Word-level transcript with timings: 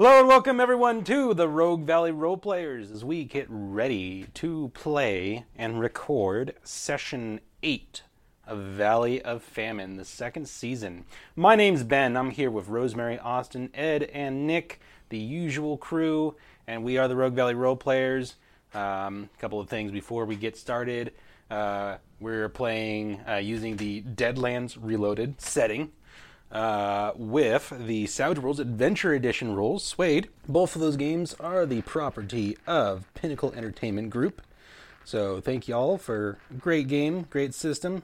Hello 0.00 0.20
and 0.20 0.28
welcome 0.28 0.60
everyone 0.60 1.02
to 1.02 1.34
the 1.34 1.48
Rogue 1.48 1.82
Valley 1.82 2.12
Roleplayers 2.12 2.92
as 2.94 3.04
we 3.04 3.24
get 3.24 3.48
ready 3.48 4.26
to 4.34 4.70
play 4.72 5.44
and 5.56 5.80
record 5.80 6.54
session 6.62 7.40
8 7.64 8.02
of 8.46 8.60
Valley 8.60 9.20
of 9.20 9.42
Famine, 9.42 9.96
the 9.96 10.04
second 10.04 10.48
season. 10.48 11.04
My 11.34 11.56
name's 11.56 11.82
Ben. 11.82 12.16
I'm 12.16 12.30
here 12.30 12.48
with 12.48 12.68
Rosemary, 12.68 13.18
Austin, 13.18 13.70
Ed, 13.74 14.04
and 14.14 14.46
Nick, 14.46 14.80
the 15.08 15.18
usual 15.18 15.76
crew, 15.76 16.36
and 16.68 16.84
we 16.84 16.96
are 16.96 17.08
the 17.08 17.16
Rogue 17.16 17.34
Valley 17.34 17.54
Roleplayers. 17.54 18.34
Um, 18.74 19.28
a 19.36 19.40
couple 19.40 19.58
of 19.58 19.68
things 19.68 19.90
before 19.90 20.26
we 20.26 20.36
get 20.36 20.56
started. 20.56 21.12
Uh, 21.50 21.96
we're 22.20 22.48
playing 22.48 23.20
uh, 23.28 23.38
using 23.38 23.76
the 23.76 24.02
Deadlands 24.02 24.78
Reloaded 24.80 25.40
setting 25.40 25.90
uh, 26.50 27.12
with 27.16 27.72
the 27.78 28.06
Savage 28.06 28.38
Worlds 28.38 28.60
Adventure 28.60 29.12
Edition 29.12 29.54
rules, 29.54 29.84
SWADE. 29.84 30.28
Both 30.48 30.74
of 30.74 30.80
those 30.80 30.96
games 30.96 31.34
are 31.40 31.66
the 31.66 31.82
property 31.82 32.56
of 32.66 33.12
Pinnacle 33.14 33.52
Entertainment 33.52 34.10
Group. 34.10 34.42
So 35.04 35.40
thank 35.40 35.68
you 35.68 35.74
all 35.74 35.98
for 35.98 36.38
great 36.58 36.88
game, 36.88 37.26
great 37.30 37.54
system. 37.54 38.02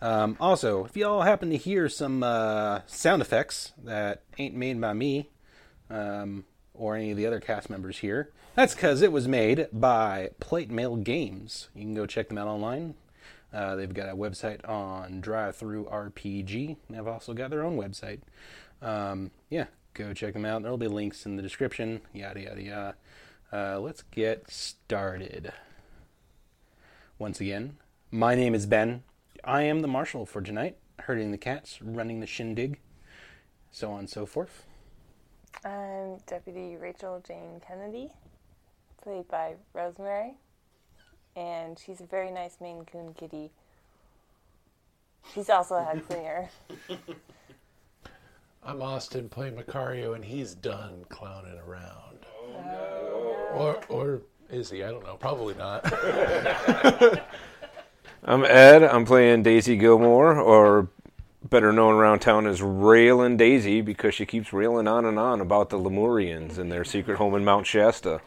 Um, 0.00 0.36
also, 0.40 0.84
if 0.84 0.96
y'all 0.96 1.22
happen 1.22 1.50
to 1.50 1.56
hear 1.56 1.88
some 1.88 2.22
uh, 2.22 2.80
sound 2.86 3.22
effects 3.22 3.72
that 3.84 4.22
ain't 4.36 4.54
made 4.54 4.80
by 4.80 4.94
me 4.94 5.30
um, 5.90 6.44
or 6.74 6.96
any 6.96 7.12
of 7.12 7.16
the 7.16 7.26
other 7.26 7.40
cast 7.40 7.70
members 7.70 7.98
here, 7.98 8.30
that's 8.56 8.74
because 8.74 9.00
it 9.00 9.12
was 9.12 9.28
made 9.28 9.68
by 9.72 10.30
Plate 10.40 10.70
Mail 10.70 10.96
Games. 10.96 11.68
You 11.74 11.82
can 11.82 11.94
go 11.94 12.06
check 12.06 12.28
them 12.28 12.38
out 12.38 12.48
online. 12.48 12.94
Uh, 13.52 13.76
they've 13.76 13.92
got 13.92 14.08
a 14.08 14.16
website 14.16 14.66
on 14.68 15.20
DriveThruRPG. 15.20 16.76
They've 16.88 17.06
also 17.06 17.34
got 17.34 17.50
their 17.50 17.64
own 17.64 17.76
website. 17.76 18.20
Um, 18.80 19.30
yeah, 19.50 19.66
go 19.94 20.12
check 20.14 20.32
them 20.32 20.44
out. 20.44 20.62
There'll 20.62 20.78
be 20.78 20.88
links 20.88 21.26
in 21.26 21.36
the 21.36 21.42
description. 21.42 22.00
Yada 22.12 22.40
yada 22.40 22.62
yada. 22.62 22.94
Uh, 23.52 23.78
let's 23.80 24.02
get 24.02 24.50
started. 24.50 25.52
Once 27.18 27.40
again, 27.40 27.76
my 28.10 28.34
name 28.34 28.54
is 28.54 28.66
Ben. 28.66 29.02
I 29.44 29.62
am 29.62 29.80
the 29.80 29.88
marshal 29.88 30.24
for 30.24 30.40
tonight, 30.40 30.76
herding 31.00 31.30
the 31.30 31.38
cats, 31.38 31.82
running 31.82 32.20
the 32.20 32.26
shindig, 32.26 32.78
so 33.70 33.92
on 33.92 34.00
and 34.00 34.10
so 34.10 34.24
forth. 34.24 34.64
I'm 35.64 36.16
Deputy 36.26 36.76
Rachel 36.76 37.22
Jane 37.26 37.60
Kennedy, 37.66 38.10
played 39.02 39.28
by 39.28 39.54
Rosemary, 39.74 40.34
and 41.36 41.78
she's 41.78 42.00
a 42.00 42.06
very 42.06 42.30
nice 42.30 42.56
Maine 42.60 42.84
Coon 42.84 43.14
kitty. 43.14 43.50
She's 45.34 45.48
also 45.48 45.76
a 45.76 45.84
head 45.84 46.06
cleaner. 46.06 46.48
I'm 48.64 48.82
Austin 48.82 49.28
playing 49.28 49.56
Macario, 49.56 50.14
and 50.14 50.24
he's 50.24 50.54
done 50.54 51.04
clowning 51.08 51.58
around. 51.66 52.18
Oh, 52.38 52.54
oh 52.56 52.62
no. 52.64 53.58
Or, 53.58 53.80
or 53.88 54.22
is 54.50 54.70
he? 54.70 54.84
I 54.84 54.90
don't 54.90 55.04
know. 55.04 55.16
Probably 55.16 55.54
not. 55.54 55.84
I'm 58.24 58.44
Ed. 58.44 58.84
I'm 58.84 59.04
playing 59.04 59.42
Daisy 59.42 59.76
Gilmore, 59.76 60.38
or 60.38 60.88
better 61.48 61.72
known 61.72 61.94
around 61.94 62.20
town 62.20 62.46
as 62.46 62.62
Railin' 62.62 63.36
Daisy, 63.36 63.80
because 63.80 64.14
she 64.14 64.26
keeps 64.26 64.52
railing 64.52 64.86
on 64.86 65.04
and 65.06 65.18
on 65.18 65.40
about 65.40 65.70
the 65.70 65.78
Lemurians 65.78 66.56
and 66.56 66.70
their 66.70 66.84
secret 66.84 67.18
home 67.18 67.34
in 67.34 67.44
Mount 67.44 67.66
Shasta. 67.66 68.20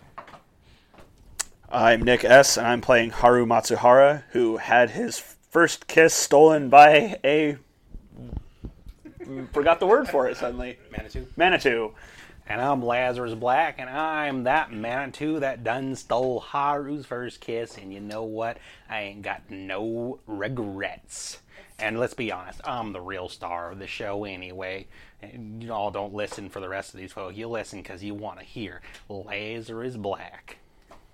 I'm 1.70 2.04
Nick 2.04 2.24
S. 2.24 2.58
and 2.58 2.68
I'm 2.68 2.82
playing 2.82 3.10
Haru 3.10 3.46
Matsuhara, 3.46 4.24
who 4.32 4.58
had 4.58 4.92
his 4.92 5.18
first 5.18 5.88
kiss 5.88 6.14
stolen 6.14 6.70
by 6.70 7.18
a. 7.24 7.58
Forgot 9.52 9.80
the 9.80 9.88
word 9.88 10.08
for 10.08 10.30
it 10.30 10.38
suddenly. 10.38 10.78
Manitou. 10.92 11.26
Manitou. 11.36 11.92
And 12.48 12.62
I'm 12.62 12.86
Lazarus 12.86 13.34
Black, 13.34 13.80
and 13.80 13.90
I'm 13.90 14.44
that 14.44 14.72
Manitou 14.72 15.40
that 15.40 15.64
done 15.64 15.96
stole 15.96 16.40
Haru's 16.40 17.08
first 17.08 17.42
kiss, 17.42 17.78
and 17.78 17.92
you 17.92 18.00
know 18.00 18.24
what? 18.24 18.58
I 18.88 19.02
ain't 19.02 19.24
got 19.24 19.50
no 19.50 20.20
regrets. 20.28 21.40
And 21.80 22.00
let's 22.00 22.14
be 22.14 22.32
honest, 22.32 22.62
I'm 22.64 22.94
the 22.94 23.02
real 23.02 23.28
star 23.28 23.72
of 23.72 23.80
the 23.80 23.88
show 23.88 24.24
anyway. 24.24 24.86
And 25.24 25.64
you 25.64 25.74
all 25.74 25.90
don't 25.90 26.14
listen 26.14 26.50
for 26.50 26.60
the 26.60 26.70
rest 26.70 26.94
of 26.94 27.00
these 27.00 27.12
folks. 27.12 27.36
You 27.36 27.48
listen 27.48 27.82
because 27.82 28.04
you 28.04 28.14
want 28.14 28.38
to 28.38 28.46
hear 28.46 28.82
Lazarus 29.10 29.98
Black. 29.98 30.60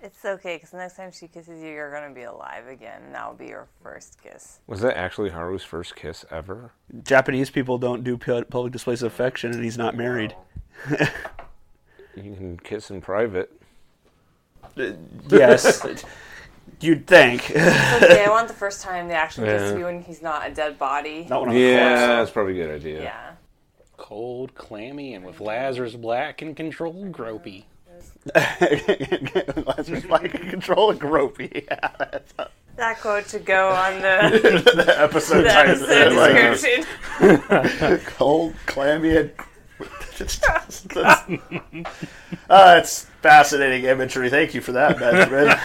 It's 0.02 0.24
okay, 0.24 0.56
because 0.56 0.72
next 0.72 0.96
time 0.96 1.12
she 1.12 1.28
kisses 1.28 1.62
you, 1.62 1.68
you're 1.68 1.92
going 1.92 2.08
to 2.08 2.14
be 2.14 2.24
alive 2.24 2.66
again, 2.66 3.02
and 3.04 3.14
that 3.14 3.28
will 3.28 3.36
be 3.36 3.46
your 3.46 3.68
first 3.84 4.18
kiss. 4.20 4.58
Was 4.66 4.80
that 4.80 4.96
actually 4.96 5.30
Haru's 5.30 5.62
first 5.62 5.94
kiss 5.94 6.24
ever? 6.28 6.72
Japanese 7.04 7.50
people 7.50 7.78
don't 7.78 8.02
do 8.02 8.18
pu- 8.18 8.44
public 8.46 8.72
displays 8.72 9.02
of 9.02 9.12
affection, 9.12 9.52
and 9.52 9.62
he's 9.62 9.78
not 9.78 9.96
married. 9.96 10.34
You 12.16 12.34
can 12.34 12.58
kiss 12.58 12.90
in 12.90 13.00
private. 13.00 13.52
Uh, 14.76 14.92
yes. 15.28 15.84
You'd 16.80 17.06
think. 17.06 17.48
It's 17.50 18.02
okay, 18.04 18.24
I 18.24 18.28
want 18.28 18.48
the 18.48 18.54
first 18.54 18.82
time 18.82 19.06
they 19.06 19.14
actually 19.14 19.46
kiss 19.46 19.70
Yeah. 19.72 19.78
you 19.78 19.86
and 19.86 20.02
he's 20.02 20.20
not 20.20 20.48
a 20.48 20.52
dead 20.52 20.78
body. 20.80 21.26
not 21.30 21.40
one 21.40 21.48
of 21.50 21.54
the 21.54 21.60
Yeah, 21.60 22.06
that's 22.16 22.30
probably 22.32 22.60
a 22.60 22.66
good 22.66 22.74
idea. 22.74 23.02
Yeah. 23.02 23.32
Cold, 23.96 24.54
clammy, 24.56 25.14
and 25.14 25.24
with 25.24 25.40
Lazarus 25.40 25.94
Black 25.94 26.42
and 26.42 26.56
control, 26.56 27.06
gropey. 27.06 27.64
Lazarus 28.34 30.04
Black 30.06 30.30
can 30.30 30.48
control 30.50 30.90
a 30.90 30.94
gropey. 30.94 31.66
Yeah, 31.70 31.90
that's 31.98 32.32
That 32.76 33.00
quote 33.00 33.28
should 33.28 33.44
go 33.44 33.68
on 33.70 34.00
the, 34.00 34.72
the 34.84 35.00
episode 35.00 35.42
the 35.42 35.48
title. 35.48 35.90
episode 35.90 36.86
Like, 37.80 38.04
cold, 38.06 38.54
clammy, 38.66 39.16
and 39.16 39.32
uh, 42.48 42.76
it's 42.78 43.04
fascinating 43.22 43.84
imagery. 43.84 44.30
Thank 44.30 44.54
you 44.54 44.60
for 44.60 44.72
that, 44.72 44.98
Benjamin. 44.98 45.56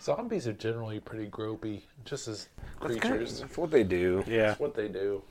Zombies 0.00 0.46
are 0.46 0.52
generally 0.52 1.00
pretty 1.00 1.28
gropey, 1.28 1.82
just 2.04 2.28
as 2.28 2.48
creatures. 2.78 3.40
That's 3.40 3.56
what 3.56 3.70
they 3.70 3.84
do. 3.84 4.22
Yeah. 4.26 4.48
That's 4.48 4.60
what 4.60 4.74
they 4.74 4.88
do. 4.88 5.22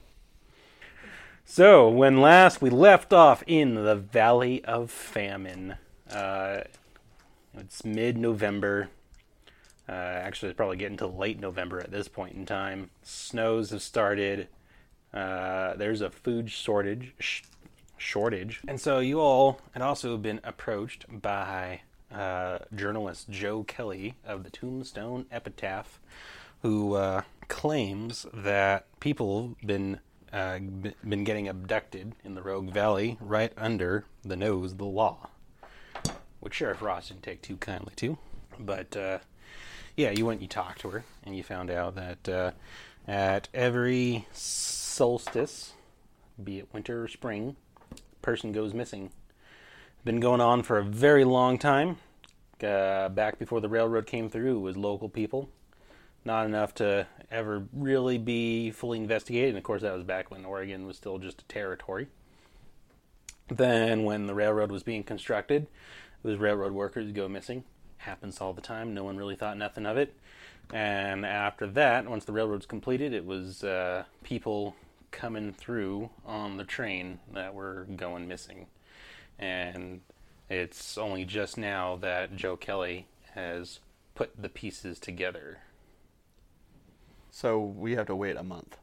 So, 1.45 1.89
when 1.89 2.21
last 2.21 2.61
we 2.61 2.69
left 2.69 3.11
off 3.13 3.43
in 3.45 3.75
the 3.75 3.95
Valley 3.95 4.63
of 4.63 4.89
Famine, 4.89 5.75
uh, 6.09 6.61
it's 7.55 7.83
mid 7.83 8.17
November. 8.17 8.89
Uh, 9.87 9.91
actually, 9.91 10.49
it's 10.49 10.57
probably 10.57 10.77
getting 10.77 10.97
to 10.97 11.07
late 11.07 11.39
November 11.39 11.79
at 11.79 11.91
this 11.91 12.07
point 12.07 12.35
in 12.35 12.45
time. 12.45 12.89
Snows 13.03 13.71
have 13.71 13.81
started. 13.81 14.47
Uh, 15.13 15.75
there's 15.75 16.01
a 16.01 16.09
food 16.09 16.49
shortage. 16.49 17.13
Sh- 17.19 17.43
shortage. 17.97 18.61
And 18.67 18.79
so, 18.79 18.99
you 18.99 19.19
all 19.19 19.59
had 19.73 19.83
also 19.83 20.17
been 20.17 20.39
approached 20.43 21.05
by 21.21 21.81
uh, 22.11 22.59
journalist 22.73 23.29
Joe 23.29 23.63
Kelly 23.63 24.15
of 24.25 24.43
the 24.43 24.49
Tombstone 24.49 25.25
Epitaph, 25.29 25.99
who 26.61 26.95
uh, 26.95 27.23
claims 27.49 28.25
that 28.33 28.87
people 29.01 29.55
have 29.59 29.67
been 29.67 29.99
uh, 30.33 30.57
b- 30.57 30.95
been 31.07 31.23
getting 31.23 31.47
abducted 31.47 32.13
in 32.23 32.33
the 32.33 32.41
Rogue 32.41 32.71
Valley 32.71 33.17
right 33.21 33.53
under 33.55 34.05
the 34.23 34.35
nose 34.35 34.71
of 34.71 34.77
the 34.79 34.85
law, 34.85 35.29
which 36.39 36.55
Sheriff 36.55 36.81
Ross 36.81 37.09
didn't 37.09 37.23
take 37.23 37.41
too 37.41 37.57
kindly 37.57 37.93
to. 37.97 38.17
But 38.59 38.97
uh, 38.97 39.19
yeah, 39.95 40.09
you 40.09 40.25
went, 40.25 40.41
you 40.41 40.47
talked 40.47 40.81
to 40.81 40.89
her, 40.89 41.03
and 41.23 41.37
you 41.37 41.43
found 41.43 41.69
out 41.69 41.95
that 41.95 42.27
uh, 42.27 42.51
at 43.07 43.47
every 43.53 44.27
solstice, 44.33 45.73
be 46.43 46.57
it 46.57 46.73
winter 46.73 47.03
or 47.03 47.07
spring, 47.07 47.55
person 48.23 48.51
goes 48.51 48.73
missing. 48.73 49.11
Been 50.03 50.19
going 50.19 50.41
on 50.41 50.63
for 50.63 50.79
a 50.79 50.83
very 50.83 51.23
long 51.23 51.57
time. 51.59 51.97
Uh, 52.61 53.09
back 53.09 53.37
before 53.37 53.61
the 53.61 53.69
railroad 53.69 54.05
came 54.05 54.29
through, 54.29 54.59
was 54.59 54.75
local 54.75 55.09
people 55.09 55.49
not 56.25 56.45
enough 56.45 56.73
to 56.75 57.07
ever 57.33 57.65
really 57.73 58.17
be 58.17 58.71
fully 58.71 58.99
investigated. 58.99 59.49
And 59.49 59.57
of 59.57 59.63
course, 59.63 59.81
that 59.81 59.93
was 59.93 60.03
back 60.03 60.31
when 60.31 60.45
Oregon 60.45 60.85
was 60.85 60.95
still 60.95 61.17
just 61.17 61.41
a 61.41 61.45
territory. 61.45 62.07
Then, 63.49 64.03
when 64.03 64.27
the 64.27 64.33
railroad 64.33 64.71
was 64.71 64.83
being 64.83 65.03
constructed, 65.03 65.67
it 66.23 66.27
was 66.27 66.37
railroad 66.37 66.71
workers 66.71 67.11
go 67.11 67.27
missing. 67.27 67.63
Happens 67.97 68.39
all 68.39 68.53
the 68.53 68.61
time. 68.61 68.93
No 68.93 69.03
one 69.03 69.17
really 69.17 69.35
thought 69.35 69.57
nothing 69.57 69.85
of 69.85 69.97
it. 69.97 70.15
And 70.71 71.25
after 71.25 71.67
that, 71.67 72.07
once 72.07 72.25
the 72.25 72.31
railroad's 72.31 72.65
completed, 72.65 73.13
it 73.13 73.25
was 73.25 73.63
uh, 73.63 74.05
people 74.23 74.75
coming 75.11 75.53
through 75.53 76.09
on 76.25 76.57
the 76.57 76.63
train 76.63 77.19
that 77.33 77.53
were 77.53 77.85
going 77.95 78.27
missing. 78.27 78.67
And 79.37 80.01
it's 80.49 80.97
only 80.97 81.25
just 81.25 81.57
now 81.57 81.97
that 81.97 82.35
Joe 82.35 82.55
Kelly 82.55 83.07
has 83.33 83.79
put 84.15 84.41
the 84.41 84.49
pieces 84.49 84.99
together. 84.99 85.59
So 87.35 87.59
we 87.59 87.95
have 87.95 88.05
to 88.05 88.15
wait 88.15 88.37
a 88.37 88.43
month. 88.43 88.77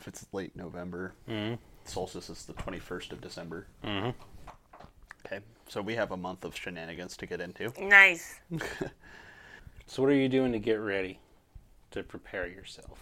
If 0.00 0.08
it's 0.08 0.26
late 0.32 0.56
November, 0.56 1.14
Mhm. 1.28 1.58
solstice 1.84 2.28
is 2.28 2.44
the 2.44 2.52
21st 2.54 3.12
of 3.12 3.20
December. 3.20 3.68
Mhm. 3.84 4.12
Okay, 5.24 5.40
so 5.68 5.80
we 5.80 5.94
have 5.94 6.10
a 6.10 6.16
month 6.16 6.44
of 6.44 6.54
shenanigans 6.56 7.16
to 7.18 7.26
get 7.26 7.40
into. 7.40 7.72
Nice. 7.80 8.40
So, 9.86 10.00
what 10.02 10.10
are 10.10 10.14
you 10.14 10.30
doing 10.30 10.50
to 10.52 10.58
get 10.58 10.76
ready 10.80 11.20
to 11.90 12.02
prepare 12.02 12.46
yourself? 12.46 12.98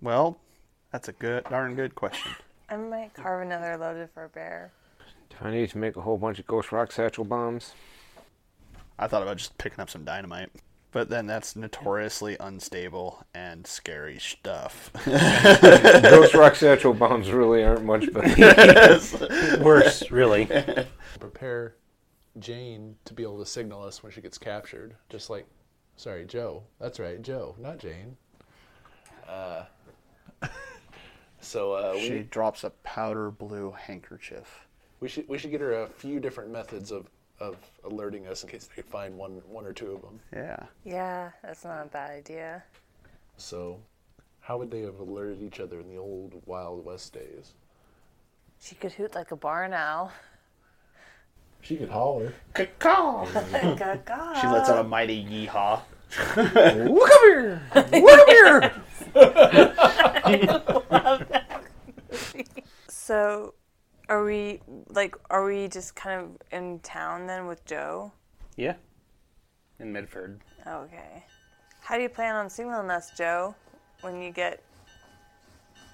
Well, 0.00 0.38
That's 0.92 1.08
a 1.08 1.12
good, 1.12 1.44
darn 1.50 1.74
good 1.74 1.94
question. 1.94 2.32
I 2.70 2.76
might 2.76 3.12
carve 3.12 3.42
another 3.42 3.76
loaded 3.76 4.08
for 4.14 4.24
a 4.24 4.28
bear. 4.30 4.72
Do 5.28 5.36
I 5.42 5.50
need 5.50 5.68
to 5.70 5.78
make 5.78 5.96
a 5.96 6.00
whole 6.00 6.16
bunch 6.16 6.38
of 6.38 6.46
Ghost 6.46 6.72
Rock 6.72 6.90
satchel 6.90 7.24
bombs? 7.24 7.74
I 8.98 9.06
thought 9.08 9.22
about 9.22 9.36
just 9.38 9.58
picking 9.58 9.80
up 9.80 9.90
some 9.90 10.04
dynamite, 10.04 10.50
but 10.92 11.08
then 11.08 11.26
that's 11.26 11.56
notoriously 11.56 12.36
unstable 12.38 13.24
and 13.34 13.66
scary 13.66 14.18
stuff. 14.18 14.90
Those 15.04 16.34
Rock 16.34 16.54
satchel 16.54 16.94
bombs 16.94 17.30
really 17.30 17.64
aren't 17.64 17.84
much 17.84 18.12
better. 18.12 19.58
Worse, 19.62 20.10
really. 20.10 20.48
Prepare 21.18 21.74
Jane 22.38 22.96
to 23.04 23.14
be 23.14 23.22
able 23.22 23.38
to 23.38 23.46
signal 23.46 23.82
us 23.82 24.02
when 24.02 24.12
she 24.12 24.20
gets 24.20 24.38
captured. 24.38 24.94
Just 25.08 25.30
like, 25.30 25.46
sorry, 25.96 26.24
Joe. 26.24 26.62
That's 26.80 27.00
right, 27.00 27.20
Joe, 27.20 27.56
not 27.58 27.78
Jane. 27.78 28.16
Uh, 29.28 29.64
so 31.40 31.72
uh, 31.72 31.98
she 31.98 32.10
we, 32.10 32.22
drops 32.22 32.64
a 32.64 32.70
powder 32.70 33.30
blue 33.30 33.72
handkerchief. 33.72 34.66
we 35.00 35.08
should 35.08 35.28
we 35.28 35.38
should 35.38 35.50
get 35.50 35.60
her 35.60 35.82
a 35.82 35.88
few 35.88 36.20
different 36.20 36.50
methods 36.50 36.90
of, 36.90 37.08
of 37.40 37.56
alerting 37.84 38.26
us 38.26 38.42
in 38.42 38.48
case 38.48 38.68
they 38.74 38.82
find 38.82 39.16
one 39.16 39.42
one 39.48 39.66
or 39.66 39.72
two 39.72 39.92
of 39.92 40.02
them. 40.02 40.20
Yeah. 40.32 40.56
Yeah, 40.84 41.30
that's 41.42 41.64
not 41.64 41.84
a 41.84 41.88
bad 41.88 42.10
idea. 42.10 42.62
So, 43.36 43.80
how 44.40 44.58
would 44.58 44.70
they 44.70 44.82
have 44.82 45.00
alerted 45.00 45.42
each 45.42 45.60
other 45.60 45.80
in 45.80 45.88
the 45.88 45.96
old 45.96 46.40
Wild 46.46 46.84
West 46.84 47.12
days? 47.12 47.54
She 48.60 48.74
could 48.74 48.92
hoot 48.92 49.14
like 49.14 49.30
a 49.30 49.36
barn 49.36 49.72
owl. 49.72 50.12
She 51.60 51.76
could 51.76 51.90
holler. 51.90 52.34
Caw! 52.78 53.24
Gaga. 53.24 54.34
She 54.40 54.46
lets 54.46 54.68
out 54.68 54.78
a 54.78 54.84
mighty 54.84 55.24
yeehaw. 55.24 55.80
Look 56.36 57.10
up 57.10 57.20
here! 57.22 57.62
Look 57.74 58.18
up 58.18 58.28
here! 58.28 58.72
So, 62.88 63.52
are 64.08 64.24
we 64.24 64.60
like? 64.88 65.16
Are 65.30 65.44
we 65.44 65.68
just 65.68 65.94
kind 65.94 66.20
of 66.20 66.30
in 66.50 66.80
town 66.80 67.26
then 67.26 67.46
with 67.46 67.64
Joe? 67.64 68.12
Yeah. 68.56 68.74
In 69.80 69.92
Medford. 69.92 70.40
Okay. 70.66 71.24
How 71.80 71.96
do 71.96 72.02
you 72.02 72.08
plan 72.08 72.34
on 72.36 72.48
singling 72.48 72.90
us, 72.90 73.10
Joe, 73.16 73.54
when 74.00 74.22
you 74.22 74.30
get 74.30 74.62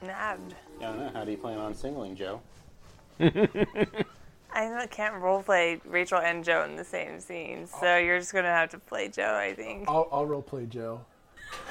nabbed? 0.03 0.55
I 0.79 0.83
don't 0.83 0.99
know. 0.99 1.11
How 1.12 1.25
do 1.25 1.31
you 1.31 1.39
plan 1.39 1.59
on 1.59 1.75
singling, 1.75 2.15
Joe? 2.15 2.41
I 3.21 4.87
can't 4.91 5.15
roleplay 5.15 5.81
Rachel 5.85 6.19
and 6.19 6.45
Joe 6.45 6.65
in 6.65 6.77
the 6.77 6.85
same 6.85 7.21
scene, 7.21 7.67
so 7.67 7.79
oh. 7.83 7.99
you're 7.99 8.19
just 8.19 8.33
gonna 8.33 8.49
have 8.49 8.71
to 8.71 8.79
play 8.79 9.09
Joe, 9.09 9.35
I 9.35 9.55
think. 9.55 9.89
I'll, 9.89 10.09
I'll 10.12 10.27
role 10.27 10.43
play 10.43 10.67
Joe. 10.67 11.01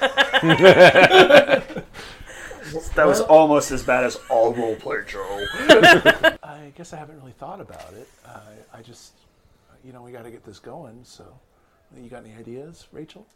That 2.94 3.06
was 3.06 3.20
almost 3.20 3.70
as 3.70 3.82
bad 3.82 4.04
as 4.04 4.16
all 4.28 4.54
roleplay 4.54 5.06
Joe. 5.06 6.36
I 6.42 6.72
guess 6.76 6.92
I 6.92 6.96
haven't 6.96 7.16
really 7.18 7.32
thought 7.32 7.60
about 7.60 7.92
it. 7.94 8.08
I, 8.26 8.78
I 8.78 8.82
just, 8.82 9.12
you 9.84 9.92
know, 9.92 10.02
we 10.02 10.12
got 10.12 10.24
to 10.24 10.30
get 10.30 10.44
this 10.44 10.58
going. 10.58 11.00
So, 11.04 11.24
you 11.96 12.08
got 12.08 12.24
any 12.24 12.34
ideas, 12.34 12.86
Rachel? 12.92 13.26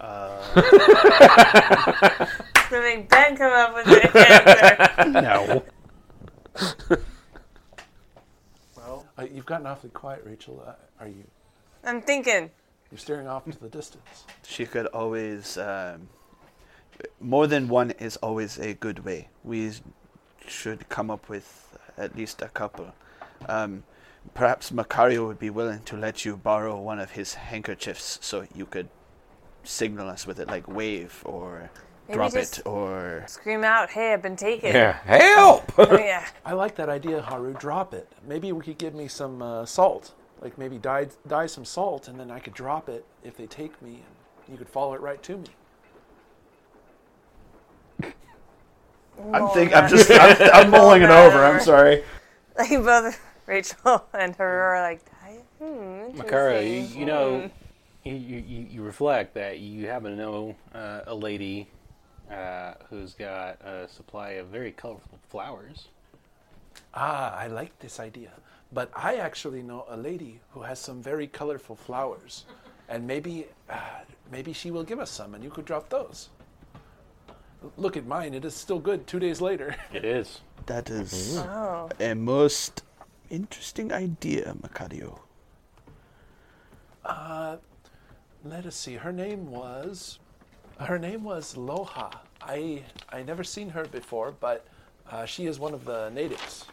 So 2.68 2.80
make 2.82 3.08
Ben 3.08 3.36
come 3.36 3.52
up 3.52 3.74
with 3.74 3.84
the 3.86 4.18
answer. 4.18 5.10
No. 5.10 5.62
Well, 8.76 9.06
uh, 9.16 9.26
you've 9.32 9.46
gotten 9.46 9.66
awfully 9.66 9.90
quiet, 9.90 10.22
Rachel. 10.24 10.62
Uh, 10.66 10.72
are 11.00 11.06
you? 11.06 11.22
I'm 11.84 12.02
thinking. 12.02 12.50
You're 12.90 12.98
staring 12.98 13.28
off 13.28 13.46
into 13.46 13.58
the 13.58 13.68
distance. 13.68 14.24
She 14.44 14.66
could 14.66 14.86
always. 14.86 15.56
Um, 15.58 16.08
more 17.20 17.46
than 17.46 17.68
one 17.68 17.90
is 17.92 18.16
always 18.18 18.58
a 18.58 18.74
good 18.74 19.04
way. 19.04 19.28
We 19.44 19.72
should 20.46 20.88
come 20.88 21.10
up 21.10 21.28
with 21.28 21.76
at 21.96 22.16
least 22.16 22.42
a 22.42 22.48
couple. 22.48 22.94
Um, 23.48 23.84
perhaps 24.34 24.70
Macario 24.70 25.26
would 25.26 25.38
be 25.38 25.50
willing 25.50 25.80
to 25.84 25.96
let 25.96 26.24
you 26.24 26.36
borrow 26.36 26.80
one 26.80 26.98
of 26.98 27.12
his 27.12 27.34
handkerchiefs 27.34 28.18
so 28.22 28.46
you 28.54 28.66
could 28.66 28.88
signal 29.64 30.08
us 30.08 30.26
with 30.26 30.38
it, 30.38 30.48
like 30.48 30.68
wave 30.68 31.22
or 31.24 31.70
Maybe 32.08 32.16
drop 32.16 32.34
it 32.34 32.60
or. 32.64 33.24
Scream 33.26 33.64
out, 33.64 33.90
hey, 33.90 34.12
I've 34.12 34.22
been 34.22 34.36
taken. 34.36 34.72
Yeah, 34.72 34.98
help! 35.04 35.72
yeah. 35.78 36.24
I 36.44 36.52
like 36.52 36.76
that 36.76 36.88
idea, 36.88 37.20
Haru. 37.20 37.54
Drop 37.54 37.94
it. 37.94 38.10
Maybe 38.26 38.52
we 38.52 38.62
could 38.64 38.78
give 38.78 38.94
me 38.94 39.08
some 39.08 39.42
uh, 39.42 39.66
salt. 39.66 40.14
Like 40.40 40.58
maybe 40.58 40.78
dye, 40.78 41.08
dye 41.26 41.46
some 41.46 41.64
salt, 41.64 42.08
and 42.08 42.20
then 42.20 42.30
I 42.30 42.38
could 42.38 42.54
drop 42.54 42.88
it 42.88 43.04
if 43.24 43.36
they 43.36 43.46
take 43.46 43.80
me, 43.82 43.90
and 43.90 44.52
you 44.52 44.56
could 44.56 44.68
follow 44.68 44.94
it 44.94 45.00
right 45.00 45.22
to 45.24 45.38
me. 45.38 45.46
I'm 49.32 49.48
thinking. 49.50 49.76
I'm 49.76 49.88
just 49.88 50.10
I'm, 50.10 50.36
I'm 50.52 50.70
mulling 50.76 51.02
it 51.02 51.10
over. 51.10 51.44
I'm 51.44 51.60
sorry. 51.60 52.02
Like 52.58 52.70
both 52.70 53.20
Rachel 53.46 54.06
and 54.12 54.34
her 54.36 54.62
are 54.62 54.80
like, 54.82 55.00
hmm, 55.58 56.18
Makara, 56.18 56.62
you, 56.64 56.98
you 56.98 57.06
know, 57.06 57.50
you, 58.04 58.14
you, 58.14 58.66
you 58.70 58.82
reflect 58.82 59.34
that 59.34 59.58
you 59.58 59.86
happen 59.86 60.12
to 60.12 60.16
know 60.16 60.56
uh, 60.74 61.00
a 61.06 61.14
lady 61.14 61.68
uh, 62.30 62.74
who's 62.90 63.14
got 63.14 63.60
a 63.62 63.88
supply 63.88 64.30
of 64.30 64.48
very 64.48 64.72
colorful 64.72 65.18
flowers. 65.28 65.88
Ah, 66.94 67.36
I 67.36 67.46
like 67.46 67.78
this 67.78 68.00
idea. 68.00 68.30
But 68.72 68.90
I 68.94 69.16
actually 69.16 69.62
know 69.62 69.84
a 69.88 69.96
lady 69.96 70.40
who 70.50 70.62
has 70.62 70.78
some 70.78 71.02
very 71.02 71.26
colorful 71.26 71.76
flowers, 71.76 72.44
and 72.88 73.06
maybe, 73.06 73.46
uh, 73.70 74.00
maybe 74.30 74.52
she 74.52 74.70
will 74.70 74.82
give 74.82 74.98
us 74.98 75.10
some, 75.10 75.34
and 75.34 75.44
you 75.44 75.50
could 75.50 75.64
drop 75.64 75.88
those. 75.88 76.30
Look 77.76 77.96
at 77.96 78.06
mine; 78.06 78.34
it 78.34 78.44
is 78.44 78.54
still 78.54 78.78
good. 78.78 79.06
Two 79.06 79.18
days 79.18 79.40
later. 79.40 79.76
It 79.92 80.04
is. 80.04 80.40
That 80.66 80.90
is 80.90 81.38
Oh. 81.38 81.88
a 82.00 82.14
most 82.14 82.82
interesting 83.30 83.92
idea, 83.92 84.54
Macario. 84.60 85.20
Uh 87.04 87.56
let 88.44 88.66
us 88.66 88.76
see. 88.76 88.94
Her 88.94 89.12
name 89.12 89.50
was, 89.50 90.18
her 90.78 90.98
name 90.98 91.24
was 91.24 91.54
Loha. 91.54 92.12
I 92.42 92.84
I 93.12 93.22
never 93.22 93.42
seen 93.44 93.70
her 93.70 93.84
before, 93.86 94.32
but 94.38 94.66
uh, 95.10 95.24
she 95.24 95.46
is 95.46 95.58
one 95.58 95.74
of 95.74 95.84
the 95.84 96.10
natives. 96.10 96.64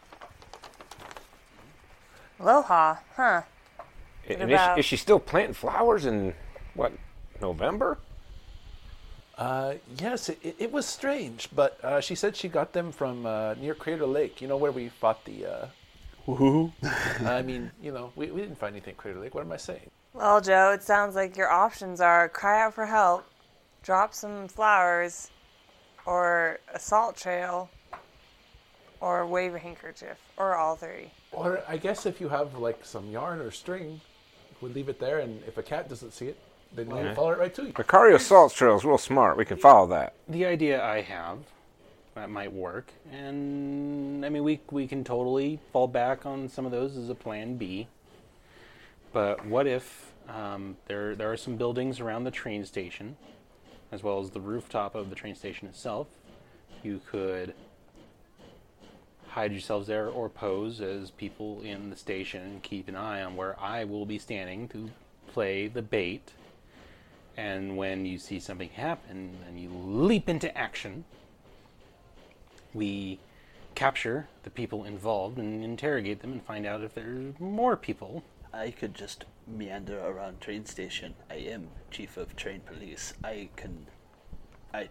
Aloha, 2.39 2.95
huh? 3.15 3.41
And 4.27 4.51
is, 4.51 4.55
about- 4.55 4.79
is 4.79 4.85
she 4.85 4.97
still 4.97 5.19
planting 5.19 5.53
flowers 5.53 6.05
in, 6.05 6.33
what, 6.73 6.93
November? 7.41 7.97
Uh, 9.37 9.75
yes, 9.99 10.29
it, 10.29 10.39
it, 10.43 10.55
it 10.59 10.71
was 10.71 10.85
strange, 10.85 11.49
but 11.55 11.83
uh, 11.83 11.99
she 11.99 12.15
said 12.15 12.35
she 12.35 12.47
got 12.47 12.73
them 12.73 12.91
from 12.91 13.25
uh, 13.25 13.55
near 13.55 13.73
Crater 13.73 14.05
Lake. 14.05 14.41
You 14.41 14.47
know 14.47 14.57
where 14.57 14.71
we 14.71 14.89
fought 14.89 15.25
the. 15.25 15.45
Uh, 15.45 15.67
Woohoo! 16.27 16.71
I 17.25 17.41
mean, 17.41 17.71
you 17.81 17.91
know, 17.91 18.11
we, 18.15 18.31
we 18.31 18.41
didn't 18.41 18.57
find 18.57 18.75
anything 18.75 18.91
at 18.91 18.97
Crater 18.97 19.19
Lake. 19.19 19.35
What 19.35 19.43
am 19.43 19.51
I 19.51 19.57
saying? 19.57 19.89
Well, 20.13 20.39
Joe, 20.39 20.71
it 20.71 20.83
sounds 20.83 21.15
like 21.15 21.35
your 21.35 21.49
options 21.49 21.99
are 21.99 22.29
cry 22.29 22.61
out 22.61 22.75
for 22.75 22.85
help, 22.85 23.25
drop 23.81 24.13
some 24.13 24.47
flowers, 24.47 25.31
or 26.05 26.59
a 26.73 26.79
salt 26.79 27.17
trail, 27.17 27.69
or 29.01 29.25
wave 29.25 29.55
a 29.55 29.59
handkerchief, 29.59 30.17
or 30.37 30.55
all 30.55 30.75
three. 30.75 31.11
Or 31.31 31.63
I 31.67 31.77
guess 31.77 32.05
if 32.05 32.21
you 32.21 32.29
have 32.29 32.57
like 32.59 32.85
some 32.85 33.09
yarn 33.09 33.39
or 33.39 33.49
string, 33.49 33.99
we 34.61 34.69
leave 34.69 34.87
it 34.87 34.99
there, 34.99 35.19
and 35.19 35.41
if 35.47 35.57
a 35.57 35.63
cat 35.63 35.89
doesn't 35.89 36.13
see 36.13 36.27
it, 36.27 36.37
then 36.75 36.87
we'll 36.87 37.03
Yeah. 37.03 37.13
follow 37.13 37.31
it 37.31 37.39
right 37.39 37.53
to 37.55 37.63
you. 37.63 37.73
Macario 37.73 38.19
Salt 38.19 38.53
Trail 38.53 38.75
is 38.75 38.83
real 38.85 38.97
smart. 38.97 39.37
We 39.37 39.45
can 39.45 39.57
follow 39.57 39.87
that. 39.87 40.13
The 40.27 40.45
idea 40.45 40.83
I 40.83 41.01
have 41.01 41.39
that 42.15 42.29
might 42.29 42.51
work, 42.53 42.91
and 43.11 44.25
I 44.25 44.29
mean 44.29 44.43
we 44.43 44.59
we 44.71 44.87
can 44.87 45.03
totally 45.03 45.59
fall 45.71 45.87
back 45.87 46.25
on 46.25 46.49
some 46.49 46.65
of 46.65 46.71
those 46.71 46.97
as 46.97 47.09
a 47.09 47.15
plan 47.15 47.55
B. 47.57 47.87
But 49.11 49.45
what 49.45 49.67
if 49.67 50.11
um, 50.29 50.77
there 50.87 51.15
there 51.15 51.31
are 51.31 51.37
some 51.37 51.55
buildings 51.57 51.99
around 51.99 52.23
the 52.23 52.31
train 52.31 52.65
station, 52.65 53.17
as 53.91 54.01
well 54.03 54.19
as 54.19 54.31
the 54.31 54.41
rooftop 54.41 54.95
of 54.95 55.09
the 55.09 55.15
train 55.15 55.35
station 55.35 55.67
itself? 55.67 56.07
You 56.81 56.99
could 57.09 57.53
hide 59.29 59.51
yourselves 59.51 59.87
there 59.87 60.09
or 60.09 60.29
pose 60.29 60.79
as 60.81 61.09
people 61.09 61.61
in 61.61 61.89
the 61.89 61.95
station 61.95 62.41
and 62.43 62.63
keep 62.63 62.87
an 62.87 62.95
eye 62.95 63.23
on 63.23 63.35
where 63.35 63.59
I 63.59 63.83
will 63.83 64.05
be 64.05 64.19
standing 64.19 64.67
to 64.69 64.91
play 65.27 65.67
the 65.67 65.81
bait. 65.81 66.33
And 67.35 67.77
when 67.77 68.05
you 68.05 68.17
see 68.17 68.39
something 68.39 68.69
happen 68.69 69.37
and 69.47 69.59
you 69.59 69.69
leap 69.69 70.29
into 70.29 70.55
action, 70.57 71.03
we 72.73 73.19
capture 73.75 74.27
the 74.43 74.49
people 74.49 74.83
involved 74.83 75.37
and 75.37 75.63
interrogate 75.63 76.21
them 76.21 76.31
and 76.31 76.43
find 76.43 76.65
out 76.65 76.83
if 76.83 76.93
there's 76.93 77.39
more 77.39 77.75
people. 77.75 78.23
I 78.53 78.69
could 78.69 78.93
just 78.93 79.25
meander 79.47 79.99
around 79.99 80.41
train 80.41 80.65
station. 80.65 81.15
I 81.29 81.35
am 81.35 81.69
chief 81.89 82.17
of 82.17 82.35
train 82.35 82.61
police. 82.61 83.13
I 83.23 83.49
can. 83.55 83.87
I. 84.73 84.89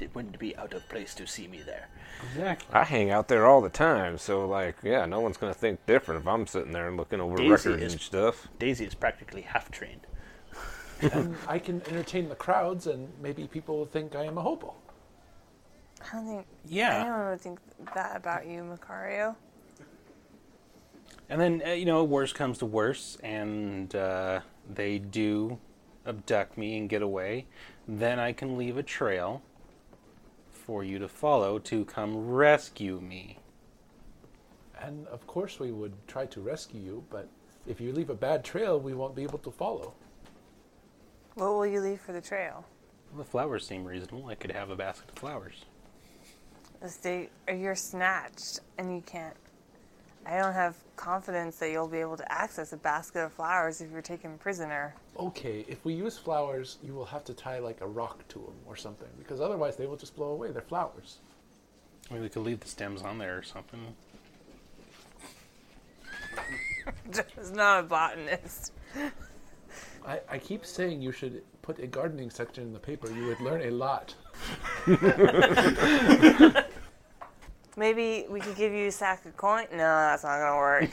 It 0.00 0.12
wouldn't 0.14 0.38
be 0.40 0.54
out 0.56 0.74
of 0.74 0.86
place 0.88 1.14
to 1.14 1.26
see 1.26 1.46
me 1.46 1.62
there. 1.64 1.88
Exactly. 2.32 2.74
I 2.74 2.82
hang 2.84 3.10
out 3.10 3.28
there 3.28 3.46
all 3.46 3.60
the 3.62 3.70
time, 3.70 4.18
so 4.18 4.46
like, 4.46 4.74
yeah, 4.82 5.06
no 5.06 5.20
one's 5.20 5.36
gonna 5.36 5.54
think 5.54 5.86
different 5.86 6.20
if 6.20 6.26
I'm 6.26 6.46
sitting 6.46 6.72
there 6.72 6.88
and 6.88 6.96
looking 6.96 7.20
over 7.20 7.36
Daisy 7.36 7.48
records 7.50 7.82
is- 7.82 7.92
and 7.92 8.00
stuff. 8.02 8.48
Daisy 8.58 8.84
is 8.84 8.94
practically 8.94 9.42
half 9.42 9.70
trained. 9.70 10.06
And 11.00 11.36
I 11.46 11.58
can 11.58 11.82
entertain 11.88 12.28
the 12.28 12.34
crowds, 12.34 12.86
and 12.86 13.08
maybe 13.22 13.46
people 13.46 13.78
will 13.78 13.86
think 13.86 14.14
I 14.14 14.24
am 14.24 14.38
a 14.38 14.42
hobo. 14.42 14.74
I 16.00 16.16
don't 16.16 16.26
think 16.26 16.46
Yeah. 16.64 17.00
anyone 17.00 17.28
would 17.30 17.40
think 17.40 17.58
that 17.94 18.16
about 18.16 18.46
you, 18.46 18.62
Macario. 18.62 19.36
And 21.28 21.40
then, 21.40 21.62
uh, 21.66 21.70
you 21.70 21.84
know, 21.84 22.04
worse 22.04 22.32
comes 22.32 22.58
to 22.58 22.66
worse, 22.66 23.18
and 23.22 23.94
uh, 23.94 24.40
they 24.72 24.98
do 24.98 25.58
abduct 26.06 26.56
me 26.56 26.78
and 26.78 26.88
get 26.88 27.02
away. 27.02 27.46
Then 27.88 28.20
I 28.20 28.32
can 28.32 28.56
leave 28.56 28.76
a 28.76 28.82
trail 28.82 29.42
for 30.52 30.84
you 30.84 30.98
to 30.98 31.08
follow 31.08 31.58
to 31.58 31.84
come 31.84 32.28
rescue 32.28 33.00
me. 33.00 33.38
And 34.80 35.06
of 35.08 35.26
course, 35.26 35.58
we 35.58 35.72
would 35.72 35.94
try 36.06 36.26
to 36.26 36.40
rescue 36.40 36.80
you, 36.80 37.04
but 37.10 37.28
if 37.66 37.80
you 37.80 37.92
leave 37.92 38.10
a 38.10 38.14
bad 38.14 38.44
trail, 38.44 38.78
we 38.78 38.94
won't 38.94 39.14
be 39.16 39.22
able 39.22 39.38
to 39.40 39.50
follow. 39.50 39.94
What 41.36 41.54
will 41.54 41.66
you 41.66 41.80
leave 41.82 42.00
for 42.00 42.12
the 42.12 42.20
trail? 42.22 42.64
The 43.14 43.22
flowers 43.22 43.66
seem 43.66 43.84
reasonable. 43.84 44.26
I 44.26 44.34
could 44.34 44.50
have 44.52 44.70
a 44.70 44.76
basket 44.76 45.10
of 45.10 45.18
flowers. 45.18 45.66
If 46.80 47.02
they, 47.02 47.28
or 47.46 47.54
you're 47.54 47.74
snatched 47.74 48.60
and 48.78 48.90
you 48.94 49.02
can't. 49.04 49.36
I 50.24 50.38
don't 50.38 50.54
have 50.54 50.76
confidence 50.96 51.56
that 51.58 51.70
you'll 51.70 51.88
be 51.88 51.98
able 51.98 52.16
to 52.16 52.32
access 52.32 52.72
a 52.72 52.78
basket 52.78 53.22
of 53.22 53.34
flowers 53.34 53.82
if 53.82 53.92
you're 53.92 54.00
taken 54.00 54.38
prisoner. 54.38 54.94
Okay, 55.18 55.66
if 55.68 55.84
we 55.84 55.92
use 55.92 56.16
flowers, 56.16 56.78
you 56.82 56.94
will 56.94 57.04
have 57.04 57.22
to 57.24 57.34
tie 57.34 57.58
like 57.58 57.82
a 57.82 57.86
rock 57.86 58.26
to 58.28 58.38
them 58.38 58.56
or 58.64 58.74
something, 58.74 59.08
because 59.18 59.42
otherwise 59.42 59.76
they 59.76 59.86
will 59.86 59.96
just 59.96 60.16
blow 60.16 60.28
away. 60.28 60.52
They're 60.52 60.62
flowers. 60.62 61.18
I 62.10 62.14
mean, 62.14 62.22
we 62.22 62.30
could 62.30 62.44
leave 62.44 62.60
the 62.60 62.68
stems 62.68 63.02
on 63.02 63.18
there 63.18 63.36
or 63.36 63.42
something. 63.42 63.80
Just 67.10 67.54
not 67.54 67.80
a 67.80 67.82
botanist. 67.82 68.72
I, 70.06 70.20
I 70.30 70.38
keep 70.38 70.64
saying 70.64 71.02
you 71.02 71.10
should 71.10 71.42
put 71.62 71.80
a 71.80 71.86
gardening 71.86 72.30
section 72.30 72.64
in 72.64 72.72
the 72.72 72.78
paper. 72.78 73.10
You 73.10 73.26
would 73.26 73.40
learn 73.40 73.62
a 73.62 73.70
lot. 73.70 74.14
Maybe 77.76 78.24
we 78.30 78.40
could 78.40 78.56
give 78.56 78.72
you 78.72 78.86
a 78.86 78.92
sack 78.92 79.24
of 79.26 79.36
coin. 79.36 79.66
No, 79.72 79.78
that's 79.78 80.22
not 80.22 80.38
gonna 80.38 80.56
work. 80.56 80.90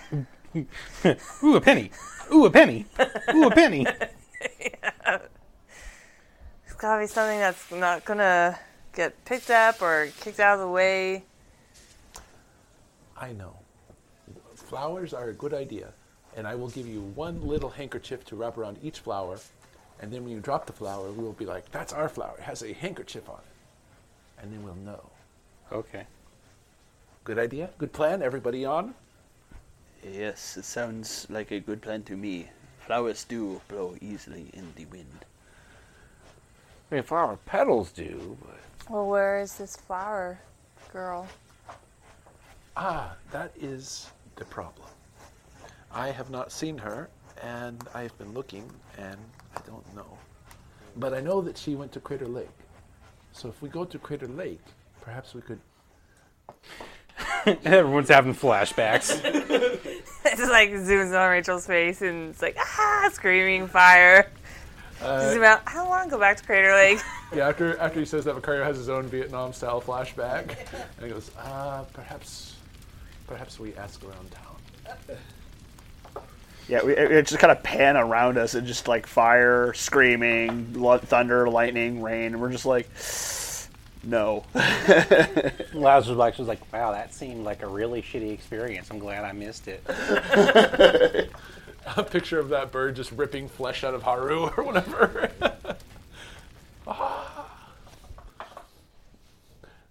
Ooh, 1.43 1.55
a 1.55 1.61
penny! 1.61 1.91
Ooh, 2.33 2.45
a 2.45 2.51
penny! 2.51 2.85
Ooh, 3.33 3.47
a 3.47 3.51
penny! 3.51 3.85
It's 6.65 6.73
gotta 6.75 7.01
be 7.01 7.07
something 7.07 7.39
that's 7.39 7.71
not 7.71 8.03
gonna 8.03 8.59
get 8.93 9.23
picked 9.23 9.49
up 9.49 9.81
or 9.81 10.09
kicked 10.19 10.41
out 10.41 10.55
of 10.55 10.59
the 10.59 10.67
way. 10.67 11.23
I 13.15 13.31
know. 13.31 13.55
Flowers 14.55 15.13
are 15.13 15.29
a 15.29 15.33
good 15.33 15.53
idea, 15.53 15.93
and 16.35 16.47
I 16.47 16.55
will 16.55 16.69
give 16.69 16.87
you 16.87 17.01
one 17.01 17.47
little 17.47 17.69
handkerchief 17.69 18.25
to 18.25 18.35
wrap 18.35 18.57
around 18.57 18.77
each 18.81 18.99
flower, 18.99 19.39
and 19.99 20.11
then 20.11 20.23
when 20.23 20.33
you 20.33 20.39
drop 20.39 20.65
the 20.65 20.73
flower, 20.73 21.11
we 21.11 21.23
will 21.23 21.33
be 21.33 21.45
like, 21.45 21.71
"That's 21.71 21.93
our 21.93 22.09
flower. 22.09 22.35
It 22.37 22.43
has 22.43 22.63
a 22.63 22.73
handkerchief 22.73 23.29
on 23.29 23.39
it," 23.39 24.41
and 24.41 24.51
then 24.51 24.63
we'll 24.63 24.75
know. 24.75 25.09
Okay. 25.71 26.05
Good 27.23 27.39
idea. 27.39 27.69
Good 27.77 27.93
plan. 27.93 28.21
Everybody 28.21 28.65
on? 28.65 28.95
Yes, 30.03 30.57
it 30.57 30.65
sounds 30.65 31.25
like 31.29 31.51
a 31.51 31.59
good 31.59 31.81
plan 31.81 32.03
to 32.03 32.17
me. 32.17 32.49
Flowers 32.85 33.23
do 33.23 33.61
blow 33.69 33.95
easily 34.01 34.49
in 34.53 34.73
the 34.75 34.85
wind. 34.85 35.25
I 36.91 36.95
mean, 36.95 37.03
flower 37.03 37.37
petals 37.45 37.91
do, 37.91 38.37
but 38.41 38.59
Well, 38.89 39.07
where 39.07 39.39
is 39.39 39.55
this 39.55 39.77
flower 39.77 40.39
girl? 40.91 41.27
Ah, 42.75 43.15
that 43.31 43.53
is 43.55 44.09
the 44.35 44.45
problem. 44.45 44.89
I 45.93 46.09
have 46.09 46.29
not 46.29 46.51
seen 46.51 46.77
her, 46.79 47.09
and 47.41 47.83
I 47.93 48.01
have 48.01 48.17
been 48.17 48.33
looking, 48.33 48.69
and 48.97 49.17
I 49.55 49.61
don't 49.67 49.95
know. 49.95 50.17
But 50.97 51.13
I 51.13 51.21
know 51.21 51.41
that 51.41 51.57
she 51.57 51.75
went 51.75 51.91
to 51.93 51.99
Crater 51.99 52.27
Lake. 52.27 52.49
So 53.31 53.49
if 53.49 53.61
we 53.61 53.69
go 53.69 53.83
to 53.85 53.99
Crater 53.99 54.27
Lake, 54.27 54.61
perhaps 55.01 55.33
we 55.33 55.41
could. 55.41 55.59
Everyone's 57.65 58.09
having 58.09 58.33
flashbacks. 58.33 59.19
It's 60.25 60.41
like 60.41 60.69
zooms 60.71 61.13
on 61.19 61.29
Rachel's 61.29 61.67
face 61.67 62.01
and 62.01 62.29
it's 62.29 62.41
like 62.41 62.55
ah, 62.57 63.09
screaming 63.11 63.67
fire. 63.67 64.31
Zoom 64.99 65.43
out. 65.43 65.61
I 65.67 65.73
don't 65.73 65.89
want 65.89 66.05
to 66.05 66.09
go 66.09 66.19
back 66.19 66.37
to 66.37 66.43
Crater 66.43 66.73
Lake. 66.73 66.99
Yeah, 67.35 67.49
after 67.49 67.77
after 67.79 67.99
he 67.99 68.05
says 68.05 68.25
that, 68.25 68.35
Macario 68.35 68.63
has 68.63 68.77
his 68.77 68.89
own 68.89 69.07
Vietnam-style 69.07 69.81
flashback, 69.81 70.55
and 70.97 71.05
he 71.05 71.09
goes, 71.09 71.31
"Ah, 71.35 71.83
perhaps, 71.91 72.57
perhaps 73.25 73.59
we 73.59 73.73
ask 73.73 74.03
around 74.03 74.29
town." 74.29 75.17
Yeah, 76.67 76.83
we, 76.83 76.93
it, 76.95 77.11
it 77.11 77.27
just 77.27 77.39
kind 77.39 77.51
of 77.51 77.61
pan 77.61 77.97
around 77.97 78.37
us 78.37 78.53
and 78.55 78.65
just 78.65 78.87
like 78.87 79.05
fire, 79.05 79.73
screaming, 79.73 80.73
lo- 80.73 80.97
thunder, 80.97 81.49
lightning, 81.49 82.01
rain, 82.01 82.33
and 82.33 82.41
we're 82.41 82.51
just 82.51 82.65
like, 82.65 82.89
no. 84.03 84.43
Lazarus 85.73 86.15
Black 86.15 86.37
was 86.37 86.47
like, 86.47 86.71
wow, 86.71 86.91
that 86.91 87.13
seemed 87.13 87.43
like 87.43 87.63
a 87.63 87.67
really 87.67 88.01
shitty 88.01 88.31
experience. 88.31 88.89
I'm 88.91 88.99
glad 88.99 89.23
I 89.25 89.31
missed 89.33 89.67
it. 89.67 89.83
A 91.97 92.01
picture 92.03 92.39
of 92.39 92.47
that 92.49 92.71
bird 92.71 92.95
just 92.95 93.11
ripping 93.11 93.49
flesh 93.49 93.83
out 93.83 93.93
of 93.93 94.03
Haru 94.03 94.49
or 94.55 94.63
whatever. 94.63 95.29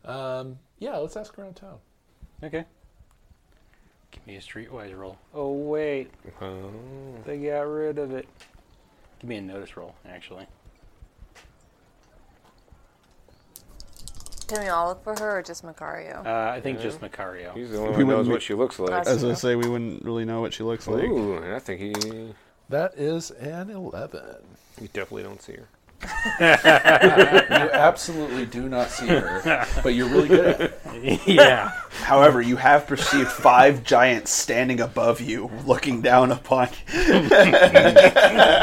um, 0.04 0.58
yeah, 0.78 0.96
let's 0.96 1.16
ask 1.16 1.38
around 1.38 1.54
town. 1.56 1.78
Okay. 2.42 2.64
Give 4.24 4.34
me 4.34 4.36
a 4.36 4.40
streetwise 4.40 4.96
roll. 4.96 5.18
Oh, 5.34 5.52
wait. 5.52 6.10
oh, 6.40 6.70
They 7.26 7.38
got 7.38 7.62
rid 7.62 7.98
of 7.98 8.12
it. 8.12 8.28
Give 9.20 9.28
me 9.28 9.36
a 9.36 9.40
notice 9.42 9.76
roll, 9.76 9.94
actually. 10.08 10.46
Can 14.46 14.62
we 14.62 14.68
all 14.68 14.88
look 14.88 15.02
for 15.02 15.14
her 15.18 15.38
or 15.38 15.42
just 15.42 15.64
Macario? 15.64 16.24
Uh, 16.26 16.50
I 16.52 16.60
think 16.60 16.80
just 16.80 17.00
Macario. 17.00 17.54
he's 17.56 17.70
the 17.70 17.78
only 17.78 17.90
one 17.92 18.00
who 18.00 18.04
knows 18.06 18.16
wouldn't- 18.18 18.32
what 18.32 18.42
she 18.42 18.54
looks 18.54 18.78
like. 18.78 19.06
As 19.06 19.24
I 19.24 19.32
say 19.34 19.56
we 19.56 19.66
wouldn't 19.68 20.04
really 20.04 20.24
know 20.26 20.40
what 20.40 20.52
she 20.52 20.62
looks 20.62 20.86
like. 20.86 21.04
Ooh, 21.04 21.36
and 21.38 21.54
I 21.54 21.58
think 21.58 21.80
he, 21.80 22.34
That 22.68 22.94
is 22.96 23.30
an 23.30 23.70
11. 23.70 24.22
you 24.80 24.88
definitely 24.88 25.22
don't 25.22 25.40
see 25.40 25.54
her. 25.54 25.68
You 26.40 27.70
absolutely 27.72 28.46
do 28.46 28.68
not 28.68 28.90
see 28.90 29.06
her, 29.06 29.66
but 29.82 29.94
you're 29.94 30.08
really 30.08 30.28
good 30.28 30.46
at 30.46 30.60
it. 30.92 31.20
yeah. 31.26 31.72
However, 31.90 32.40
you 32.42 32.56
have 32.56 32.86
perceived 32.86 33.30
five 33.30 33.84
giants 33.84 34.30
standing 34.30 34.80
above 34.80 35.20
you, 35.20 35.50
looking 35.66 36.00
down 36.02 36.32
upon 36.32 36.68
you. 36.92 37.28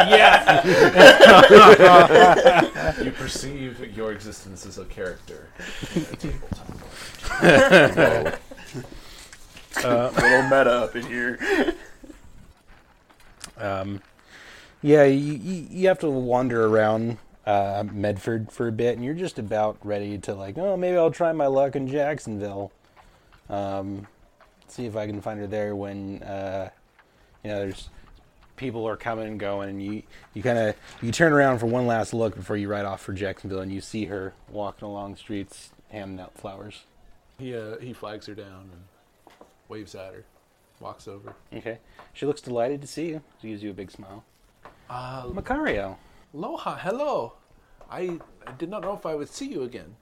Yeah. 0.10 0.66
You 3.04 3.12
perceive 3.12 3.96
your 3.96 4.12
existence 4.12 4.66
as 4.66 4.78
a 4.78 4.86
character. 4.86 5.48
A 9.84 10.12
little 10.12 10.44
meta 10.44 10.72
up 10.72 10.96
in 10.96 11.04
here. 11.04 11.76
Um, 13.58 14.02
yeah, 14.82 15.04
you, 15.04 15.34
you, 15.34 15.68
you 15.70 15.88
have 15.88 16.00
to 16.00 16.10
wander 16.10 16.66
around 16.66 17.18
uh, 17.50 17.84
Medford 17.92 18.52
for 18.52 18.68
a 18.68 18.72
bit, 18.72 18.96
and 18.96 19.04
you're 19.04 19.16
just 19.16 19.40
about 19.40 19.78
ready 19.84 20.20
to, 20.20 20.36
like, 20.36 20.58
oh, 20.60 20.78
maybe 20.78 20.98
I'll 20.98 21.10
try 21.10 21.32
my 21.32 21.48
luck 21.48 21.76
in 21.76 21.88
Jacksonville. 21.88 22.72
Um, 23.50 24.06
see 24.68 24.86
if 24.86 24.96
I 24.96 25.08
can 25.08 25.20
find 25.20 25.40
her 25.40 25.48
there 25.48 25.76
when, 25.76 26.22
uh, 26.22 26.70
you 27.44 27.50
know, 27.50 27.60
there's 27.60 27.90
people 28.56 28.88
are 28.88 28.96
coming 28.96 29.28
and 29.28 29.40
going, 29.40 29.70
and 29.70 29.82
you, 29.82 30.04
you 30.36 30.44
kind 30.44 30.60
of 30.60 30.76
you 31.02 31.12
turn 31.12 31.34
around 31.34 31.58
for 31.58 31.66
one 31.66 31.88
last 31.88 32.14
look 32.14 32.36
before 32.36 32.56
you 32.56 32.70
ride 32.70 32.86
off 32.86 33.02
for 33.02 33.14
Jacksonville, 33.14 33.62
and 33.62 33.72
you 33.72 33.82
see 33.82 34.06
her 34.06 34.34
walking 34.50 34.88
along 34.88 35.14
the 35.14 35.18
streets 35.18 35.72
handing 35.90 36.20
out 36.20 36.36
flowers. 36.36 36.84
He, 37.40 37.56
uh, 37.56 37.78
he 37.80 37.94
flags 37.94 38.28
her 38.28 38.36
down 38.36 38.70
and 38.72 39.34
waves 39.70 39.96
at 39.96 40.14
her, 40.14 40.26
walks 40.80 41.08
over. 41.08 41.34
Okay, 41.52 41.80
she 42.14 42.28
looks 42.28 42.42
delighted 42.42 42.82
to 42.82 42.88
see 42.88 43.08
you. 43.08 43.24
She 43.42 43.50
gives 43.50 43.64
you 43.64 43.72
a 43.72 43.74
big 43.74 43.90
smile. 43.90 44.24
Uh, 44.88 45.24
Macario. 45.24 45.96
Aloha, 46.32 46.78
hello. 46.78 47.34
I, 47.90 48.20
I 48.46 48.52
did 48.58 48.70
not 48.70 48.84
know 48.84 48.94
if 48.94 49.06
I 49.06 49.16
would 49.16 49.30
see 49.30 49.48
you 49.48 49.64
again. 49.64 49.96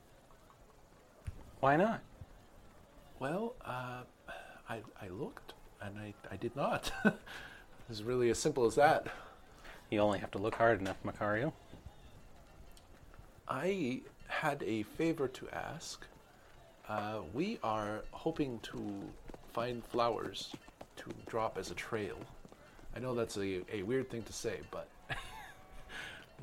Why 1.59 1.75
not? 1.75 2.01
Well, 3.19 3.55
uh, 3.65 4.01
I, 4.69 4.81
I 5.01 5.07
looked 5.09 5.53
and 5.81 5.97
I, 5.97 6.13
I 6.31 6.35
did 6.35 6.55
not. 6.55 6.91
it's 7.89 8.01
really 8.01 8.29
as 8.29 8.39
simple 8.39 8.65
as 8.65 8.75
that. 8.75 9.07
You 9.89 9.99
only 9.99 10.19
have 10.19 10.31
to 10.31 10.37
look 10.37 10.55
hard 10.55 10.81
enough, 10.81 10.97
Macario. 11.05 11.53
I 13.47 14.01
had 14.27 14.61
a 14.63 14.83
favor 14.83 15.27
to 15.29 15.49
ask. 15.49 16.05
Uh, 16.89 17.19
we 17.33 17.59
are 17.63 18.03
hoping 18.11 18.59
to 18.59 18.79
find 19.53 19.83
flowers 19.85 20.53
to 20.97 21.09
drop 21.27 21.57
as 21.57 21.71
a 21.71 21.75
trail. 21.75 22.17
I 22.95 22.99
know 22.99 23.15
that's 23.15 23.37
a, 23.37 23.61
a 23.73 23.83
weird 23.83 24.09
thing 24.09 24.23
to 24.23 24.33
say, 24.33 24.59
but 24.71 24.87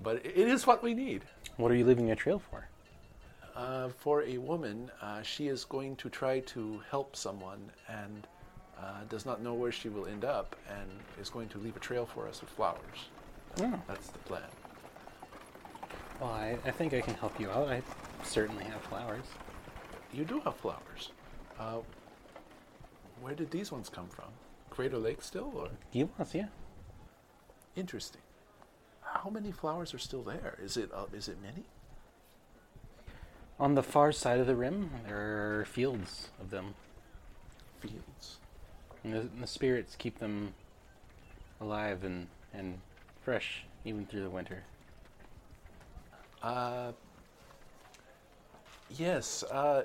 but 0.03 0.17
it 0.25 0.37
is 0.49 0.67
what 0.67 0.83
we 0.83 0.95
need. 0.95 1.23
What 1.57 1.71
are 1.71 1.75
you 1.75 1.85
leaving 1.85 2.11
a 2.11 2.17
trail 2.17 2.39
for? 2.39 2.67
Uh, 3.55 3.89
for 3.89 4.23
a 4.25 4.39
woman, 4.39 4.91
uh, 5.01 5.23
she 5.23 5.47
is 5.47 5.65
going 5.65 5.95
to 5.97 6.09
try 6.09 6.41
to 6.41 6.83
help 6.91 7.15
someone 7.15 7.71
and 7.89 8.27
uh, 8.79 9.05
does 9.09 9.25
not 9.25 9.41
know 9.41 9.55
where 9.55 9.71
she 9.71 9.89
will 9.89 10.07
end 10.07 10.25
up 10.25 10.57
and 10.69 10.91
is 11.21 11.31
going 11.31 11.49
to 11.49 11.59
leave 11.59 11.77
a 11.77 11.81
trail 11.81 12.05
for 12.05 12.27
us 12.27 12.41
with 12.41 12.51
flowers. 12.51 13.09
Oh. 13.61 13.73
That's 13.87 14.09
the 14.09 14.19
plan. 14.21 14.43
Well, 16.21 16.31
I, 16.31 16.57
I 16.65 16.71
think 16.73 16.95
I 16.95 17.01
can 17.01 17.15
help 17.15 17.39
you 17.39 17.49
out. 17.51 17.69
I 17.69 17.83
certainly 18.25 18.65
have 18.65 18.81
flowers. 18.83 19.25
you 20.13 20.25
do 20.25 20.41
have 20.41 20.57
flowers. 20.57 21.11
Uh, 21.59 21.79
where 23.21 23.35
did 23.35 23.51
these 23.51 23.71
ones 23.71 23.89
come 23.89 24.09
from? 24.09 24.27
Crater 24.71 24.99
Lake 24.99 25.23
still, 25.23 25.53
or 25.55 25.69
He 25.91 26.07
yeah. 26.33 26.47
interesting? 27.77 28.21
How 29.25 29.31
many 29.31 29.53
flowers 29.53 29.95
are 29.95 29.99
still 29.99 30.23
there? 30.23 30.59
Is 30.63 30.77
it 30.77 30.91
uh, 30.95 31.07
is 31.15 31.29
it 31.29 31.39
many? 31.43 31.65
On 33.59 33.75
the 33.75 33.83
far 33.83 34.13
side 34.13 34.39
of 34.39 34.47
the 34.47 34.55
rim, 34.55 34.91
there 35.07 35.61
are 35.61 35.65
fields 35.65 36.29
of 36.39 36.51
them. 36.51 36.75
Fields. 37.81 38.37
And 39.03 39.15
the, 39.15 39.29
the 39.41 39.47
spirits 39.47 39.97
keep 39.97 40.19
them 40.19 40.53
alive 41.59 42.05
and, 42.05 42.27
and 42.53 42.81
fresh 43.23 43.65
even 43.87 44.05
through 44.05 44.23
the 44.25 44.29
winter. 44.29 44.65
Uh, 46.43 46.93
yes. 48.91 49.43
Uh, 49.51 49.85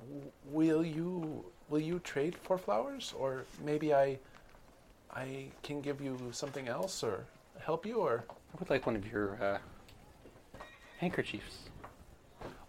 w- 0.00 0.32
will 0.50 0.84
you 0.84 1.44
will 1.68 1.80
you 1.80 2.00
trade 2.00 2.34
for 2.42 2.58
flowers, 2.58 3.14
or 3.16 3.44
maybe 3.64 3.94
I 3.94 4.18
I 5.14 5.52
can 5.62 5.80
give 5.80 6.00
you 6.00 6.18
something 6.32 6.66
else, 6.66 7.04
or 7.04 7.26
help 7.60 7.86
you, 7.86 7.96
or 7.98 8.24
I 8.52 8.58
would 8.58 8.70
like 8.70 8.86
one 8.86 8.96
of 8.96 9.10
your 9.10 9.42
uh, 9.42 9.58
handkerchiefs. 10.98 11.58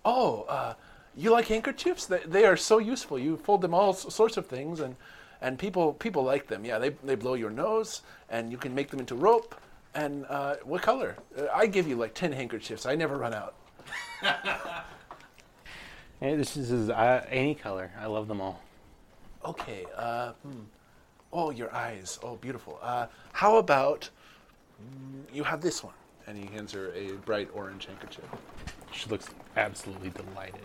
oh, 0.05 0.43
uh, 0.43 0.73
you 1.15 1.31
like 1.31 1.47
handkerchiefs? 1.47 2.05
They, 2.05 2.19
they 2.25 2.45
are 2.45 2.55
so 2.55 2.77
useful. 2.77 3.19
You 3.19 3.37
fold 3.37 3.61
them 3.61 3.73
all 3.73 3.93
sorts 3.93 4.37
of 4.37 4.47
things, 4.47 4.79
and 4.79 4.95
and 5.41 5.59
people 5.59 5.93
people 5.93 6.23
like 6.23 6.47
them. 6.47 6.63
Yeah, 6.63 6.79
they 6.79 6.89
they 7.03 7.15
blow 7.15 7.33
your 7.33 7.49
nose, 7.49 8.01
and 8.29 8.51
you 8.51 8.57
can 8.57 8.73
make 8.73 8.89
them 8.89 8.99
into 8.99 9.15
rope. 9.15 9.55
And 9.93 10.25
uh, 10.29 10.55
what 10.63 10.81
color? 10.81 11.17
Uh, 11.37 11.47
I 11.53 11.65
give 11.67 11.87
you 11.87 11.95
like 11.95 12.13
ten 12.13 12.31
handkerchiefs. 12.31 12.85
I 12.85 12.95
never 12.95 13.17
run 13.17 13.33
out. 13.33 13.55
Hey, 16.21 16.35
this 16.35 16.55
is, 16.55 16.91
uh, 16.91 17.25
any 17.29 17.55
color. 17.55 17.91
I 17.99 18.05
love 18.05 18.27
them 18.27 18.41
all. 18.41 18.61
Okay. 19.43 19.85
Uh, 19.97 20.33
hmm. 20.43 20.59
Oh, 21.33 21.49
your 21.49 21.73
eyes. 21.73 22.19
Oh, 22.21 22.35
beautiful. 22.35 22.77
Uh, 22.79 23.07
how 23.33 23.57
about 23.57 24.11
you 25.33 25.43
have 25.43 25.61
this 25.61 25.83
one? 25.83 25.93
And 26.27 26.37
he 26.37 26.45
hands 26.53 26.71
her 26.73 26.91
a 26.93 27.13
bright 27.25 27.49
orange 27.53 27.85
handkerchief. 27.85 28.25
She 28.91 29.09
looks 29.09 29.29
absolutely 29.57 30.09
delighted. 30.09 30.61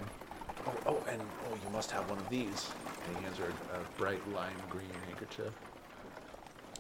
Oh, 0.66 0.72
oh, 0.86 1.04
and 1.10 1.20
oh, 1.20 1.54
you 1.64 1.70
must 1.72 1.90
have 1.90 2.08
one 2.10 2.18
of 2.18 2.28
these. 2.28 2.68
And 3.06 3.16
he 3.16 3.22
hands 3.22 3.38
her 3.38 3.44
a, 3.44 3.78
a 3.78 3.98
bright 3.98 4.20
lime 4.32 4.56
green 4.68 4.88
handkerchief. 5.06 5.52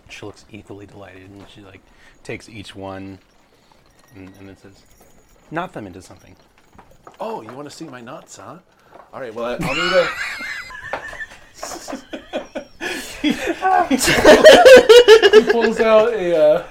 She 0.08 0.26
looks 0.26 0.44
equally 0.50 0.86
delighted, 0.86 1.30
and 1.30 1.48
she 1.48 1.62
like 1.62 1.80
takes 2.22 2.48
each 2.48 2.76
one, 2.76 3.18
and, 4.14 4.28
and 4.38 4.48
then 4.48 4.56
says, 4.56 4.84
"Knot 5.50 5.72
them 5.72 5.86
into 5.86 6.00
something." 6.00 6.36
Oh, 7.18 7.42
you 7.42 7.52
want 7.52 7.68
to 7.68 7.74
see 7.74 7.86
my 7.86 8.00
nuts, 8.00 8.36
huh? 8.36 8.58
All 9.12 9.20
right. 9.20 9.34
Well, 9.34 9.58
I'll 9.60 9.74
need 9.74 9.92
a. 9.92 10.08
he 15.32 15.42
pulls 15.52 15.80
out 15.80 16.12
a. 16.12 16.36
Uh, 16.36 16.58
No, 16.58 16.64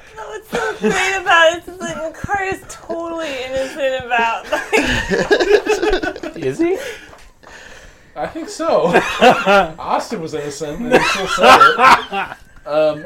what's 0.49 0.79
so 0.79 0.89
great 0.89 1.21
about 1.21 1.57
it 1.57 1.67
is 1.67 1.79
like 1.79 1.95
Makari 1.95 2.53
is 2.53 2.63
totally 2.69 3.43
innocent 3.45 4.05
about 4.05 4.51
like 4.51 6.37
Is 6.37 6.59
he? 6.59 6.77
I 8.15 8.27
think 8.27 8.49
so. 8.49 8.85
Austin 9.79 10.21
was 10.21 10.33
innocent, 10.33 10.79
and 10.81 10.93
he 10.93 10.99
still 10.99 11.27
said 11.27 11.59
it. 11.69 12.37
Um, 12.65 13.05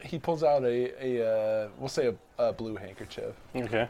he 0.00 0.18
pulls 0.18 0.42
out 0.42 0.64
a, 0.64 0.92
a 1.04 1.26
uh, 1.26 1.68
we'll 1.78 1.88
say 1.88 2.08
a, 2.08 2.14
a 2.42 2.52
blue 2.52 2.76
handkerchief. 2.76 3.34
Okay. 3.54 3.88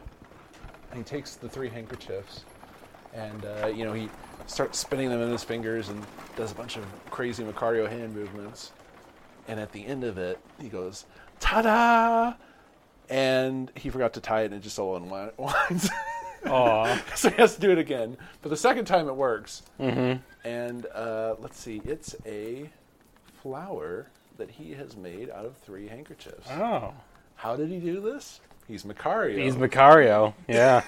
And 0.90 0.98
he 0.98 1.04
takes 1.04 1.36
the 1.36 1.48
three 1.48 1.68
handkerchiefs, 1.68 2.44
and 3.14 3.44
uh, 3.44 3.66
you 3.68 3.84
know 3.84 3.92
he 3.92 4.08
starts 4.46 4.78
spinning 4.78 5.08
them 5.08 5.20
in 5.20 5.30
his 5.30 5.44
fingers 5.44 5.88
and 5.88 6.04
does 6.36 6.52
a 6.52 6.54
bunch 6.54 6.76
of 6.76 6.84
crazy 7.10 7.44
Macario 7.44 7.88
hand 7.88 8.14
movements. 8.14 8.72
And 9.48 9.58
at 9.58 9.72
the 9.72 9.84
end 9.84 10.04
of 10.04 10.18
it, 10.18 10.38
he 10.60 10.68
goes, 10.68 11.06
"Ta-da!" 11.40 12.34
And 13.08 13.72
he 13.74 13.90
forgot 13.90 14.12
to 14.14 14.20
tie 14.20 14.42
it, 14.42 14.46
and 14.46 14.54
it 14.54 14.62
just 14.62 14.78
all 14.78 14.96
unwinds. 15.00 15.90
Aw. 16.46 17.02
so 17.14 17.30
he 17.30 17.36
has 17.36 17.54
to 17.56 17.60
do 17.60 17.70
it 17.70 17.78
again. 17.78 18.16
But 18.42 18.50
the 18.50 18.56
second 18.56 18.84
time 18.84 19.08
it 19.08 19.16
works. 19.16 19.62
Mm-hmm. 19.80 20.20
And 20.46 20.86
uh, 20.94 21.34
let's 21.40 21.58
see, 21.58 21.82
it's 21.84 22.14
a 22.24 22.70
flower 23.42 24.06
that 24.38 24.50
he 24.50 24.72
has 24.72 24.96
made 24.96 25.30
out 25.30 25.44
of 25.44 25.56
three 25.58 25.88
handkerchiefs. 25.88 26.48
Oh. 26.50 26.94
How 27.36 27.56
did 27.56 27.68
he 27.68 27.78
do 27.78 28.00
this? 28.00 28.40
He's 28.68 28.84
Macario. 28.84 29.42
He's 29.42 29.56
Macario. 29.56 30.34
Yeah. 30.48 30.82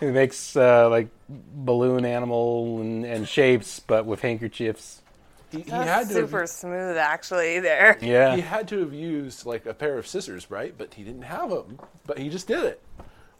he 0.00 0.06
makes 0.06 0.56
uh, 0.56 0.88
like 0.90 1.08
balloon 1.28 2.04
animal 2.04 2.80
and, 2.80 3.04
and 3.04 3.28
shapes, 3.28 3.80
but 3.80 4.06
with 4.06 4.20
handkerchiefs. 4.20 5.02
He, 5.50 5.58
he 5.58 5.70
That's 5.70 5.88
had 5.88 6.08
to 6.08 6.14
super 6.14 6.40
have, 6.40 6.48
smooth 6.48 6.96
actually 6.96 7.58
there. 7.60 7.98
Yeah. 8.00 8.36
he 8.36 8.42
had 8.42 8.68
to 8.68 8.78
have 8.80 8.92
used 8.92 9.46
like 9.46 9.66
a 9.66 9.74
pair 9.74 9.98
of 9.98 10.06
scissors, 10.06 10.50
right? 10.50 10.74
But 10.76 10.94
he 10.94 11.02
didn't 11.02 11.22
have 11.22 11.50
them. 11.50 11.78
But 12.06 12.18
he 12.18 12.28
just 12.28 12.46
did 12.46 12.64
it. 12.64 12.82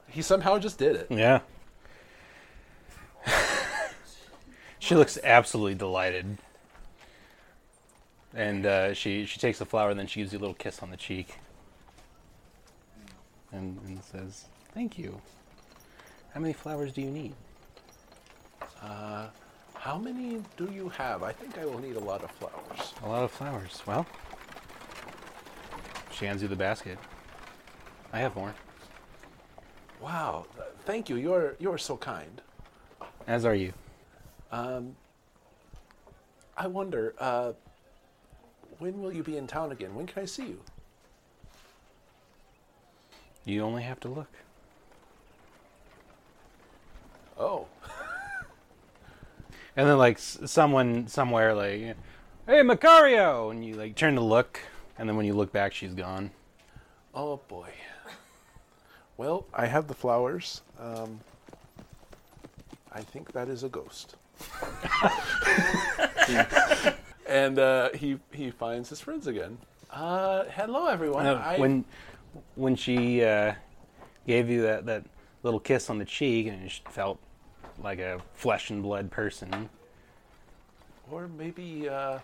He 0.09 0.23
somehow 0.23 0.59
just 0.59 0.79
did 0.79 0.97
it. 0.97 1.07
Yeah. 1.11 1.41
she 4.81 4.95
looks 4.97 5.19
absolutely 5.23 5.77
delighted. 5.77 6.39
And 8.35 8.67
uh, 8.67 8.95
she, 8.95 9.25
she 9.27 9.39
takes 9.39 9.59
the 9.59 9.67
flower 9.67 9.91
and 9.91 9.99
then 9.99 10.07
she 10.07 10.21
gives 10.21 10.33
you 10.33 10.39
a 10.39 10.41
little 10.41 10.55
kiss 10.55 10.83
on 10.83 10.91
the 10.91 10.97
cheek. 10.97 11.39
And, 13.53 13.79
and 13.87 14.03
says, 14.03 14.47
Thank 14.75 14.99
you. 14.99 15.21
How 16.35 16.41
many 16.41 16.53
flowers 16.53 16.93
do 16.93 17.03
you 17.03 17.11
need? 17.11 17.35
How 19.81 19.97
many 19.97 20.43
do 20.59 20.71
you 20.71 20.91
have? 20.91 21.23
I 21.23 21.33
think 21.33 21.57
I 21.57 21.65
will 21.65 21.79
need 21.79 21.97
a 21.97 22.01
lot 22.01 22.23
of 22.23 22.31
flowers. 22.33 22.93
A 23.03 23.09
lot 23.09 23.25
of 23.25 23.31
flowers. 23.31 23.83
Well, 23.87 24.05
she 26.13 26.27
hands 26.27 26.43
you 26.43 26.49
the 26.49 26.55
basket. 26.55 26.99
I 28.13 28.19
have 28.19 28.37
more. 28.37 28.55
Wow, 29.99 30.45
th- 30.55 30.69
thank 30.85 31.09
you. 31.09 31.17
You're 31.17 31.57
you're 31.59 31.79
so 31.79 31.97
kind. 31.97 32.43
As 33.27 33.47
are 33.47 33.55
you. 33.55 33.73
Um, 34.53 34.97
I 36.59 36.67
wonder, 36.67 37.15
uh, 37.19 37.53
when 38.81 39.01
will 39.01 39.15
you 39.15 39.23
be 39.23 39.39
in 39.39 39.47
town 39.47 39.73
again? 39.73 39.95
When 39.95 40.07
can 40.07 40.23
I 40.23 40.27
see 40.27 40.49
you? 40.49 40.61
You 43.47 43.63
only 43.63 43.83
have 43.83 43.99
to 44.01 44.09
look. 44.09 44.31
Oh, 47.39 47.67
And 49.77 49.89
then 49.89 49.99
like 49.99 50.17
s- 50.17 50.39
someone 50.47 51.07
somewhere 51.09 51.55
like, 51.55 51.97
"Hey, 52.47 52.63
Macario!" 52.63 53.51
And 53.51 53.65
you 53.65 53.75
like 53.75 53.95
turn 53.95 54.15
to 54.17 54.21
look, 54.21 54.61
and 54.99 55.09
then 55.09 55.17
when 55.17 55.27
you 55.27 55.35
look 55.35 55.53
back, 55.53 55.73
she's 55.73 55.95
gone. 55.95 56.31
oh 57.15 57.41
boy. 57.49 57.69
Well, 59.17 59.47
I 59.53 59.67
have 59.67 59.87
the 59.87 59.95
flowers. 59.95 60.63
Um, 60.79 61.21
I 62.93 63.03
think 63.03 63.33
that 63.33 63.49
is 63.49 63.63
a 63.65 63.69
ghost. 63.69 64.17
and 67.27 67.59
uh, 67.59 67.91
he 67.95 68.19
he 68.33 68.51
finds 68.51 68.89
his 68.89 69.01
friends 69.01 69.27
again. 69.27 69.59
Uh, 69.91 70.45
hello, 70.55 70.87
everyone. 70.87 71.27
Uh, 71.27 71.35
I, 71.45 71.59
when 71.59 71.85
when 72.55 72.77
she 72.77 73.23
uh, 73.25 73.55
gave 74.27 74.49
you 74.49 74.63
that, 74.63 74.87
that 74.87 75.05
little 75.43 75.61
kiss 75.61 75.91
on 75.91 75.99
the 75.99 76.05
cheek, 76.05 76.47
and 76.47 76.65
it 76.65 76.81
felt 76.91 77.19
like 77.83 77.99
a 77.99 78.21
flesh 78.35 78.71
and 78.71 78.83
blood 78.83 79.11
person. 79.11 79.69
or 81.11 81.29
maybe 81.29 81.89
uh, 81.89 82.19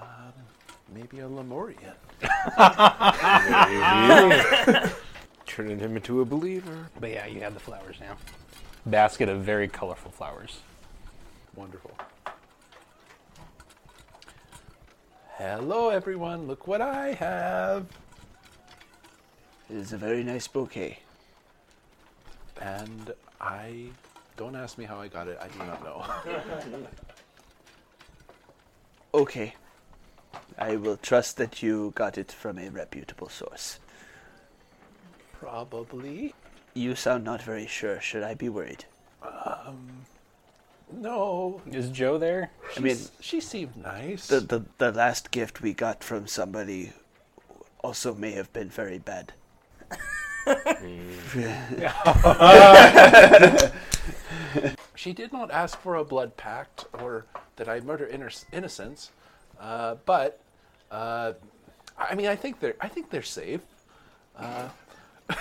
um, 0.00 0.32
maybe 0.94 1.20
a 1.20 1.28
Lemurian. 1.28 1.94
Turning 5.46 5.78
him 5.78 5.96
into 5.96 6.20
a 6.20 6.24
believer. 6.24 6.88
But 7.00 7.10
yeah, 7.10 7.26
you 7.26 7.40
have 7.40 7.54
the 7.54 7.60
flowers 7.60 7.96
now. 8.00 8.16
Basket 8.86 9.28
of 9.28 9.42
very 9.42 9.68
colorful 9.68 10.10
flowers. 10.10 10.60
Wonderful. 11.54 11.92
Hello, 15.36 15.90
everyone. 15.90 16.46
Look 16.46 16.66
what 16.66 16.80
I 16.80 17.12
have. 17.14 17.86
It 19.70 19.76
is 19.76 19.92
a 19.92 19.96
very 19.96 20.24
nice 20.24 20.48
bouquet. 20.48 20.98
And 22.60 23.12
I 23.40 23.86
don't 24.38 24.54
ask 24.56 24.78
me 24.78 24.84
how 24.84 24.98
I 25.00 25.08
got 25.08 25.28
it. 25.28 25.36
I 25.42 25.48
do 25.48 25.58
not 25.58 25.84
know. 25.84 26.06
Okay. 29.14 29.54
I 30.58 30.76
will 30.76 30.98
trust 30.98 31.38
that 31.38 31.62
you 31.62 31.92
got 31.94 32.18
it 32.18 32.30
from 32.30 32.58
a 32.58 32.68
reputable 32.68 33.30
source. 33.30 33.78
Probably. 35.32 36.34
You 36.74 36.94
sound 36.94 37.24
not 37.24 37.40
very 37.42 37.66
sure. 37.66 38.00
Should 38.02 38.22
I 38.22 38.34
be 38.34 38.50
worried? 38.50 38.84
Um, 39.22 40.06
No. 40.92 41.62
Is 41.66 41.88
Joe 41.88 42.18
there? 42.18 42.50
I 42.76 42.80
mean, 42.80 42.98
she 43.18 43.40
seemed 43.40 43.76
nice. 43.76 44.26
the, 44.28 44.40
the 44.40 44.64
the 44.76 44.92
last 44.92 45.30
gift 45.30 45.62
we 45.62 45.72
got 45.72 46.04
from 46.04 46.26
somebody 46.26 46.92
also 47.82 48.14
may 48.14 48.32
have 48.32 48.52
been 48.52 48.68
very 48.68 48.98
bad. 48.98 49.32
She 54.94 55.12
did 55.12 55.32
not 55.32 55.52
ask 55.52 55.78
for 55.78 55.94
a 55.94 56.04
blood 56.04 56.36
pact 56.36 56.86
or 57.00 57.26
that 57.54 57.68
I 57.68 57.78
murder 57.78 58.08
inno- 58.12 58.44
innocents, 58.52 59.12
uh, 59.60 59.94
but 60.04 60.40
uh, 60.90 61.34
I 61.96 62.16
mean, 62.16 62.26
I 62.26 62.34
think 62.34 62.58
they're 62.58 62.74
I 62.80 62.88
think 62.88 63.10
they're 63.10 63.22
safe. 63.22 63.60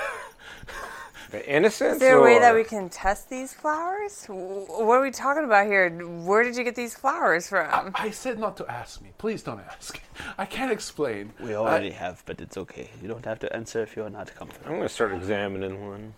The 1.32 1.46
innocence? 1.50 1.96
Is 1.96 2.00
there 2.00 2.18
a 2.18 2.22
way 2.24 2.40
that 2.40 2.56
we 2.56 2.64
can 2.64 2.88
test 2.90 3.30
these 3.30 3.54
flowers? 3.54 4.26
What 4.28 4.96
are 4.96 5.02
we 5.02 5.12
talking 5.12 5.44
about 5.44 5.66
here? 5.68 5.90
Where 5.90 6.44
did 6.44 6.56
you 6.56 6.64
get 6.64 6.76
these 6.76 6.96
flowers 6.96 7.50
from? 7.50 7.92
I 7.96 8.12
said 8.12 8.40
not 8.40 8.56
to 8.58 8.72
ask 8.72 9.02
me. 9.02 9.10
Please 9.18 9.44
don't 9.44 9.60
ask. 9.60 10.00
I 10.38 10.46
can't 10.46 10.72
explain. 10.72 11.34
We 11.42 11.54
already 11.56 11.92
have, 11.92 12.24
but 12.26 12.40
it's 12.40 12.56
okay. 12.58 12.90
You 13.02 13.10
don't 13.10 13.26
have 13.26 13.40
to 13.40 13.54
answer 13.54 13.82
if 13.84 13.96
you're 13.96 14.10
not 14.10 14.34
comfortable. 14.36 14.68
I'm 14.68 14.76
going 14.78 14.88
to 14.88 14.94
start 14.94 15.14
examining 15.14 15.86
one. 15.88 16.14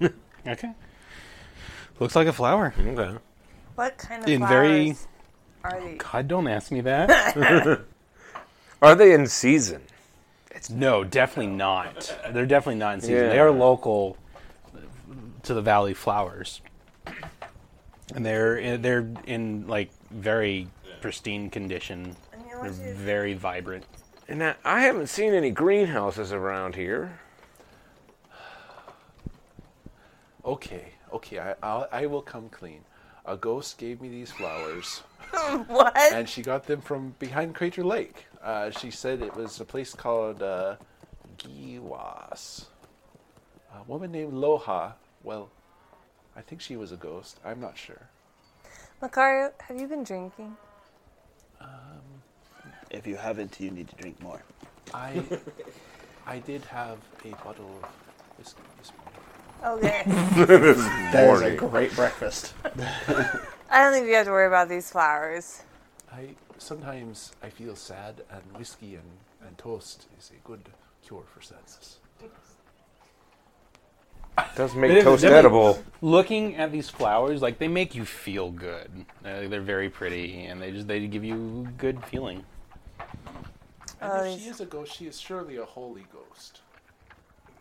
Okay. 0.46 0.70
Looks 1.98 2.14
like 2.14 2.28
a 2.28 2.32
flower. 2.32 2.72
Okay. 2.78 3.16
What 3.74 3.98
kind 3.98 4.22
of 4.22 4.28
In 4.28 4.38
flowers 4.38 4.50
very- 4.52 4.68
are 4.68 4.84
these? 4.84 5.06
Oh, 5.64 5.94
God, 6.12 6.28
don't 6.28 6.46
ask 6.46 6.70
me 6.70 6.80
that. 6.82 7.80
Are 8.82 8.94
they 8.94 9.12
in 9.12 9.26
season? 9.26 9.82
It's 10.52 10.70
no, 10.70 11.02
definitely 11.02 11.52
not. 11.52 12.16
They're 12.30 12.46
definitely 12.46 12.78
not 12.78 12.94
in 12.94 13.00
season. 13.00 13.16
Yeah. 13.16 13.28
They 13.30 13.38
are 13.40 13.50
local 13.50 14.16
to 15.46 15.54
the 15.54 15.62
Valley 15.62 15.94
flowers, 15.94 16.60
and 18.14 18.26
they're 18.26 18.78
they're 18.78 19.08
in 19.26 19.66
like 19.66 19.90
very 20.10 20.68
pristine 21.00 21.50
condition. 21.50 22.16
They're 22.62 22.70
very 22.70 23.34
vibrant. 23.34 23.84
And 24.28 24.42
I, 24.42 24.54
I 24.64 24.80
haven't 24.80 25.08
seen 25.08 25.34
any 25.34 25.50
greenhouses 25.50 26.32
around 26.32 26.74
here. 26.74 27.20
Okay, 30.44 30.92
okay, 31.12 31.38
I, 31.38 31.54
I'll, 31.62 31.88
I 31.92 32.06
will 32.06 32.22
come 32.22 32.48
clean. 32.48 32.80
A 33.24 33.36
ghost 33.36 33.78
gave 33.78 34.00
me 34.00 34.08
these 34.08 34.30
flowers, 34.30 35.02
what? 35.66 35.96
and 35.96 36.28
she 36.28 36.42
got 36.42 36.66
them 36.66 36.80
from 36.80 37.14
behind 37.18 37.54
Crater 37.54 37.84
Lake. 37.84 38.26
Uh, 38.42 38.70
she 38.70 38.90
said 38.90 39.22
it 39.22 39.34
was 39.34 39.60
a 39.60 39.64
place 39.64 39.92
called 39.92 40.42
uh, 40.42 40.76
Giwas. 41.38 42.66
A 43.74 43.82
woman 43.88 44.12
named 44.12 44.32
Loha. 44.32 44.92
Well, 45.26 45.50
I 46.36 46.40
think 46.40 46.60
she 46.60 46.76
was 46.76 46.92
a 46.92 46.96
ghost. 46.96 47.40
I'm 47.44 47.60
not 47.60 47.76
sure. 47.76 48.02
Macario, 49.02 49.50
have 49.66 49.78
you 49.78 49.88
been 49.88 50.04
drinking? 50.04 50.56
Um, 51.60 52.22
If 52.90 53.08
you 53.08 53.16
haven't, 53.16 53.58
you 53.58 53.72
need 53.72 53.88
to 53.88 53.96
drink 53.96 54.22
more. 54.22 54.40
I 54.94 55.20
I 56.26 56.38
did 56.38 56.64
have 56.66 56.98
a 57.24 57.30
bottle 57.44 57.74
of 57.82 57.90
whiskey 58.38 58.62
this 58.78 58.92
morning. 58.98 59.82
Okay. 59.82 60.02
That 61.12 61.28
is 61.34 61.42
a 61.42 61.56
great 61.56 61.92
breakfast. 61.96 62.54
I 62.64 63.82
don't 63.82 63.92
think 63.92 64.06
you 64.06 64.14
have 64.14 64.26
to 64.26 64.30
worry 64.30 64.46
about 64.46 64.68
these 64.68 64.92
flowers. 64.92 65.64
I 66.12 66.36
sometimes 66.58 67.32
I 67.42 67.50
feel 67.50 67.74
sad, 67.74 68.22
and 68.30 68.42
whiskey 68.56 68.94
and, 68.94 69.10
and 69.44 69.58
toast 69.58 70.06
is 70.18 70.30
a 70.30 70.38
good 70.46 70.70
cure 71.02 71.24
for 71.34 71.42
sadness. 71.42 71.98
Does 74.54 74.74
make 74.74 74.90
It 74.90 74.98
is 74.98 75.04
toast 75.04 75.22
definitely- 75.22 75.38
edible. 75.38 75.84
Looking 76.02 76.56
at 76.56 76.72
these 76.72 76.88
flowers, 76.90 77.40
like 77.42 77.58
they 77.58 77.68
make 77.68 77.94
you 77.94 78.04
feel 78.04 78.50
good. 78.50 79.06
Uh, 79.24 79.48
they're 79.48 79.60
very 79.60 79.88
pretty, 79.88 80.44
and 80.46 80.60
they 80.60 80.70
just 80.72 80.86
they 80.88 81.06
give 81.06 81.24
you 81.24 81.68
good 81.78 82.04
feeling. 82.04 82.44
And 84.00 84.12
Oh, 84.12 84.24
if 84.24 84.38
she 84.40 84.48
is 84.48 84.60
a 84.60 84.66
ghost, 84.66 84.94
she 84.94 85.06
is 85.06 85.18
surely 85.18 85.56
a 85.56 85.64
holy 85.64 86.06
ghost. 86.12 86.60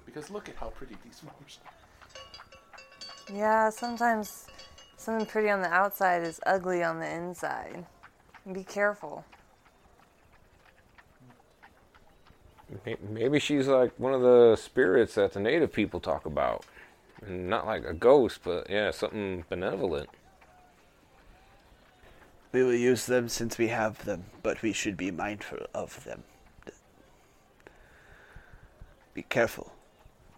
Because 0.06 0.30
look 0.30 0.50
at 0.50 0.56
how 0.56 0.68
pretty 0.68 0.96
these 1.04 1.20
flowers 1.20 1.60
are. 1.66 3.34
Yeah, 3.34 3.70
sometimes 3.70 4.46
something 4.98 5.26
pretty 5.26 5.50
on 5.50 5.62
the 5.62 5.70
outside 5.74 6.24
is 6.24 6.40
ugly 6.46 6.84
on 6.84 7.00
the 7.00 7.10
inside. 7.10 7.86
Be 8.52 8.64
careful. 8.64 9.24
May- 12.65 12.65
Maybe 13.10 13.40
she's 13.40 13.68
like 13.68 13.92
one 13.98 14.14
of 14.14 14.22
the 14.22 14.56
spirits 14.56 15.16
that 15.16 15.34
the 15.34 15.40
native 15.40 15.72
people 15.72 16.00
talk 16.00 16.26
about. 16.26 16.66
And 17.26 17.50
not 17.50 17.66
like 17.66 17.86
a 17.86 17.94
ghost, 17.94 18.42
but 18.44 18.70
yeah, 18.70 18.92
something 18.92 19.46
benevolent. 19.50 20.10
We 22.52 22.64
will 22.64 22.76
use 22.76 23.06
them 23.06 23.30
since 23.30 23.58
we 23.58 23.68
have 23.70 24.04
them, 24.06 24.26
but 24.44 24.62
we 24.62 24.74
should 24.74 24.96
be 24.96 25.12
mindful 25.12 25.60
of 25.74 26.04
them. 26.04 26.24
Be 29.14 29.24
careful. 29.24 29.72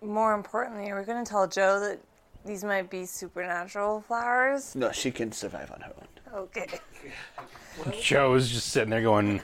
More 0.01 0.33
importantly, 0.33 0.89
are 0.91 0.99
we 0.99 1.05
going 1.05 1.23
to 1.23 1.29
tell 1.29 1.47
Joe 1.47 1.79
that 1.79 1.99
these 2.45 2.63
might 2.63 2.89
be 2.89 3.05
supernatural 3.05 4.01
flowers? 4.01 4.75
No, 4.75 4.91
she 4.91 5.11
can 5.11 5.31
survive 5.31 5.71
on 5.71 5.81
her 5.81 5.93
own. 5.99 6.07
Okay. 6.43 6.79
Joe's 7.99 8.49
just 8.49 8.69
sitting 8.69 8.91
there 8.91 9.01
going, 9.01 9.41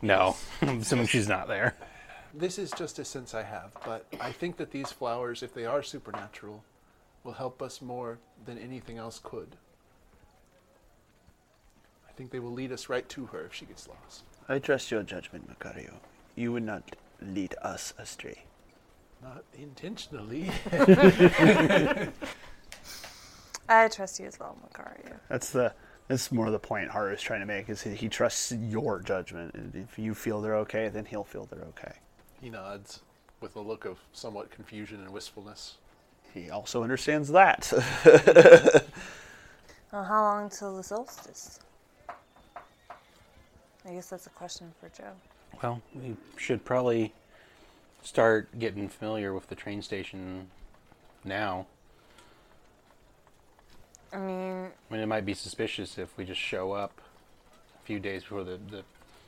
"No, 0.00 0.36
I'm 0.62 0.80
assuming 0.80 1.06
she's 1.06 1.28
not 1.28 1.48
there." 1.48 1.76
This 2.34 2.58
is 2.58 2.70
just 2.70 2.98
a 2.98 3.04
sense 3.04 3.34
I 3.34 3.42
have, 3.42 3.72
but 3.84 4.06
I 4.20 4.32
think 4.32 4.56
that 4.56 4.70
these 4.70 4.90
flowers, 4.90 5.42
if 5.42 5.52
they 5.52 5.66
are 5.66 5.82
supernatural, 5.82 6.64
will 7.24 7.32
help 7.32 7.60
us 7.60 7.82
more 7.82 8.18
than 8.46 8.58
anything 8.58 8.96
else 8.98 9.20
could. 9.22 9.56
I 12.08 12.12
think 12.12 12.30
they 12.30 12.38
will 12.38 12.52
lead 12.52 12.72
us 12.72 12.88
right 12.88 13.08
to 13.10 13.26
her 13.26 13.44
if 13.46 13.54
she 13.54 13.66
gets 13.66 13.88
lost. 13.88 14.24
I 14.48 14.58
trust 14.58 14.90
your 14.90 15.02
judgment, 15.02 15.48
Macario. 15.48 15.94
You 16.34 16.52
would 16.52 16.62
not 16.62 16.96
lead 17.20 17.54
us 17.62 17.94
astray. 17.98 18.44
Not 19.22 19.44
intentionally. 19.56 20.50
I 23.68 23.88
trust 23.88 24.18
you 24.20 24.26
as 24.26 24.38
well, 24.40 24.56
Macario. 24.66 25.18
That's 25.28 25.50
the 25.50 25.72
that's 26.08 26.32
more 26.32 26.50
the 26.50 26.58
point 26.58 26.90
Haru 26.90 27.12
is 27.14 27.22
trying 27.22 27.40
to 27.40 27.46
make 27.46 27.68
is 27.68 27.82
he, 27.82 27.94
he 27.94 28.08
trusts 28.08 28.52
your 28.52 29.00
judgment. 29.00 29.54
And 29.54 29.74
if 29.74 29.98
you 29.98 30.14
feel 30.14 30.40
they're 30.40 30.56
okay, 30.56 30.88
then 30.88 31.04
he'll 31.04 31.24
feel 31.24 31.46
they're 31.46 31.66
okay. 31.68 31.92
he 32.40 32.50
nods 32.50 33.00
with 33.40 33.56
a 33.56 33.60
look 33.60 33.84
of 33.84 33.98
somewhat 34.12 34.50
confusion 34.50 35.00
and 35.00 35.10
wistfulness. 35.10 35.76
He 36.32 36.50
also 36.50 36.82
understands 36.82 37.28
that. 37.30 37.72
Well, 39.92 40.04
how 40.04 40.22
long 40.22 40.48
till 40.48 40.74
the 40.74 40.82
solstice? 40.82 41.60
I 43.86 43.92
guess 43.92 44.08
that's 44.08 44.26
a 44.26 44.30
question 44.30 44.72
for 44.80 44.88
Joe. 44.88 45.12
Well, 45.62 45.82
we 45.94 46.16
should 46.38 46.64
probably 46.64 47.12
start 48.02 48.58
getting 48.58 48.88
familiar 48.88 49.34
with 49.34 49.48
the 49.48 49.54
train 49.54 49.82
station 49.82 50.48
now. 51.24 51.66
I 54.12 54.18
mean, 54.18 54.66
I 54.90 54.92
mean, 54.92 55.02
it 55.02 55.06
might 55.06 55.24
be 55.24 55.34
suspicious 55.34 55.98
if 55.98 56.16
we 56.16 56.24
just 56.24 56.40
show 56.40 56.72
up 56.72 57.00
a 57.82 57.86
few 57.86 57.98
days 57.98 58.22
before 58.22 58.44
the, 58.44 58.58
the 58.70 58.82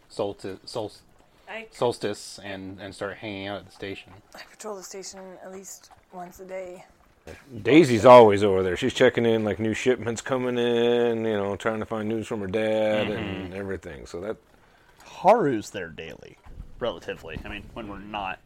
solstice, 0.09 0.59
solstice, 0.65 1.03
I, 1.49 1.67
solstice 1.71 2.39
and, 2.43 2.79
and 2.81 2.95
start 2.95 3.17
hanging 3.17 3.49
out 3.49 3.59
at 3.59 3.67
the 3.67 3.73
station. 3.73 4.13
I 4.35 4.41
patrol 4.51 4.77
the 4.77 4.83
station 4.83 5.21
at 5.43 5.53
least 5.53 5.91
once 6.13 6.41
a 6.41 6.45
day. 6.45 6.85
Daisy's 7.63 8.05
always 8.05 8.43
over 8.43 8.63
there. 8.63 8.77
She's 8.77 8.93
checking 8.93 9.25
in 9.25 9.45
like 9.45 9.59
new 9.59 9.73
shipments 9.75 10.21
coming 10.21 10.59
in, 10.59 11.25
you 11.25 11.33
know, 11.33 11.57
trying 11.57 11.81
to 11.81 11.87
find 11.87 12.09
news 12.09 12.27
from 12.27 12.41
her 12.41 12.47
dad 12.47 13.11
and 13.11 13.49
mm-hmm. 13.49 13.59
everything. 13.59 14.07
So 14.07 14.21
that 14.21 14.37
Haru's 15.05 15.71
there 15.71 15.89
daily, 15.89 16.37
relatively. 16.79 17.39
I 17.45 17.49
mean, 17.49 17.65
when 17.73 17.89
we're 17.89 17.99
not. 17.99 18.39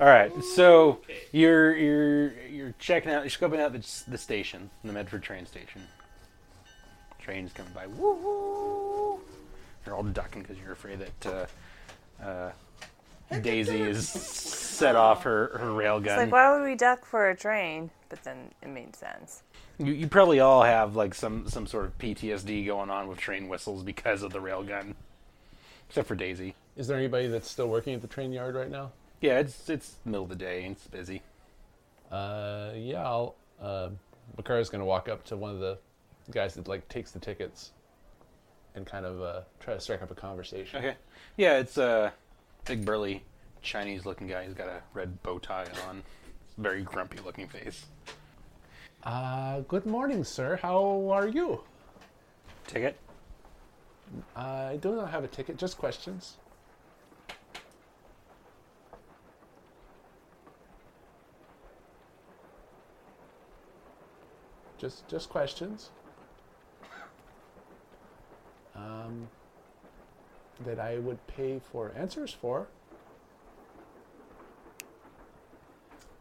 All 0.00 0.06
right, 0.06 0.32
so 0.42 1.00
you're 1.32 1.76
you're 1.76 2.32
you're 2.48 2.74
checking 2.78 3.12
out, 3.12 3.22
you're 3.22 3.30
scoping 3.30 3.60
out 3.60 3.72
the, 3.72 4.10
the 4.10 4.18
station, 4.18 4.70
the 4.84 4.92
Medford 4.92 5.22
train 5.22 5.46
station. 5.46 5.82
Train's 7.20 7.52
coming 7.52 7.72
by. 7.72 7.86
Woo 7.86 8.14
woo! 8.14 9.20
You're 9.86 9.94
all 9.94 10.02
ducking 10.02 10.42
because 10.42 10.56
you're 10.58 10.72
afraid 10.72 10.98
that 11.00 11.48
uh, 12.20 12.24
uh, 12.24 12.50
Daisy 13.40 13.80
is 13.82 14.08
set 14.08 14.96
off 14.96 15.22
her 15.24 15.58
her 15.58 15.72
rail 15.72 15.98
It's 15.98 16.06
gun. 16.06 16.18
like, 16.18 16.32
why 16.32 16.52
would 16.56 16.64
we 16.64 16.74
duck 16.74 17.04
for 17.04 17.28
a 17.28 17.36
train? 17.36 17.90
But 18.08 18.24
then 18.24 18.50
it 18.62 18.68
made 18.68 18.96
sense. 18.96 19.42
You, 19.78 19.92
you 19.92 20.06
probably 20.08 20.40
all 20.40 20.62
have 20.62 20.96
like 20.96 21.14
some 21.14 21.48
some 21.48 21.66
sort 21.66 21.84
of 21.84 21.98
PTSD 21.98 22.66
going 22.66 22.90
on 22.90 23.08
with 23.08 23.18
train 23.18 23.46
whistles 23.48 23.82
because 23.82 24.22
of 24.22 24.32
the 24.32 24.40
rail 24.40 24.62
gun, 24.62 24.94
except 25.88 26.08
for 26.08 26.14
Daisy. 26.14 26.54
Is 26.76 26.86
there 26.88 26.96
anybody 26.96 27.28
that's 27.28 27.50
still 27.50 27.68
working 27.68 27.94
at 27.94 28.00
the 28.00 28.08
train 28.08 28.32
yard 28.32 28.54
right 28.54 28.70
now? 28.70 28.90
Yeah, 29.22 29.38
it's 29.38 29.70
it's 29.70 29.98
middle 30.04 30.24
of 30.24 30.28
the 30.28 30.34
day 30.34 30.64
and 30.64 30.74
it's 30.74 30.86
busy. 30.88 31.22
Uh, 32.10 32.72
yeah, 32.74 33.06
I'll. 33.06 33.36
Uh, 33.60 33.90
Makar's 34.36 34.68
gonna 34.68 34.84
walk 34.84 35.08
up 35.08 35.24
to 35.26 35.36
one 35.36 35.52
of 35.52 35.60
the 35.60 35.78
guys 36.32 36.54
that 36.54 36.66
like 36.66 36.88
takes 36.88 37.12
the 37.12 37.20
tickets, 37.20 37.70
and 38.74 38.84
kind 38.84 39.06
of 39.06 39.22
uh, 39.22 39.40
try 39.60 39.74
to 39.74 39.80
strike 39.80 40.02
up 40.02 40.10
a 40.10 40.14
conversation. 40.16 40.80
Okay. 40.80 40.96
Yeah, 41.36 41.58
it's 41.58 41.78
a 41.78 42.12
big 42.64 42.84
burly 42.84 43.22
Chinese 43.62 44.04
looking 44.04 44.26
guy. 44.26 44.44
He's 44.44 44.54
got 44.54 44.68
a 44.68 44.82
red 44.92 45.22
bow 45.22 45.38
tie 45.38 45.66
on. 45.88 46.02
Very 46.58 46.82
grumpy 46.82 47.18
looking 47.24 47.46
face. 47.46 47.86
Uh, 49.04 49.60
good 49.60 49.86
morning, 49.86 50.24
sir. 50.24 50.58
How 50.60 51.08
are 51.12 51.28
you? 51.28 51.60
Ticket? 52.66 52.96
I 54.34 54.78
do 54.80 54.96
not 54.96 55.10
have 55.10 55.22
a 55.24 55.28
ticket, 55.28 55.56
just 55.56 55.78
questions. 55.78 56.38
Just 64.82 65.08
just 65.08 65.30
questions. 65.30 65.90
Um, 68.74 69.28
that 70.64 70.80
I 70.80 70.98
would 70.98 71.24
pay 71.28 71.60
for 71.70 71.92
answers 71.96 72.32
for. 72.32 72.66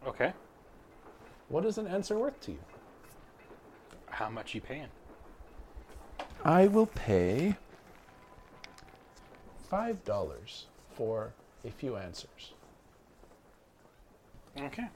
Okay. 0.05 0.31
What 1.49 1.65
is 1.65 1.79
an 1.79 1.87
answer 1.87 2.17
worth 2.17 2.39
to 2.41 2.51
you? 2.51 2.59
How 4.07 4.29
much 4.29 4.53
you 4.53 4.61
paying? 4.61 4.89
I 6.45 6.67
will 6.67 6.85
pay 6.85 7.55
five 9.69 10.03
dollars 10.05 10.67
for 10.95 11.33
a 11.65 11.71
few 11.71 11.95
answers. 11.97 12.53
Okay. 14.59 14.87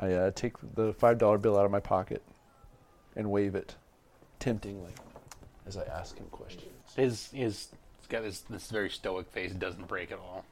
I 0.00 0.12
uh, 0.14 0.30
take 0.30 0.54
the 0.74 0.94
five 0.94 1.18
dollar 1.18 1.38
bill 1.38 1.58
out 1.58 1.64
of 1.66 1.70
my 1.70 1.80
pocket 1.80 2.22
and 3.14 3.30
wave 3.30 3.54
it 3.54 3.76
temptingly 4.38 4.92
as 5.66 5.76
I 5.76 5.84
ask 5.84 6.16
him 6.16 6.26
questions. 6.30 6.72
His 6.96 7.30
his 7.32 7.68
he's 7.98 8.06
got 8.08 8.22
this 8.22 8.40
this 8.40 8.70
very 8.70 8.88
stoic 8.90 9.30
face. 9.30 9.52
Doesn't 9.52 9.86
break 9.86 10.10
at 10.10 10.18
all. 10.18 10.44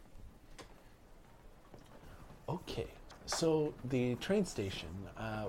Okay, 2.49 2.87
so 3.27 3.75
the 3.85 4.15
train 4.17 4.45
station. 4.45 4.89
Uh, 5.17 5.47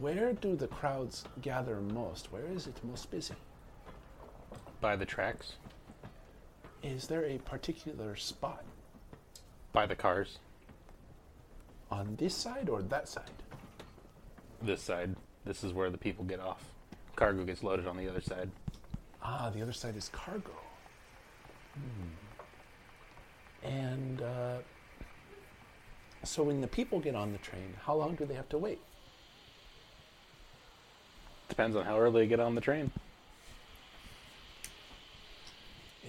where 0.00 0.32
do 0.32 0.56
the 0.56 0.66
crowds 0.68 1.24
gather 1.42 1.76
most? 1.80 2.32
Where 2.32 2.46
is 2.46 2.66
it 2.66 2.80
most 2.82 3.10
busy? 3.10 3.34
By 4.80 4.96
the 4.96 5.04
tracks, 5.04 5.52
Is 6.82 7.06
there 7.06 7.24
a 7.24 7.38
particular 7.38 8.16
spot 8.16 8.64
by 9.72 9.86
the 9.86 9.94
cars. 9.94 10.38
on 11.90 12.16
this 12.16 12.34
side 12.34 12.68
or 12.68 12.82
that 12.82 13.08
side? 13.08 13.41
This 14.62 14.82
side. 14.82 15.16
This 15.44 15.64
is 15.64 15.72
where 15.72 15.90
the 15.90 15.98
people 15.98 16.24
get 16.24 16.40
off. 16.40 16.62
Cargo 17.16 17.44
gets 17.44 17.62
loaded 17.62 17.86
on 17.86 17.96
the 17.96 18.08
other 18.08 18.20
side. 18.20 18.50
Ah, 19.22 19.50
the 19.54 19.62
other 19.62 19.72
side 19.72 19.96
is 19.96 20.08
cargo. 20.08 20.52
Hmm. 21.74 23.66
And 23.66 24.22
uh, 24.22 24.56
so 26.24 26.42
when 26.42 26.60
the 26.60 26.68
people 26.68 27.00
get 27.00 27.14
on 27.14 27.32
the 27.32 27.38
train, 27.38 27.74
how 27.84 27.94
long 27.94 28.14
do 28.14 28.24
they 28.24 28.34
have 28.34 28.48
to 28.50 28.58
wait? 28.58 28.80
Depends 31.48 31.76
on 31.76 31.84
how 31.84 31.98
early 31.98 32.22
they 32.22 32.28
get 32.28 32.40
on 32.40 32.54
the 32.54 32.60
train. 32.60 32.90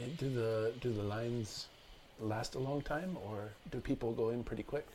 And 0.02 0.18
do 0.18 0.30
the 0.34 0.74
do 0.80 0.92
the 0.92 1.04
lines 1.04 1.68
last 2.20 2.56
a 2.56 2.60
long 2.60 2.82
time, 2.82 3.18
or 3.26 3.50
do 3.72 3.80
people 3.80 4.12
go 4.14 4.30
in 4.30 4.44
pretty 4.44 4.64
quick? 4.64 4.88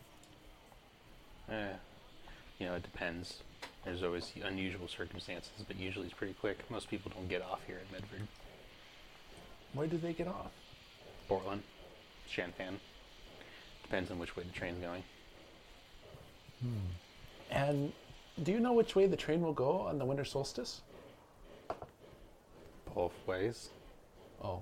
Eh, 1.50 1.68
you 2.58 2.66
know, 2.66 2.74
it 2.74 2.82
depends. 2.82 3.42
There's 3.88 4.02
always 4.02 4.30
unusual 4.44 4.86
circumstances, 4.86 5.64
but 5.66 5.78
usually 5.78 6.04
it's 6.04 6.14
pretty 6.14 6.34
quick. 6.34 6.58
Most 6.70 6.90
people 6.90 7.10
don't 7.14 7.26
get 7.26 7.40
off 7.40 7.60
here 7.66 7.78
at 7.80 7.90
Medford, 7.90 8.28
Where 9.72 9.86
do 9.86 9.96
they 9.96 10.12
get 10.12 10.28
off? 10.28 10.50
Portland, 11.26 11.62
Champaign. 12.28 12.78
Depends 13.82 14.10
on 14.10 14.18
which 14.18 14.36
way 14.36 14.42
the 14.42 14.52
train's 14.52 14.78
going. 14.78 15.02
And 17.50 17.90
do 18.42 18.52
you 18.52 18.60
know 18.60 18.74
which 18.74 18.94
way 18.94 19.06
the 19.06 19.16
train 19.16 19.40
will 19.40 19.54
go 19.54 19.80
on 19.80 19.98
the 19.98 20.04
winter 20.04 20.24
solstice? 20.26 20.82
Both 22.94 23.14
ways. 23.26 23.70
Oh, 24.44 24.60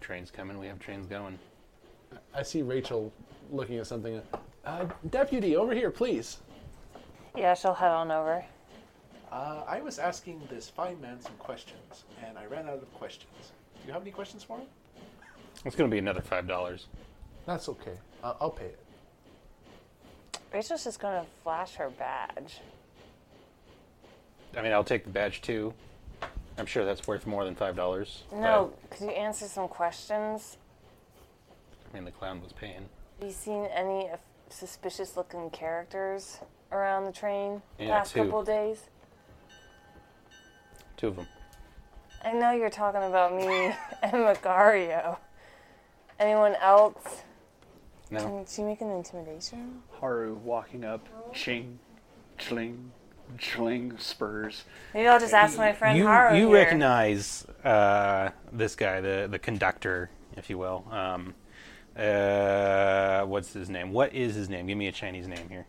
Trains 0.00 0.30
coming, 0.30 0.56
we 0.56 0.68
have 0.68 0.78
trains 0.78 1.08
going. 1.08 1.36
I 2.32 2.44
see 2.44 2.62
Rachel 2.62 3.12
looking 3.50 3.78
at 3.78 3.88
something. 3.88 4.22
Uh, 4.64 4.86
deputy, 5.10 5.56
over 5.56 5.74
here, 5.74 5.90
please. 5.90 6.38
Yeah, 7.36 7.54
she'll 7.54 7.74
head 7.74 7.90
on 7.90 8.10
over. 8.10 8.44
Uh, 9.30 9.62
I 9.66 9.80
was 9.80 9.98
asking 9.98 10.42
this 10.50 10.68
fine 10.68 11.00
man 11.00 11.20
some 11.20 11.36
questions, 11.38 12.04
and 12.26 12.36
I 12.36 12.46
ran 12.46 12.68
out 12.68 12.82
of 12.82 12.92
questions. 12.94 13.52
Do 13.80 13.86
you 13.86 13.92
have 13.92 14.02
any 14.02 14.10
questions 14.10 14.42
for 14.42 14.58
him? 14.58 14.66
It's 15.64 15.76
going 15.76 15.88
to 15.88 15.94
be 15.94 15.98
another 15.98 16.20
five 16.20 16.48
dollars. 16.48 16.86
That's 17.46 17.68
okay. 17.68 17.96
Uh, 18.22 18.34
I'll 18.40 18.50
pay 18.50 18.66
it. 18.66 18.78
Rachel's 20.52 20.84
just 20.84 20.98
gonna 20.98 21.24
flash 21.44 21.74
her 21.76 21.90
badge. 21.90 22.60
I 24.56 24.62
mean, 24.62 24.72
I'll 24.72 24.84
take 24.84 25.04
the 25.04 25.10
badge 25.10 25.42
too. 25.42 25.72
I'm 26.58 26.66
sure 26.66 26.84
that's 26.84 27.06
worth 27.06 27.26
more 27.26 27.44
than 27.44 27.54
five 27.54 27.76
dollars. 27.76 28.24
No, 28.32 28.72
could 28.90 29.02
you 29.02 29.10
answer 29.10 29.46
some 29.46 29.68
questions? 29.68 30.56
I 31.90 31.94
mean, 31.94 32.04
the 32.04 32.10
clown 32.10 32.42
was 32.42 32.52
paying. 32.52 32.88
Have 33.20 33.28
you 33.28 33.32
seen 33.32 33.64
any 33.66 34.08
suspicious-looking 34.48 35.50
characters 35.50 36.38
around 36.72 37.04
the 37.04 37.12
train 37.12 37.62
the 37.78 37.84
Yeah, 37.84 37.98
past 37.98 38.12
two. 38.12 38.24
couple 38.24 38.42
days? 38.44 38.84
Two 40.96 41.08
of 41.08 41.16
them. 41.16 41.26
I 42.24 42.32
know 42.32 42.50
you're 42.52 42.70
talking 42.70 43.02
about 43.02 43.34
me 43.34 43.46
and 44.02 44.12
Macario. 44.12 45.16
Anyone 46.18 46.54
else? 46.56 47.22
No. 48.10 48.20
Can 48.20 48.46
she 48.46 48.62
make 48.62 48.80
an 48.80 48.90
intimidation? 48.90 49.82
Haru 50.00 50.34
walking 50.44 50.84
up, 50.84 51.06
ching, 51.32 51.78
chling, 52.36 52.90
chling, 53.38 53.96
spurs. 53.98 54.64
Maybe 54.92 55.06
I'll 55.08 55.20
just 55.20 55.32
ask 55.32 55.56
my 55.56 55.72
friend 55.72 55.96
you 55.96 56.06
Haru 56.06 56.36
you 56.36 56.46
here. 56.48 56.54
recognize 56.54 57.46
uh, 57.64 58.30
this 58.52 58.74
guy, 58.74 59.00
the 59.00 59.28
the 59.30 59.38
conductor, 59.38 60.10
if 60.36 60.50
you 60.50 60.58
will. 60.58 60.84
Um, 60.90 61.34
uh, 61.96 63.22
what's 63.26 63.52
his 63.52 63.70
name? 63.70 63.92
What 63.92 64.12
is 64.12 64.34
his 64.34 64.48
name? 64.48 64.66
Give 64.66 64.76
me 64.76 64.88
a 64.88 64.92
Chinese 64.92 65.28
name 65.28 65.48
here. 65.48 65.66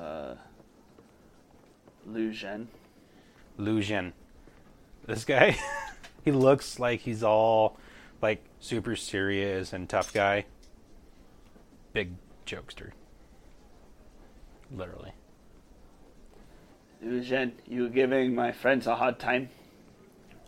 Uh, 0.00 0.34
Lu 3.58 3.82
Zhen. 3.82 4.12
This 5.06 5.24
guy, 5.24 5.56
he 6.24 6.32
looks 6.32 6.78
like 6.78 7.00
he's 7.00 7.22
all 7.22 7.76
like 8.22 8.42
super 8.60 8.96
serious 8.96 9.72
and 9.72 9.88
tough 9.88 10.12
guy. 10.12 10.46
Big 11.92 12.12
jokester. 12.46 12.92
Literally. 14.74 15.12
Lu 17.02 17.20
Zhen, 17.22 17.52
you 17.66 17.88
giving 17.88 18.34
my 18.34 18.52
friends 18.52 18.86
a 18.86 18.94
hard 18.94 19.18
time? 19.18 19.50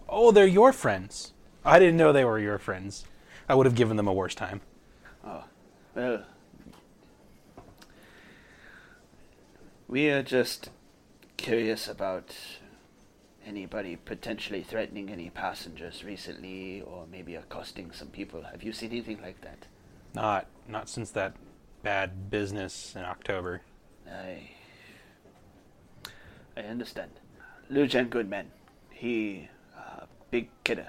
Oh, 0.09 0.31
they're 0.31 0.47
your 0.47 0.73
friends. 0.73 1.33
I 1.65 1.79
didn't 1.79 1.97
know 1.97 2.13
they 2.13 2.25
were 2.25 2.39
your 2.39 2.59
friends. 2.59 3.05
I 3.49 3.55
would 3.55 3.67
have 3.67 3.75
given 3.75 3.97
them 3.97 4.09
a 4.09 4.13
worse 4.13 4.35
time. 4.35 4.61
Oh, 5.25 5.45
Well, 5.95 6.25
we 9.93 10.09
are 10.09 10.23
just 10.23 10.71
curious 11.37 11.87
about 11.87 12.35
anybody 13.45 13.95
potentially 13.95 14.63
threatening 14.63 15.11
any 15.11 15.29
passengers 15.29 16.03
recently, 16.03 16.81
or 16.81 17.05
maybe 17.13 17.35
accosting 17.35 17.93
some 17.93 18.09
people. 18.09 18.43
Have 18.43 18.63
you 18.63 18.73
seen 18.73 18.91
anything 18.91 19.21
like 19.21 19.43
that? 19.43 19.67
Not 20.15 20.47
not 20.67 20.89
since 20.89 21.11
that 21.11 21.35
bad 21.83 22.31
business 22.31 22.97
in 22.97 23.03
October. 23.03 23.61
I, 24.11 24.53
I 26.57 26.61
understand. 26.61 27.11
Lu 27.69 27.87
Zhen, 27.87 28.09
good 28.09 28.31
man. 28.31 28.51
He, 28.89 29.51
uh, 29.77 30.07
big 30.31 30.49
kidder. 30.65 30.89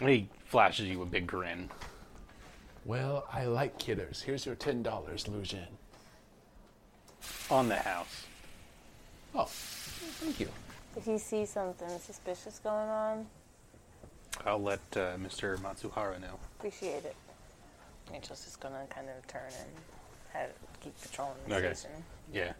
He 0.00 0.28
flashes 0.44 0.86
you 0.86 1.02
a 1.02 1.06
big 1.06 1.26
grin. 1.26 1.70
Well, 2.84 3.26
I 3.32 3.46
like 3.46 3.76
kidders. 3.80 4.22
Here's 4.22 4.46
your 4.46 4.54
ten 4.54 4.84
dollars, 4.84 5.26
Lu 5.26 5.40
Zhen. 5.40 5.75
On 7.50 7.68
the 7.68 7.76
house. 7.76 8.26
Oh, 9.34 9.44
thank 9.46 10.40
you. 10.40 10.48
Did 10.94 11.02
he 11.04 11.18
see 11.18 11.44
something 11.46 11.88
suspicious 11.98 12.58
going 12.58 12.88
on? 12.88 13.26
I'll 14.44 14.62
let 14.62 14.80
uh, 14.94 15.16
Mr. 15.16 15.56
Matsuhara 15.58 16.20
know. 16.20 16.38
Appreciate 16.58 17.04
it. 17.04 17.16
Rachel's 18.12 18.44
just 18.44 18.60
gonna 18.60 18.84
kind 18.90 19.08
of 19.08 19.26
turn 19.26 19.42
and 19.46 19.68
head, 20.32 20.50
keep 20.80 21.00
patrolling 21.00 21.34
the 21.48 21.56
Okay. 21.56 21.74
station. 21.74 22.02
Yeah. 22.32 22.52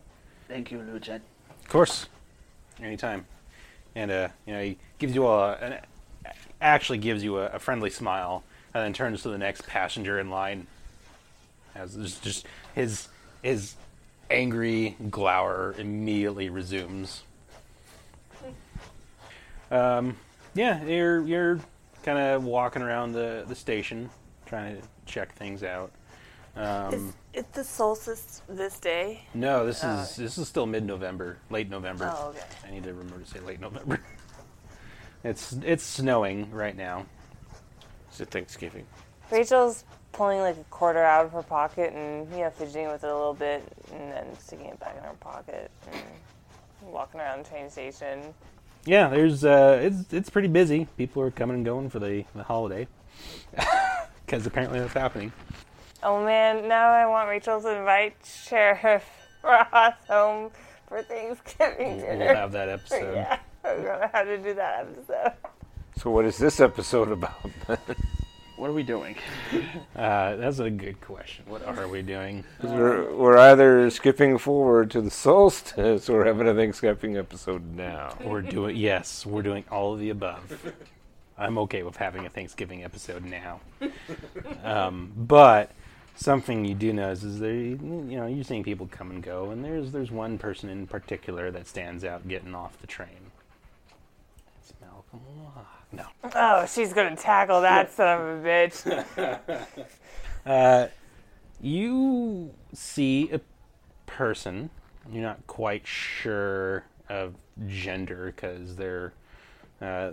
Thank 0.48 0.70
you, 0.70 0.78
Lu 0.78 0.98
Zhen. 0.98 1.20
Of 1.62 1.68
course. 1.68 2.06
Anytime. 2.80 3.26
And 3.94 4.10
uh, 4.10 4.28
you 4.46 4.52
know, 4.52 4.62
he 4.62 4.78
gives 4.98 5.14
you 5.14 5.26
a 5.26 5.52
an, 5.54 5.78
actually 6.60 6.98
gives 6.98 7.22
you 7.24 7.38
a, 7.38 7.46
a 7.46 7.58
friendly 7.58 7.90
smile 7.90 8.44
and 8.74 8.82
then 8.84 8.92
turns 8.92 9.22
to 9.22 9.28
the 9.28 9.38
next 9.38 9.66
passenger 9.66 10.18
in 10.18 10.30
line. 10.30 10.66
As 11.74 11.94
just, 11.96 12.22
just 12.22 12.46
his 12.74 13.08
his 13.42 13.74
angry 14.30 14.96
glower 15.10 15.74
immediately 15.78 16.48
resumes. 16.50 17.22
Um, 19.70 20.16
yeah, 20.54 20.84
you're 20.84 21.26
you're 21.26 21.58
kind 22.02 22.18
of 22.18 22.44
walking 22.44 22.82
around 22.82 23.12
the, 23.12 23.44
the 23.48 23.54
station, 23.54 24.10
trying 24.46 24.76
to 24.80 24.82
check 25.06 25.34
things 25.34 25.62
out. 25.62 25.90
Um, 26.54 26.94
Is 26.94 27.12
it 27.34 27.52
the 27.52 27.64
solstice 27.64 28.42
this 28.48 28.78
day? 28.78 29.22
no, 29.34 29.66
this 29.66 29.82
Oh. 29.84 30.00
is 30.00 30.16
this 30.16 30.38
is 30.38 30.48
still 30.48 30.66
mid-November, 30.66 31.38
late 31.50 31.68
November. 31.68 32.10
Oh, 32.16 32.28
okay. 32.28 32.40
I 32.66 32.70
need 32.70 32.84
to 32.84 32.94
remember 32.94 33.18
to 33.22 33.26
say 33.30 33.40
late 33.40 33.60
November. 33.60 34.00
it's 35.24 35.52
it's 35.64 35.84
snowing 35.84 36.50
right 36.52 36.76
now. 36.76 37.04
Is 38.12 38.20
it 38.20 38.30
Thanksgiving? 38.30 38.86
Rachel's 39.30 39.84
pulling 40.16 40.40
like 40.40 40.56
a 40.56 40.64
quarter 40.70 41.02
out 41.04 41.26
of 41.26 41.32
her 41.32 41.42
pocket 41.42 41.92
and 41.92 42.30
you 42.32 42.38
know 42.38 42.50
fidgeting 42.50 42.88
with 42.88 43.04
it 43.04 43.10
a 43.10 43.14
little 43.14 43.34
bit 43.34 43.62
and 43.92 44.10
then 44.12 44.24
sticking 44.38 44.66
it 44.66 44.80
back 44.80 44.96
in 44.96 45.02
her 45.04 45.12
pocket 45.20 45.70
and 45.92 46.00
walking 46.90 47.20
around 47.20 47.44
the 47.44 47.48
train 47.50 47.68
station. 47.70 48.34
Yeah, 48.86 49.08
there's 49.08 49.44
uh, 49.44 49.78
it's 49.82 50.12
it's 50.12 50.30
pretty 50.30 50.48
busy. 50.48 50.86
People 50.96 51.22
are 51.22 51.30
coming 51.30 51.56
and 51.56 51.64
going 51.64 51.90
for 51.90 51.98
the 51.98 52.24
the 52.34 52.44
holiday 52.44 52.86
because 54.24 54.46
apparently 54.46 54.80
that's 54.80 54.94
happening. 54.94 55.32
Oh 56.02 56.24
man, 56.24 56.66
now 56.68 56.88
I 56.90 57.06
want 57.06 57.28
Rachel 57.28 57.60
to 57.60 57.76
invite 57.76 58.14
Sheriff 58.24 59.04
Ross 59.44 59.94
home 60.08 60.50
for 60.88 61.02
Thanksgiving 61.02 61.98
dinner. 61.98 62.06
We'll 62.08 62.18
dinner. 62.18 62.34
have 62.34 62.52
that 62.52 62.68
episode. 62.78 63.14
yeah, 63.14 63.38
we're 63.64 63.82
gonna 63.82 64.10
have 64.12 64.26
to 64.26 64.38
do 64.38 64.54
that 64.54 64.80
episode. 64.86 65.32
So 65.98 66.10
what 66.10 66.24
is 66.24 66.38
this 66.38 66.60
episode 66.60 67.10
about? 67.10 67.50
What 68.56 68.70
are 68.70 68.72
we 68.72 68.82
doing? 68.82 69.16
Uh, 69.94 70.36
that's 70.36 70.58
a 70.58 70.68
good 70.68 71.00
question. 71.00 71.42
What 71.48 71.64
are 71.64 71.88
we 71.88 72.02
doing? 72.02 72.44
we're, 72.62 73.14
we're 73.14 73.38
either 73.38 73.88
skipping 73.88 74.36
forward 74.36 74.90
to 74.90 75.00
the 75.00 75.10
solstice 75.10 76.10
or 76.10 76.26
having 76.26 76.46
a 76.46 76.54
Thanksgiving 76.54 77.16
episode 77.16 77.74
now. 77.74 78.14
We're 78.22 78.42
doing 78.42 78.76
yes, 78.76 79.24
we're 79.24 79.40
doing 79.40 79.64
all 79.70 79.94
of 79.94 80.00
the 80.00 80.10
above. 80.10 80.74
I'm 81.38 81.56
okay 81.58 81.82
with 81.82 81.96
having 81.96 82.26
a 82.26 82.28
Thanksgiving 82.28 82.84
episode 82.84 83.24
now, 83.24 83.60
um, 84.62 85.12
but 85.16 85.70
something 86.16 86.66
you 86.66 86.74
do 86.74 86.92
know 86.92 87.10
is, 87.10 87.24
is 87.24 87.38
there 87.40 87.54
you 87.54 87.78
know 87.80 88.26
you're 88.26 88.44
seeing 88.44 88.62
people 88.64 88.86
come 88.90 89.10
and 89.10 89.22
go, 89.22 89.50
and 89.50 89.64
there's 89.64 89.92
there's 89.92 90.10
one 90.10 90.36
person 90.36 90.68
in 90.68 90.86
particular 90.86 91.50
that 91.52 91.66
stands 91.66 92.04
out 92.04 92.28
getting 92.28 92.54
off 92.54 92.78
the 92.82 92.86
train. 92.86 93.30
It's 94.60 94.74
Malcolm 94.82 95.20
Locke. 95.42 95.75
No, 95.92 96.04
Oh, 96.34 96.66
she's 96.66 96.92
gonna 96.92 97.16
tackle 97.16 97.60
that 97.62 97.92
son 97.94 98.20
of 98.20 98.44
a 98.44 98.48
bitch. 98.48 99.66
uh, 100.46 100.88
you 101.60 102.50
see 102.72 103.30
a 103.32 103.40
person. 104.06 104.70
You're 105.10 105.22
not 105.22 105.46
quite 105.46 105.86
sure 105.86 106.84
of 107.08 107.34
gender 107.66 108.32
because 108.34 108.76
they're 108.76 109.12
uh, 109.80 110.12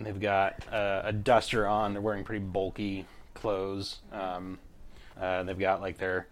they've 0.00 0.20
got 0.20 0.62
uh, 0.72 1.02
a 1.04 1.12
duster 1.12 1.66
on. 1.66 1.92
They're 1.92 2.02
wearing 2.02 2.24
pretty 2.24 2.44
bulky 2.44 3.06
clothes. 3.34 3.98
Um, 4.12 4.58
uh, 5.20 5.42
they've 5.42 5.58
got 5.58 5.80
like 5.80 5.98
their 5.98 6.28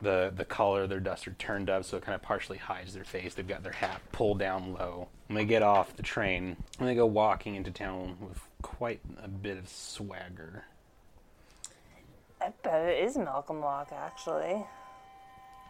the 0.00 0.32
the 0.34 0.44
collar 0.44 0.82
of 0.82 0.88
their 0.88 1.00
duster 1.00 1.34
turned 1.38 1.70
up 1.70 1.84
so 1.84 1.96
it 1.96 2.02
kind 2.02 2.14
of 2.14 2.22
partially 2.22 2.58
hides 2.58 2.94
their 2.94 3.04
face. 3.04 3.34
They've 3.34 3.46
got 3.46 3.62
their 3.62 3.72
hat 3.72 4.00
pulled 4.12 4.38
down 4.38 4.72
low. 4.74 5.08
When 5.28 5.36
they 5.36 5.44
get 5.44 5.62
off 5.62 5.96
the 5.96 6.02
train, 6.02 6.56
and 6.78 6.88
they 6.88 6.94
go 6.94 7.06
walking 7.06 7.56
into 7.56 7.70
town 7.72 8.16
with 8.20 8.40
quite 8.62 9.00
a 9.22 9.28
bit 9.28 9.58
of 9.58 9.68
swagger. 9.68 10.64
I 12.40 12.50
bet 12.62 12.88
it 12.88 13.04
is 13.04 13.16
Malcolm 13.16 13.60
Locke, 13.60 13.92
actually. 13.92 14.64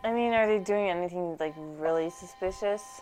I 0.04 0.12
mean, 0.12 0.34
are 0.34 0.46
they 0.46 0.58
doing 0.58 0.90
anything 0.90 1.36
like 1.40 1.54
really 1.56 2.10
suspicious? 2.10 3.00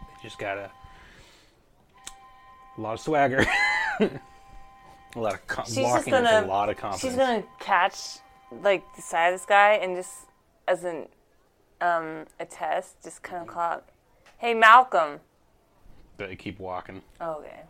They 0.00 0.22
just 0.28 0.38
got 0.38 0.56
a, 0.56 0.70
a 2.78 2.80
lot 2.80 2.94
of 2.94 3.00
swagger. 3.00 3.44
a 4.00 4.08
lot 5.16 5.34
of 5.34 5.46
com- 5.48 5.64
She's 5.66 5.78
walking 5.78 6.12
with 6.12 6.22
gonna- 6.24 6.46
a 6.46 6.46
lot 6.46 6.68
of 6.70 6.76
confidence. 6.76 7.02
She's 7.12 7.16
gonna 7.16 7.42
catch 7.58 8.18
like 8.62 8.84
the 8.94 9.02
side 9.02 9.32
of 9.32 9.40
this 9.40 9.46
guy 9.46 9.72
and 9.74 9.96
just 9.96 10.14
as 10.68 10.84
an 10.84 11.08
um 11.80 12.26
a 12.38 12.44
test, 12.44 13.02
just 13.02 13.22
kind 13.22 13.42
of 13.42 13.48
call 13.48 13.62
out, 13.62 13.88
"Hey, 14.42 14.54
Malcolm." 14.54 15.20
But 16.18 16.28
they 16.28 16.36
keep 16.36 16.58
walking. 16.58 17.00
Oh, 17.20 17.34
okay. 17.36 17.60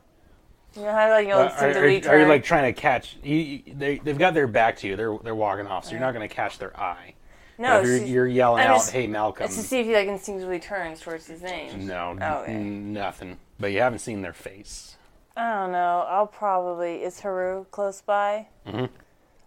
You 0.74 0.82
know 0.82 0.92
how 0.92 1.10
like 1.10 1.28
you'll 1.28 1.36
Uh, 1.38 1.42
are, 1.42 1.42
are, 1.42 1.66
instinctively 1.68 2.08
are 2.08 2.18
you 2.18 2.26
like 2.26 2.42
trying 2.44 2.72
to 2.74 2.80
catch? 2.80 3.18
You, 3.22 3.36
you, 3.36 3.62
they, 3.74 3.98
they've 3.98 4.18
got 4.18 4.32
their 4.32 4.46
back 4.46 4.78
to 4.78 4.88
you. 4.88 4.96
They're 4.96 5.16
they're 5.22 5.34
walking 5.34 5.66
off, 5.66 5.84
so 5.84 5.90
you're 5.92 6.00
not 6.00 6.14
going 6.14 6.26
to 6.28 6.34
catch 6.34 6.58
their 6.58 6.74
eye. 6.80 7.14
no, 7.58 7.80
But 7.80 7.86
you're, 7.86 7.98
she's- 7.98 8.08
you're 8.10 8.26
yelling 8.26 8.62
I'm 8.64 8.70
out, 8.70 8.76
just- 8.78 8.90
"Hey, 8.92 9.06
Malcolm!" 9.06 9.44
It's 9.44 9.56
to 9.56 9.62
see 9.62 9.80
if 9.80 9.86
he 9.86 9.94
like 9.94 10.08
instinctively 10.08 10.58
turns 10.58 11.00
towards 11.00 11.26
his 11.26 11.42
name. 11.42 11.86
No, 11.86 12.16
Oh, 12.20 12.34
okay. 12.42 12.52
n- 12.52 12.92
nothing. 12.94 13.38
But 13.60 13.72
you 13.72 13.80
haven't 13.80 13.98
seen 14.00 14.22
their 14.22 14.32
face. 14.32 14.96
I 15.36 15.52
don't 15.60 15.72
know. 15.72 16.06
I'll 16.08 16.26
probably 16.26 17.02
is 17.04 17.20
Haru 17.20 17.64
close 17.70 18.00
by. 18.02 18.48
Mhm. 18.66 18.88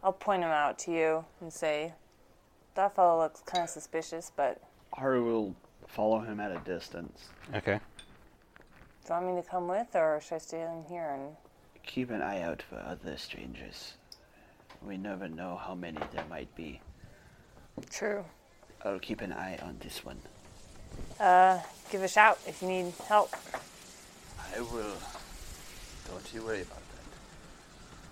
I'll 0.03 0.13
point 0.13 0.43
him 0.43 0.49
out 0.51 0.77
to 0.79 0.91
you 0.91 1.25
and 1.41 1.51
say, 1.51 1.93
"That 2.75 2.95
fellow 2.95 3.19
looks 3.21 3.41
kind 3.41 3.63
of 3.63 3.69
suspicious, 3.71 4.31
but 4.35 4.61
Haru 4.93 5.23
will 5.25 5.55
follow 5.95 6.19
him 6.19 6.39
at 6.41 6.51
a 6.51 6.59
distance. 6.59 7.29
Okay. 7.55 7.79
do 7.79 9.07
you 9.07 9.13
want 9.13 9.35
me 9.35 9.41
to 9.41 9.47
come 9.47 9.67
with, 9.67 9.95
or 9.95 10.19
should 10.21 10.35
I 10.35 10.39
stay 10.39 10.61
in 10.61 10.83
here 10.89 11.09
and?" 11.09 11.35
Keep 11.85 12.11
an 12.11 12.21
eye 12.21 12.41
out 12.41 12.61
for 12.61 12.77
other 12.77 13.15
strangers. 13.15 13.93
We 14.85 14.97
never 14.97 15.29
know 15.29 15.55
how 15.55 15.73
many 15.75 15.99
there 16.11 16.25
might 16.29 16.53
be. 16.55 16.81
True. 17.89 18.25
I'll 18.83 18.99
keep 18.99 19.21
an 19.21 19.31
eye 19.31 19.57
on 19.61 19.77
this 19.79 20.03
one. 20.03 20.19
Uh, 21.19 21.59
give 21.91 22.03
a 22.03 22.07
shout 22.07 22.39
if 22.47 22.61
you 22.61 22.67
need 22.67 22.93
help. 23.07 23.33
I 24.55 24.61
will. 24.61 24.97
Don't 26.09 26.33
you 26.33 26.43
worry 26.43 26.61
about 26.61 26.81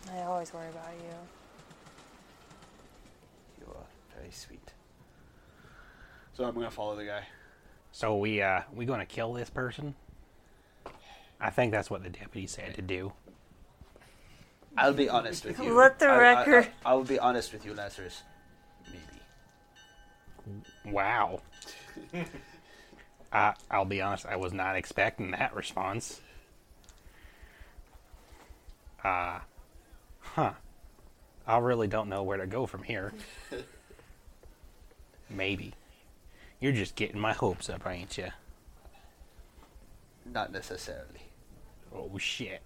that. 0.06 0.16
I 0.16 0.24
always 0.24 0.54
worry 0.54 0.70
about 0.70 0.94
you. 0.94 1.16
You 3.60 3.68
are 3.74 4.20
very 4.20 4.32
sweet. 4.32 4.74
So 6.34 6.46
I'm 6.46 6.54
gonna 6.54 6.72
follow 6.72 6.96
the 6.96 7.06
guy. 7.06 7.24
So 7.94 8.18
we 8.18 8.42
uh 8.42 8.62
we 8.76 8.86
going 8.86 9.00
to 9.00 9.06
kill 9.06 9.32
this 9.34 9.50
person? 9.50 9.94
I 11.40 11.50
think 11.52 11.72
that's 11.72 11.90
what 11.90 12.04
the 12.04 12.10
deputy 12.10 12.48
said 12.48 12.74
to 12.76 12.82
do. 12.82 13.14
I'll 14.76 14.94
be 14.94 15.08
honest 15.08 15.46
with 15.46 15.60
you. 15.60 15.74
Let 15.78 16.00
the 16.00 16.08
I- 16.08 16.10
I- 16.16 16.40
record- 16.40 16.72
I, 16.84 16.92
I 16.92 16.94
will 16.96 17.04
be 17.04 17.20
honest 17.20 17.54
with 17.54 17.64
you, 17.66 17.76
Lazarus. 17.76 18.24
Maybe. 18.88 20.58
Wow. 20.92 21.42
uh, 23.32 23.54
I'll 23.70 23.86
be 23.86 24.02
honest, 24.02 24.26
I 24.26 24.36
was 24.38 24.52
not 24.54 24.76
expecting 24.76 25.32
that 25.32 25.54
response. 25.56 26.20
Uh, 29.04 29.40
huh. 30.20 30.54
I 31.46 31.58
really 31.60 31.88
don't 31.88 32.10
know 32.10 32.24
where 32.24 32.38
to 32.38 32.48
go 32.48 32.66
from 32.66 32.82
here. 32.84 33.14
Maybe. 35.30 35.74
You're 36.64 36.72
just 36.72 36.96
getting 36.96 37.20
my 37.20 37.34
hopes 37.34 37.70
up, 37.70 37.86
ain't 37.86 38.18
you? 38.18 38.30
Not 40.26 40.54
necessarily. 40.54 41.28
Oh, 41.94 42.18
shit. 42.18 42.62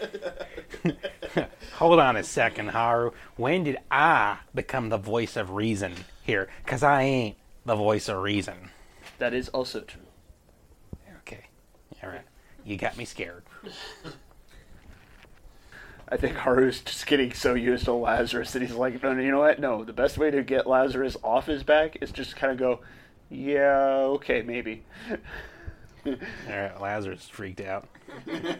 Hold 1.74 2.00
on 2.00 2.16
a 2.16 2.24
second, 2.24 2.70
Haru. 2.70 3.12
When 3.36 3.62
did 3.62 3.78
I 3.92 4.38
become 4.56 4.88
the 4.88 4.98
voice 4.98 5.36
of 5.36 5.50
reason 5.50 5.94
here? 6.24 6.48
Because 6.64 6.82
I 6.82 7.02
ain't 7.02 7.36
the 7.64 7.76
voice 7.76 8.08
of 8.08 8.20
reason. 8.20 8.70
That 9.20 9.34
is 9.34 9.48
also 9.50 9.82
true. 9.82 10.02
Okay. 11.18 11.44
All 12.02 12.08
right. 12.08 12.26
You 12.64 12.76
got 12.76 12.96
me 12.96 13.04
scared. 13.04 13.44
I 16.12 16.18
think 16.18 16.36
Haru's 16.36 16.82
just 16.82 17.06
getting 17.06 17.32
so 17.32 17.54
used 17.54 17.86
to 17.86 17.94
Lazarus 17.94 18.52
that 18.52 18.60
he's 18.60 18.74
like, 18.74 19.02
no, 19.02 19.14
no, 19.14 19.22
you 19.22 19.30
know 19.30 19.38
what? 19.38 19.58
No, 19.58 19.82
the 19.82 19.94
best 19.94 20.18
way 20.18 20.30
to 20.30 20.42
get 20.42 20.66
Lazarus 20.66 21.16
off 21.24 21.46
his 21.46 21.62
back 21.62 21.96
is 22.02 22.12
just 22.12 22.36
kind 22.36 22.52
of 22.52 22.58
go, 22.58 22.80
yeah, 23.30 23.78
okay, 24.08 24.42
maybe. 24.42 24.82
All 26.06 26.14
right. 26.50 26.78
Lazarus 26.78 27.26
freaked 27.28 27.62
out. 27.62 27.88
you 28.26 28.52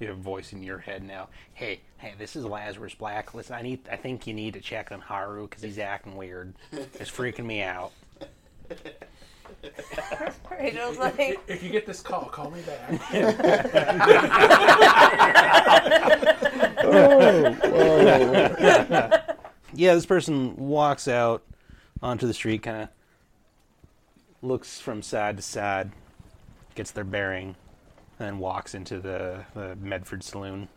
have 0.00 0.16
a 0.16 0.22
voice 0.22 0.54
in 0.54 0.62
your 0.62 0.78
head 0.78 1.02
now. 1.04 1.28
Hey, 1.52 1.80
hey, 1.98 2.14
this 2.16 2.34
is 2.34 2.46
Lazarus 2.46 2.94
Black. 2.94 3.34
Listen, 3.34 3.54
I 3.54 3.60
need. 3.60 3.80
I 3.90 3.96
think 3.96 4.26
you 4.26 4.32
need 4.32 4.54
to 4.54 4.60
check 4.60 4.90
on 4.90 5.00
Haru 5.00 5.48
because 5.48 5.62
he's 5.62 5.78
acting 5.78 6.16
weird. 6.16 6.54
It's 6.72 7.10
freaking 7.10 7.44
me 7.44 7.60
out. 7.60 7.92
Rachel's 10.50 10.98
like, 10.98 11.40
If 11.48 11.62
you 11.62 11.70
get 11.70 11.86
this 11.86 12.00
call, 12.00 12.26
call 12.26 12.50
me 12.50 12.60
back. 12.62 13.12
Oh, 16.84 17.48
yeah, 19.74 19.94
this 19.94 20.06
person 20.06 20.56
walks 20.56 21.08
out 21.08 21.42
onto 22.02 22.26
the 22.26 22.34
street, 22.34 22.62
kind 22.62 22.82
of 22.82 22.88
looks 24.42 24.80
from 24.80 25.02
side 25.02 25.36
to 25.36 25.42
side, 25.42 25.92
gets 26.74 26.90
their 26.90 27.04
bearing, 27.04 27.54
and 28.18 28.28
then 28.28 28.38
walks 28.38 28.74
into 28.74 29.00
the, 29.00 29.44
the 29.54 29.76
Medford 29.76 30.22
Saloon. 30.22 30.68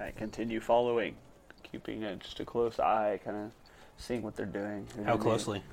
I 0.00 0.10
continue 0.12 0.60
following, 0.60 1.16
keeping 1.62 2.04
a, 2.04 2.16
just 2.16 2.40
a 2.40 2.44
close 2.44 2.78
eye, 2.78 3.20
kind 3.24 3.36
of 3.36 3.50
seeing 3.98 4.22
what 4.22 4.36
they're 4.36 4.46
doing. 4.46 4.86
How 5.04 5.16
closely? 5.16 5.58
may- 5.58 5.64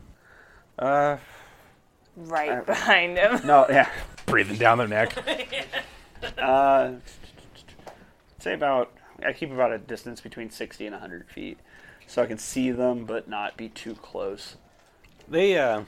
Uh, 0.79 1.17
right 2.15 2.65
behind 2.65 3.17
him. 3.17 3.41
no, 3.45 3.65
yeah. 3.69 3.89
Breathing 4.25 4.57
down 4.57 4.77
their 4.77 4.87
neck. 4.87 5.15
Uh, 6.37 6.95
say 8.39 8.53
about 8.53 8.91
I 9.25 9.31
keep 9.31 9.51
about 9.51 9.71
a 9.71 9.77
distance 9.77 10.19
between 10.19 10.49
sixty 10.49 10.85
and 10.85 10.93
hundred 10.93 11.29
feet, 11.29 11.57
so 12.07 12.21
I 12.21 12.25
can 12.25 12.37
see 12.37 12.71
them 12.71 13.05
but 13.05 13.29
not 13.29 13.55
be 13.55 13.69
too 13.69 13.95
close. 13.95 14.57
They 15.29 15.57
uh, 15.57 15.83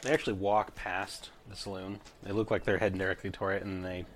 they 0.00 0.10
actually 0.10 0.34
walk 0.34 0.74
past 0.74 1.28
the 1.50 1.56
saloon. 1.56 2.00
They 2.22 2.32
look 2.32 2.50
like 2.50 2.64
they're 2.64 2.78
heading 2.78 2.98
directly 2.98 3.28
toward 3.30 3.56
it, 3.56 3.64
and 3.64 3.84
they 3.84 4.06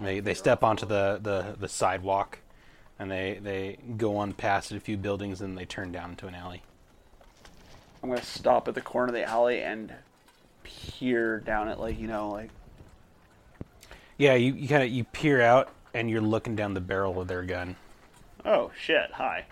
They 0.00 0.20
they 0.20 0.34
step 0.34 0.62
onto 0.62 0.86
the, 0.86 1.18
the, 1.22 1.56
the 1.58 1.68
sidewalk, 1.68 2.38
and 2.98 3.10
they 3.10 3.38
they 3.42 3.78
go 3.96 4.16
on 4.16 4.32
past 4.32 4.72
a 4.72 4.80
few 4.80 4.96
buildings, 4.96 5.40
and 5.40 5.56
they 5.58 5.64
turn 5.64 5.92
down 5.92 6.10
into 6.10 6.26
an 6.26 6.34
alley. 6.34 6.62
I'm 8.02 8.08
gonna 8.08 8.22
stop 8.22 8.66
at 8.68 8.74
the 8.74 8.80
corner 8.80 9.08
of 9.08 9.14
the 9.14 9.24
alley 9.24 9.62
and 9.62 9.92
peer 10.62 11.40
down 11.40 11.68
at 11.68 11.78
like 11.80 11.98
you 11.98 12.06
know 12.06 12.30
like 12.30 12.50
Yeah, 14.18 14.34
you, 14.34 14.54
you 14.54 14.68
kind 14.68 14.82
of 14.82 14.88
you 14.90 15.04
peer 15.04 15.40
out, 15.40 15.70
and 15.94 16.10
you're 16.10 16.20
looking 16.20 16.56
down 16.56 16.74
the 16.74 16.80
barrel 16.80 17.20
of 17.20 17.28
their 17.28 17.42
gun. 17.42 17.76
oh 18.44 18.70
shit 18.78 19.10
hi. 19.12 19.44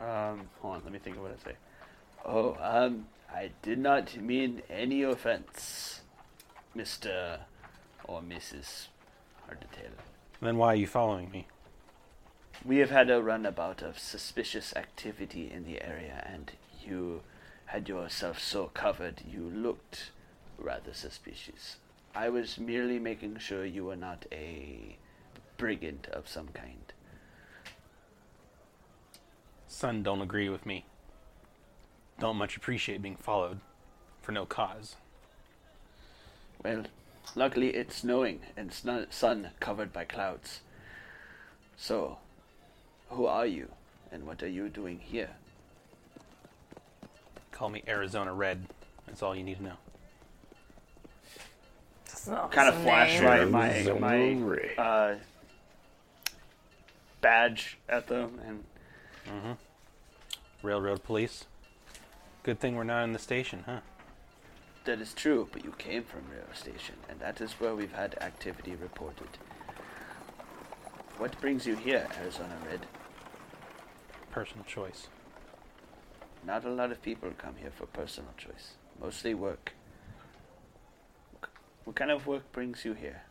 Um, 0.00 0.48
hold 0.60 0.76
on, 0.76 0.80
let 0.84 0.92
me 0.92 0.98
think 0.98 1.16
of 1.16 1.22
what 1.22 1.32
I 1.40 1.50
say. 1.50 1.56
Oh, 2.24 2.56
um, 2.60 3.06
I 3.32 3.50
did 3.62 3.78
not 3.78 4.16
mean 4.16 4.62
any 4.68 5.02
offense, 5.02 6.00
Mister 6.74 7.40
or 8.04 8.20
Mrs. 8.20 8.86
Hard 9.46 9.60
to 9.60 9.66
tell. 9.68 9.90
Then 10.40 10.56
why 10.56 10.68
are 10.68 10.76
you 10.76 10.88
following 10.88 11.30
me? 11.30 11.46
We 12.64 12.78
have 12.78 12.90
had 12.90 13.10
a 13.10 13.22
runabout 13.22 13.80
of 13.82 13.98
suspicious 13.98 14.74
activity 14.74 15.50
in 15.52 15.64
the 15.64 15.82
area, 15.82 16.24
and 16.28 16.50
you 16.86 17.22
had 17.66 17.88
yourself 17.88 18.38
so 18.38 18.70
covered 18.74 19.22
you 19.26 19.50
looked 19.54 20.10
rather 20.58 20.92
suspicious. 20.92 21.76
I 22.14 22.28
was 22.28 22.58
merely 22.58 22.98
making 22.98 23.38
sure 23.38 23.64
you 23.64 23.86
were 23.86 23.96
not 23.96 24.26
a 24.30 24.96
brigand 25.56 26.08
of 26.12 26.28
some 26.28 26.48
kind. 26.48 26.92
Son 29.66 30.02
don't 30.02 30.20
agree 30.20 30.48
with 30.48 30.66
me. 30.66 30.84
Don't 32.20 32.36
much 32.36 32.56
appreciate 32.56 33.00
being 33.00 33.16
followed 33.16 33.60
for 34.20 34.32
no 34.32 34.44
cause. 34.44 34.96
Well, 36.62 36.84
luckily 37.34 37.70
it's 37.70 37.96
snowing 37.96 38.40
and 38.56 38.72
sun 38.72 39.50
covered 39.58 39.92
by 39.92 40.04
clouds. 40.04 40.60
So, 41.76 42.18
who 43.08 43.26
are 43.26 43.46
you, 43.46 43.70
and 44.12 44.26
what 44.26 44.42
are 44.42 44.48
you 44.48 44.68
doing 44.68 45.00
here? 45.00 45.30
Call 47.62 47.68
me 47.68 47.84
Arizona 47.86 48.34
Red. 48.34 48.66
That's 49.06 49.22
all 49.22 49.36
you 49.36 49.44
need 49.44 49.58
to 49.58 49.62
know. 49.62 49.76
That's 52.06 52.26
an 52.26 52.34
Kind 52.50 52.68
of 52.68 52.74
awesome 52.74 52.82
flash 52.82 53.20
name. 53.20 53.52
my 53.52 54.00
my 54.00 54.36
my 54.76 54.82
uh, 54.82 55.14
badge 57.20 57.78
at 57.88 58.08
them 58.08 58.40
and 58.44 58.64
mm-hmm. 59.28 59.52
Railroad 60.66 61.04
police. 61.04 61.44
Good 62.42 62.58
thing 62.58 62.74
we're 62.74 62.82
not 62.82 63.04
in 63.04 63.12
the 63.12 63.20
station, 63.20 63.62
huh? 63.64 63.78
That 64.84 65.00
is 65.00 65.14
true, 65.14 65.48
but 65.52 65.64
you 65.64 65.70
came 65.78 66.02
from 66.02 66.22
Rail 66.28 66.52
Station, 66.54 66.96
and 67.08 67.20
that 67.20 67.40
is 67.40 67.52
where 67.60 67.76
we've 67.76 67.92
had 67.92 68.16
activity 68.20 68.74
reported. 68.74 69.38
What 71.16 71.40
brings 71.40 71.64
you 71.64 71.76
here, 71.76 72.08
Arizona 72.20 72.56
Red? 72.68 72.86
Personal 74.32 74.64
choice. 74.64 75.06
Not 76.44 76.64
a 76.64 76.70
lot 76.70 76.90
of 76.90 77.00
people 77.02 77.30
come 77.38 77.54
here 77.60 77.70
for 77.70 77.86
personal 77.86 78.30
choice. 78.36 78.74
Mostly 79.00 79.34
work. 79.34 79.72
What 81.84 81.96
kind 81.96 82.10
of 82.10 82.26
work 82.26 82.50
brings 82.52 82.84
you 82.84 82.94
here? 82.94 83.22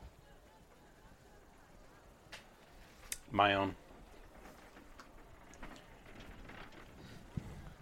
My 3.32 3.53
own. 3.53 3.76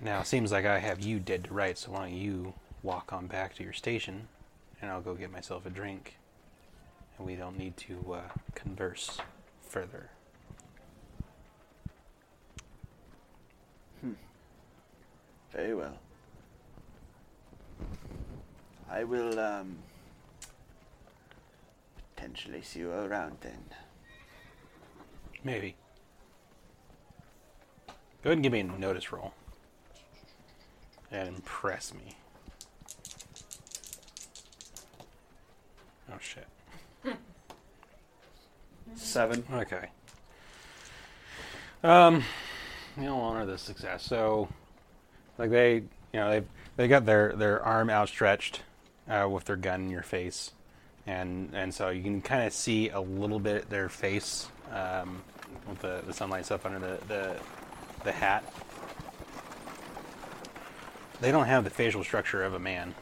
Now, 0.01 0.21
it 0.21 0.27
seems 0.27 0.51
like 0.51 0.65
I 0.65 0.80
have 0.80 1.01
you 1.01 1.19
dead 1.19 1.45
to 1.45 1.53
rights, 1.53 1.82
so 1.82 1.91
why 1.91 2.09
don't 2.09 2.17
you 2.17 2.53
walk 2.84 3.11
on 3.11 3.27
back 3.27 3.55
to 3.55 3.63
your 3.63 3.73
station, 3.73 4.27
and 4.82 4.89
I'll 4.89 5.01
go 5.01 5.13
get 5.13 5.32
myself 5.32 5.65
a 5.65 5.69
drink. 5.69 6.17
And 7.17 7.27
we 7.27 7.36
don't 7.36 7.57
need 7.57 7.75
to 7.77 8.13
uh, 8.13 8.21
converse 8.55 9.19
further. 9.61 10.09
Very 15.60 15.74
well. 15.74 15.97
I 18.89 19.03
will, 19.03 19.38
um, 19.38 19.80
potentially 22.16 22.62
see 22.62 22.80
you 22.80 22.91
around 22.93 23.36
then. 23.41 23.66
Maybe. 25.43 25.76
Go 28.24 28.30
ahead 28.30 28.38
and 28.38 28.43
give 28.43 28.53
me 28.53 28.62
a 28.62 28.64
notice 28.64 29.12
roll. 29.12 29.34
And 31.12 31.28
impress 31.28 31.93
me. 31.93 32.16
Oh 36.10 36.20
shit. 36.22 36.47
seven. 38.95 39.43
Okay. 39.51 39.89
Um, 41.84 42.24
you'll 42.97 43.18
honor 43.20 43.45
this 43.45 43.62
success. 43.62 44.03
So, 44.03 44.47
like 45.40 45.50
they, 45.50 45.76
you 45.76 45.84
know, 46.14 46.30
they 46.30 46.44
they 46.76 46.88
got 46.88 47.06
their 47.06 47.34
their 47.34 47.64
arm 47.64 47.90
outstretched, 47.90 48.62
uh, 49.10 49.28
with 49.28 49.46
their 49.46 49.56
gun 49.56 49.86
in 49.86 49.90
your 49.90 50.04
face, 50.04 50.52
and 51.08 51.50
and 51.56 51.74
so 51.74 51.90
you 51.90 52.04
can 52.04 52.22
kind 52.22 52.46
of 52.46 52.54
see 52.54 52.90
a 52.90 53.00
little 53.00 53.40
bit 53.40 53.70
their 53.70 53.90
face, 53.90 54.50
um, 54.72 55.24
with 55.68 55.80
the 55.80 56.04
the 56.06 56.14
sunlight 56.14 56.46
stuff 56.46 56.66
under 56.66 56.78
the 56.78 57.00
the 57.08 57.36
the 58.04 58.12
hat. 58.12 58.44
They 61.22 61.32
don't 61.32 61.48
have 61.48 61.64
the 61.64 61.70
facial 61.70 62.04
structure 62.04 62.44
of 62.44 62.54
a 62.54 62.60
man. 62.60 62.94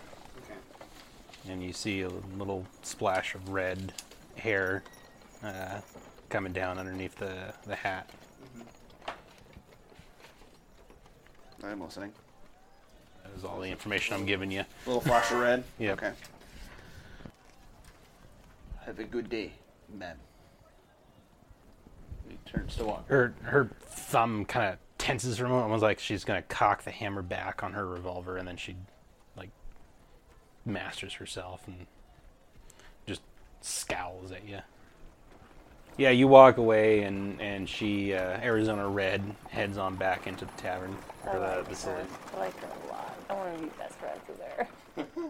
And 1.48 1.64
you 1.64 1.72
see 1.72 2.02
a 2.02 2.10
little 2.38 2.66
splash 2.82 3.36
of 3.36 3.50
red 3.50 3.94
hair 4.38 4.84
uh, 5.44 5.82
coming 6.30 6.52
down 6.52 6.78
underneath 6.78 7.16
the, 7.16 7.54
the 7.66 7.76
hat. 7.76 8.10
I'm 11.64 11.80
listening. 11.82 12.12
That 13.38 13.46
is 13.46 13.52
all 13.54 13.60
the 13.60 13.70
information 13.70 14.16
I'm 14.16 14.26
giving 14.26 14.50
you. 14.50 14.62
A 14.62 14.66
Little 14.88 15.02
flash 15.02 15.32
of 15.32 15.40
red. 15.40 15.64
Yep. 15.78 15.98
Okay. 15.98 16.12
Have 18.86 18.98
a 18.98 19.04
good 19.04 19.30
day, 19.30 19.52
ma'am. 19.96 20.18
He 22.28 22.38
turns 22.50 22.76
to 22.78 22.86
walk. 22.86 23.08
Her 23.10 23.36
her 23.44 23.70
thumb 23.82 24.44
kind 24.46 24.74
of 24.74 24.80
tenses 24.98 25.38
for 25.38 25.46
a 25.46 25.50
moment. 25.50 25.66
Almost 25.66 25.84
like 25.84 26.00
she's 26.00 26.24
gonna 26.24 26.42
cock 26.42 26.84
the 26.84 26.90
hammer 26.92 27.22
back 27.22 27.64
on 27.64 27.74
her 27.74 27.86
revolver, 27.86 28.38
and 28.38 28.48
then 28.48 28.58
she 28.58 28.76
like 29.36 29.52
masters 30.66 31.14
herself 31.14 31.68
and 31.68 31.86
just 33.06 33.22
scowls 33.62 34.32
at 34.32 34.48
you. 34.48 34.60
Yeah, 35.98 36.10
you 36.12 36.28
walk 36.28 36.58
away, 36.58 37.04
and 37.04 37.40
and 37.42 37.70
she 37.70 38.14
uh, 38.14 38.40
Arizona 38.42 38.88
Red 38.88 39.22
heads 39.50 39.78
on 39.78 39.96
back 39.96 40.26
into 40.28 40.46
the 40.46 40.52
tavern 40.54 40.98
I 41.26 41.30
or 41.30 41.40
the, 41.40 41.46
like 41.46 41.64
the 41.66 41.70
her. 41.70 41.76
saloon. 41.76 42.08
I 42.36 42.40
like 42.40 42.58
her 42.62 42.68
a 42.68 42.92
lot. 42.92 43.07
I 43.30 43.34
want 43.34 43.58
to 43.58 43.64
be 43.64 43.70
best 43.78 43.94
friends 43.96 44.22
with 44.28 44.42
her. 44.42 44.68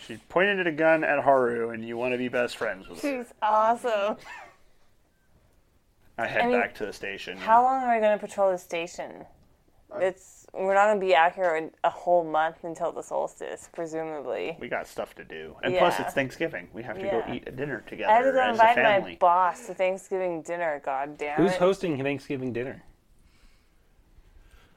She 0.00 0.16
pointed 0.28 0.64
a 0.64 0.70
gun 0.70 1.02
at 1.02 1.24
Haru, 1.24 1.70
and 1.70 1.84
you 1.84 1.96
want 1.96 2.14
to 2.14 2.18
be 2.18 2.28
best 2.28 2.56
friends 2.56 2.88
with 2.88 3.02
her. 3.02 3.24
She's 3.24 3.32
awesome. 3.42 4.16
I 6.16 6.26
head 6.26 6.42
I 6.42 6.46
mean, 6.46 6.60
back 6.60 6.74
to 6.76 6.86
the 6.86 6.92
station. 6.92 7.36
How 7.36 7.62
long 7.64 7.82
are 7.82 7.94
we 7.94 8.00
going 8.00 8.16
to 8.16 8.24
patrol 8.24 8.52
the 8.52 8.58
station? 8.58 9.24
It's 9.96 10.46
we're 10.52 10.74
not 10.74 10.86
going 10.86 11.00
to 11.00 11.04
be 11.06 11.14
out 11.16 11.34
here 11.34 11.70
a 11.82 11.90
whole 11.90 12.22
month 12.22 12.58
until 12.62 12.92
the 12.92 13.02
solstice, 13.02 13.68
presumably. 13.74 14.56
We 14.60 14.68
got 14.68 14.86
stuff 14.86 15.14
to 15.16 15.24
do, 15.24 15.56
and 15.62 15.76
plus 15.76 15.98
it's 15.98 16.12
Thanksgiving. 16.14 16.68
We 16.72 16.82
have 16.82 16.98
to 16.98 17.04
Yeah. 17.06 17.26
go 17.26 17.32
eat 17.32 17.44
a 17.48 17.50
dinner 17.50 17.82
together. 17.86 18.10
I 18.12 18.16
have 18.16 18.24
to 18.24 18.30
together 18.30 18.46
go 18.46 18.52
as 18.52 18.58
a 18.60 18.62
invite 18.70 18.76
my 18.76 18.82
family. 19.00 19.16
boss 19.16 19.66
to 19.66 19.74
Thanksgiving 19.74 20.42
dinner. 20.42 20.80
God 20.84 21.16
damn 21.18 21.36
Who's 21.38 21.52
it! 21.52 21.58
hosting 21.58 22.00
Thanksgiving 22.02 22.52
dinner? 22.52 22.82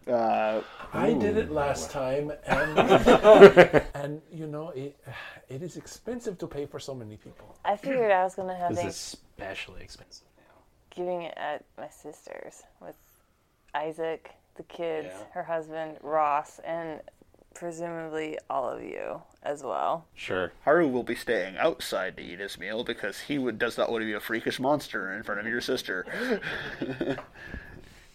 Uh, 0.08 0.62
I 0.94 1.14
did 1.14 1.38
it 1.38 1.52
last 1.52 1.92
time, 1.92 2.32
and 2.48 2.78
and 3.94 4.22
you 4.32 4.48
know 4.48 4.70
it, 4.70 4.98
it 5.48 5.62
is 5.62 5.78
expensive 5.78 6.38
to 6.40 6.48
pay 6.48 6.66
for 6.66 6.80
so 6.80 6.96
many 6.96 7.18
people. 7.18 7.56
I 7.64 7.76
figured 7.78 8.12
I 8.12 8.24
was 8.24 8.36
going 8.36 8.48
to 8.50 8.56
have 8.56 8.72
This 8.76 8.80
is 8.80 8.86
Thanksgiving 8.86 9.22
especially 9.38 9.82
expensive 9.84 10.28
now. 10.38 10.62
giving 10.96 11.22
it 11.24 11.34
at 11.38 11.64
my 11.78 11.88
sister's 11.90 12.64
with 12.82 12.96
Isaac, 13.76 14.32
the 14.56 14.64
kids, 14.64 15.08
Yeah. 15.12 15.24
her 15.34 15.44
husband, 15.44 15.98
Ross, 16.02 16.60
and 16.66 17.02
presumably 17.54 18.38
all 18.50 18.70
of 18.70 18.82
you 18.84 19.22
as 19.44 19.64
well. 19.64 20.06
Sure. 20.16 20.52
Haru 20.64 20.88
will 20.88 21.04
be 21.04 21.16
staying 21.16 21.58
outside 21.58 22.18
to 22.18 22.24
eat 22.24 22.40
his 22.40 22.58
meal 22.58 22.84
because 22.84 23.20
he 23.22 23.38
would, 23.38 23.58
does 23.60 23.78
not 23.78 23.92
want 23.92 24.02
to 24.02 24.06
be 24.06 24.14
a 24.14 24.20
freakish 24.20 24.60
monster 24.60 25.12
in 25.14 25.24
front 25.24 25.42
of 25.42 25.48
your 25.48 25.62
sister. 25.62 26.40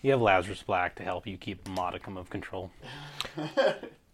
You 0.02 0.12
have 0.12 0.20
Lazarus 0.20 0.62
Black 0.62 0.94
to 0.96 1.02
help 1.02 1.26
you 1.26 1.36
keep 1.36 1.66
a 1.66 1.70
modicum 1.70 2.16
of 2.16 2.30
control. 2.30 2.70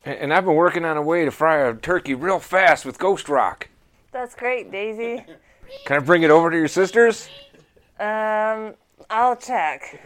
And, 0.05 0.19
and 0.19 0.35
I've 0.35 0.45
been 0.45 0.55
working 0.55 0.85
on 0.85 0.97
a 0.97 1.03
way 1.03 1.25
to 1.25 1.31
fry 1.31 1.59
a 1.59 1.75
turkey 1.75 2.15
real 2.15 2.39
fast 2.41 2.85
with 2.85 2.99
Ghost 2.99 3.29
Rock. 3.29 3.69
That's 4.11 4.35
great, 4.35 4.71
Daisy. 4.71 5.25
Can 5.87 5.97
I 5.97 6.01
bring 6.01 6.23
it 6.23 6.31
over 6.31 6.51
to 6.51 6.57
your 6.57 6.69
sisters? 6.69 7.29
Um, 8.01 8.75
I'll 9.09 9.37
check. 9.37 10.01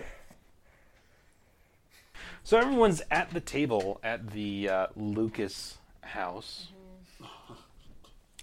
So 2.45 2.59
everyone's 2.59 3.03
at 3.11 3.31
the 3.31 3.41
table 3.41 3.99
at 4.05 4.31
the 4.31 4.69
uh, 4.69 4.87
Lucas 4.97 5.79
house. 6.03 6.69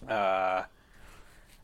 Uh, 0.07 0.63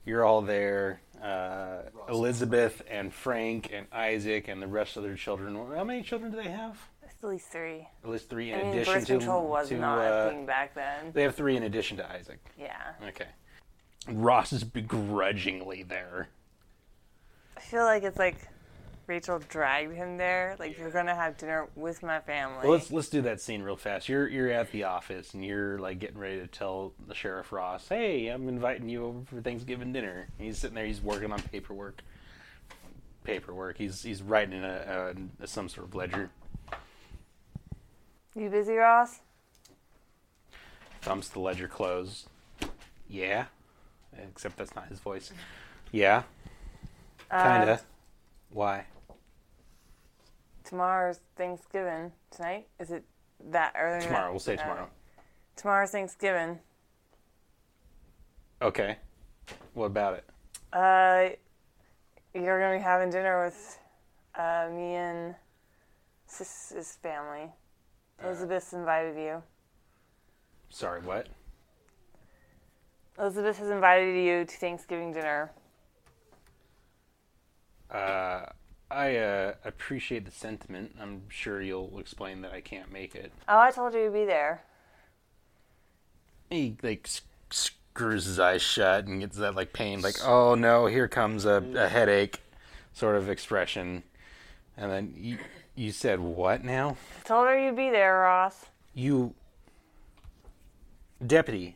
You're 0.05 0.23
all 0.23 0.41
there. 0.41 1.01
Uh, 1.21 1.81
Elizabeth 2.07 2.81
and 2.89 3.13
Frank 3.13 3.71
and 3.73 3.87
Isaac 3.91 4.47
and 4.47 4.61
the 4.61 4.67
rest 4.67 4.95
of 4.97 5.03
their 5.03 5.15
children. 5.15 5.55
How 5.75 5.83
many 5.83 6.01
children 6.01 6.31
do 6.31 6.37
they 6.37 6.49
have? 6.49 6.77
At 7.03 7.27
least 7.27 7.47
three. 7.51 7.87
At 8.03 8.09
least 8.09 8.29
three 8.29 8.51
in 8.51 8.59
I 8.59 8.63
mean, 8.63 8.71
addition 8.73 8.93
birth 8.93 9.05
to. 9.07 9.17
control 9.17 9.47
was 9.47 9.69
to, 9.69 9.77
not 9.77 9.97
uh, 9.99 10.01
a 10.01 10.29
thing 10.29 10.45
back 10.45 10.73
then. 10.75 11.11
They 11.13 11.23
have 11.23 11.35
three 11.35 11.57
in 11.57 11.63
addition 11.63 11.97
to 11.97 12.09
Isaac. 12.09 12.39
Yeah. 12.57 12.93
Okay. 13.09 13.27
Ross 14.07 14.53
is 14.53 14.63
begrudgingly 14.63 15.83
there. 15.83 16.29
I 17.57 17.59
feel 17.59 17.83
like 17.83 18.03
it's 18.03 18.17
like 18.17 18.37
Rachel 19.09 19.39
dragged 19.49 19.95
him 19.95 20.17
there. 20.17 20.55
Like 20.59 20.77
you're 20.77 20.91
gonna 20.91 21.15
have 21.15 21.35
dinner 21.35 21.67
with 21.75 22.03
my 22.03 22.19
family. 22.19 22.59
Well, 22.61 22.73
let's 22.73 22.91
let's 22.91 23.09
do 23.09 23.23
that 23.23 23.41
scene 23.41 23.63
real 23.63 23.75
fast. 23.75 24.07
You're 24.07 24.27
you're 24.27 24.51
at 24.51 24.71
the 24.71 24.83
office 24.83 25.33
and 25.33 25.43
you're 25.43 25.79
like 25.79 25.97
getting 25.97 26.19
ready 26.19 26.39
to 26.39 26.45
tell 26.45 26.93
the 27.07 27.15
sheriff 27.15 27.51
Ross, 27.51 27.89
"Hey, 27.89 28.27
I'm 28.27 28.47
inviting 28.47 28.87
you 28.87 29.05
over 29.05 29.25
for 29.25 29.41
Thanksgiving 29.41 29.91
dinner." 29.91 30.27
He's 30.37 30.59
sitting 30.59 30.75
there. 30.75 30.85
He's 30.85 31.01
working 31.01 31.31
on 31.31 31.41
paperwork. 31.41 32.03
Paperwork. 33.23 33.79
He's 33.79 34.03
he's 34.03 34.21
writing 34.21 34.63
a, 34.63 35.15
a, 35.41 35.43
a 35.43 35.47
some 35.47 35.69
sort 35.69 35.87
of 35.87 35.95
ledger. 35.95 36.29
you 38.35 38.49
busy, 38.51 38.75
Ross? 38.75 39.21
Thumbs 41.01 41.29
the 41.29 41.39
ledger 41.39 41.67
closed. 41.67 42.27
Yeah. 43.09 43.45
Except 44.15 44.55
that's 44.55 44.75
not 44.75 44.87
his 44.87 44.99
voice. 44.99 45.31
Yeah. 45.91 46.23
Kinda. 47.31 47.73
Uh, 47.73 47.77
Why? 48.51 48.85
Tomorrow's 50.69 51.19
Thanksgiving. 51.35 52.11
Tonight? 52.29 52.67
Is 52.79 52.91
it 52.91 53.03
that 53.49 53.73
early? 53.75 54.05
Tomorrow. 54.05 54.29
We'll 54.31 54.39
say 54.39 54.53
Uh, 54.55 54.61
tomorrow. 54.61 54.87
Tomorrow's 55.55 55.91
Thanksgiving. 55.91 56.59
Okay. 58.61 58.97
What 59.73 59.87
about 59.87 60.13
it? 60.13 60.29
Uh, 60.71 61.29
you're 62.33 62.59
gonna 62.59 62.77
be 62.77 62.83
having 62.83 63.09
dinner 63.09 63.43
with 63.43 63.79
uh, 64.35 64.69
me 64.71 64.95
and 64.95 65.35
Sis's 66.27 66.95
family. 67.01 67.51
Elizabeth's 68.23 68.73
invited 68.73 69.17
you. 69.17 69.41
Sorry, 70.69 71.01
what? 71.01 71.27
Elizabeth 73.17 73.57
has 73.57 73.69
invited 73.69 74.15
you 74.23 74.45
to 74.45 74.57
Thanksgiving 74.57 75.11
dinner. 75.11 75.51
Uh, 77.89 78.45
I 78.91 79.17
uh, 79.17 79.53
appreciate 79.63 80.25
the 80.25 80.31
sentiment. 80.31 80.95
I'm 80.99 81.23
sure 81.29 81.61
you'll 81.61 81.99
explain 81.99 82.41
that 82.41 82.51
I 82.51 82.61
can't 82.61 82.91
make 82.91 83.13
it. 83.15 83.31
Oh, 83.47 83.59
I 83.59 83.71
told 83.71 83.93
you 83.93 84.05
to 84.05 84.11
be 84.11 84.25
there. 84.25 84.63
He 86.49 86.75
like 86.81 87.01
s- 87.05 87.21
screws 87.51 88.25
his 88.25 88.39
eyes 88.39 88.63
shut 88.63 89.05
and 89.05 89.19
gets 89.21 89.37
that 89.37 89.53
like 89.53 89.73
pain, 89.73 90.01
like 90.01 90.15
oh 90.25 90.55
no, 90.55 90.87
here 90.87 91.07
comes 91.07 91.45
a, 91.45 91.63
a 91.75 91.87
headache, 91.87 92.41
sort 92.93 93.15
of 93.15 93.29
expression. 93.29 94.03
And 94.75 94.91
then 94.91 95.13
you 95.15 95.37
you 95.75 95.91
said 95.91 96.19
what 96.19 96.63
now? 96.63 96.97
I 97.23 97.27
told 97.27 97.47
her 97.47 97.59
you'd 97.59 97.75
be 97.75 97.91
there, 97.91 98.19
Ross. 98.21 98.65
You 98.95 99.35
deputy 101.25 101.75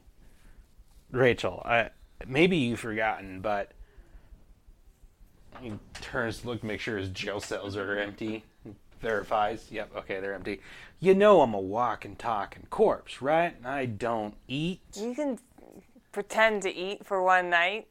Rachel. 1.12 1.62
I 1.64 1.92
maybe 2.26 2.58
you've 2.58 2.80
forgotten, 2.80 3.42
but 3.42 3.72
he 5.62 5.74
turns 6.02 6.40
to 6.40 6.48
look 6.48 6.64
make 6.64 6.80
sure 6.80 6.98
his 6.98 7.10
jail 7.10 7.40
cells 7.40 7.76
are 7.76 7.98
empty. 7.98 8.44
Verifies. 9.02 9.68
Yep. 9.70 9.96
Okay, 9.98 10.20
they're 10.20 10.34
empty. 10.34 10.62
You 11.00 11.14
know 11.14 11.42
I'm 11.42 11.54
a 11.54 11.60
walking, 11.60 12.16
talking 12.16 12.66
corpse, 12.70 13.22
right? 13.22 13.56
I 13.66 13.86
don't 13.86 14.36
eat. 14.48 14.82
You 14.96 15.14
can 15.14 15.40
pretend 16.12 16.62
to 16.62 16.74
eat 16.74 17.06
for 17.06 17.22
one 17.22 17.50
night. 17.50 17.88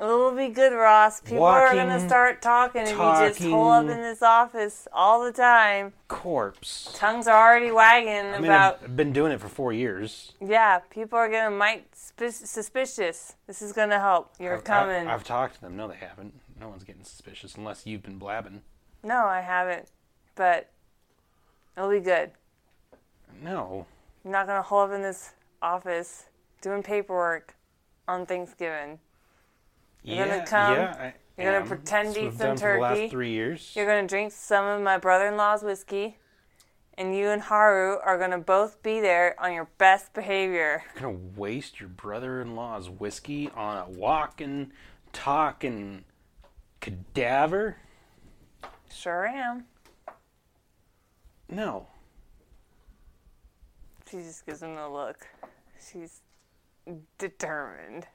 It'll 0.00 0.30
be 0.30 0.48
good, 0.48 0.72
Ross. 0.72 1.20
People 1.20 1.44
are 1.44 1.74
gonna 1.74 2.06
start 2.06 2.40
talking 2.40 2.82
if 2.82 2.90
you 2.90 2.96
just 2.96 3.42
hole 3.42 3.70
up 3.70 3.88
in 3.88 4.00
this 4.00 4.22
office 4.22 4.86
all 4.92 5.24
the 5.24 5.32
time. 5.32 5.92
Corpse. 6.06 6.92
Tongues 6.94 7.26
are 7.26 7.36
already 7.36 7.72
wagging 7.72 8.32
I 8.32 8.38
mean, 8.38 8.44
about. 8.44 8.78
I've 8.84 8.96
been 8.96 9.12
doing 9.12 9.32
it 9.32 9.40
for 9.40 9.48
four 9.48 9.72
years. 9.72 10.34
Yeah, 10.40 10.78
people 10.90 11.18
are 11.18 11.28
gonna 11.28 11.50
might 11.50 11.88
sp- 11.98 12.30
suspicious. 12.30 13.34
This 13.48 13.60
is 13.60 13.72
gonna 13.72 13.98
help. 13.98 14.32
You're 14.38 14.54
I've- 14.54 14.62
coming. 14.62 15.08
I, 15.08 15.10
have 15.10 15.24
talked 15.24 15.56
to 15.56 15.60
them. 15.62 15.76
No, 15.76 15.88
they 15.88 15.96
haven't. 15.96 16.32
No 16.60 16.68
one's 16.68 16.84
getting 16.84 17.02
suspicious 17.02 17.56
unless 17.56 17.84
you've 17.84 18.02
been 18.02 18.18
blabbing. 18.18 18.62
no, 19.02 19.24
I 19.26 19.40
haven't. 19.40 19.88
But 20.36 20.70
it'll 21.76 21.90
be 21.90 21.98
good. 21.98 22.30
No. 23.42 23.86
You're 24.22 24.32
not 24.32 24.46
gonna 24.46 24.62
hole 24.62 24.82
up 24.82 24.92
in 24.92 25.02
this 25.02 25.32
office 25.60 26.26
doing 26.60 26.84
paperwork 26.84 27.56
on 28.06 28.26
Thanksgiving. 28.26 29.00
You're 30.08 30.24
yeah, 30.24 30.38
gonna 30.38 30.46
come, 30.46 30.72
Yeah, 30.72 30.96
I 30.98 31.42
you're 31.42 31.52
gonna 31.52 31.66
pretend 31.66 32.14
to 32.14 32.26
eat 32.26 32.32
some 32.32 32.38
done 32.38 32.56
for 32.56 32.72
the 32.72 32.78
turkey. 32.78 32.80
last 32.80 33.10
three 33.10 33.30
years. 33.30 33.72
You're 33.76 33.86
gonna 33.86 34.08
drink 34.08 34.32
some 34.32 34.64
of 34.64 34.80
my 34.80 34.96
brother-in-law's 34.96 35.62
whiskey, 35.62 36.16
and 36.96 37.14
you 37.14 37.28
and 37.28 37.42
Haru 37.42 37.98
are 37.98 38.16
gonna 38.16 38.38
both 38.38 38.82
be 38.82 39.00
there 39.00 39.38
on 39.38 39.52
your 39.52 39.68
best 39.76 40.14
behavior. 40.14 40.82
You're 40.94 41.02
gonna 41.12 41.18
waste 41.36 41.78
your 41.78 41.90
brother-in-law's 41.90 42.88
whiskey 42.88 43.50
on 43.54 43.76
a 43.76 43.90
walking, 43.90 44.72
talking 45.12 46.06
cadaver? 46.80 47.76
Sure 48.90 49.26
am. 49.26 49.66
No. 51.50 51.86
She 54.10 54.16
just 54.18 54.46
gives 54.46 54.62
him 54.62 54.78
a 54.78 54.90
look. 54.90 55.26
She's 55.92 56.22
determined. 57.18 58.06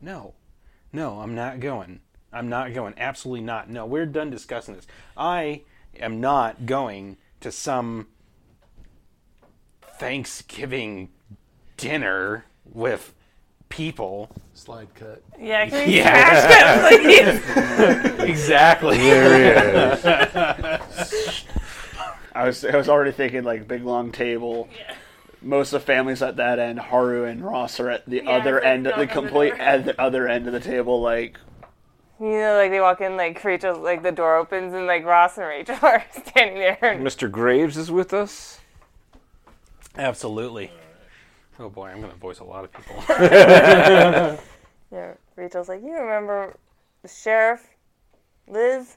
No. 0.00 0.34
No, 0.92 1.20
I'm 1.20 1.34
not 1.34 1.60
going. 1.60 2.00
I'm 2.32 2.48
not 2.48 2.72
going. 2.74 2.94
Absolutely 2.96 3.42
not. 3.44 3.68
No, 3.70 3.86
we're 3.86 4.06
done 4.06 4.30
discussing 4.30 4.74
this. 4.74 4.86
I 5.16 5.62
am 5.98 6.20
not 6.20 6.66
going 6.66 7.16
to 7.40 7.50
some 7.52 8.08
Thanksgiving 9.98 11.08
dinner 11.76 12.44
with 12.64 13.14
people. 13.68 14.30
Slide 14.54 14.88
cut. 14.94 15.22
Yeah, 15.38 15.68
can 15.68 15.86
we 15.86 15.96
Yeah. 15.96 16.40
smash 16.46 16.90
cut, 16.90 18.16
please? 18.18 18.20
exactly. 18.30 18.98
There 18.98 19.94
he 19.94 19.98
is. 19.98 21.44
I 22.34 22.44
was 22.46 22.64
I 22.64 22.76
was 22.76 22.88
already 22.88 23.10
thinking 23.12 23.42
like 23.42 23.66
big 23.66 23.82
long 23.84 24.12
table. 24.12 24.68
Most 25.48 25.72
of 25.72 25.80
the 25.80 25.86
families 25.86 26.20
at 26.22 26.36
that 26.36 26.58
end, 26.58 26.78
Haru 26.78 27.24
and 27.24 27.42
Ross 27.42 27.80
are 27.80 27.88
at 27.88 28.04
the 28.06 28.22
Yeah, 28.22 28.30
other 28.32 28.58
it's 28.58 28.64
like 28.64 28.72
end, 28.74 28.86
the 28.86 29.06
complete 29.06 29.54
there. 29.56 29.62
at 29.62 29.84
the 29.86 29.98
other 29.98 30.28
end 30.28 30.46
of 30.46 30.52
the 30.52 30.60
table. 30.60 31.00
Like 31.00 31.38
You 32.20 32.28
know, 32.32 32.56
like 32.56 32.70
they 32.70 32.80
walk 32.80 33.00
in, 33.00 33.16
like 33.16 33.42
Rachel, 33.42 33.78
like 33.78 34.02
the 34.02 34.12
door 34.12 34.36
opens, 34.36 34.74
and 34.74 34.86
like 34.86 35.04
Ross 35.06 35.38
and 35.38 35.46
Rachel 35.46 35.78
are 35.82 36.04
standing 36.12 36.56
there. 36.58 36.78
And 36.82 37.06
Mr. 37.06 37.30
Graves 37.30 37.78
is 37.78 37.90
with 37.90 38.12
us. 38.12 38.60
Absolutely. 39.96 40.70
Oh 41.58 41.70
boy, 41.70 41.88
I'm 41.88 42.00
going 42.00 42.12
to 42.12 42.18
voice 42.18 42.40
a 42.40 42.44
lot 42.44 42.64
of 42.64 42.72
people. 42.72 43.02
yeah, 44.92 45.14
Rachel's 45.36 45.68
like, 45.68 45.82
you 45.82 45.92
remember 45.94 46.56
the 47.02 47.08
sheriff, 47.08 47.66
Liz, 48.46 48.96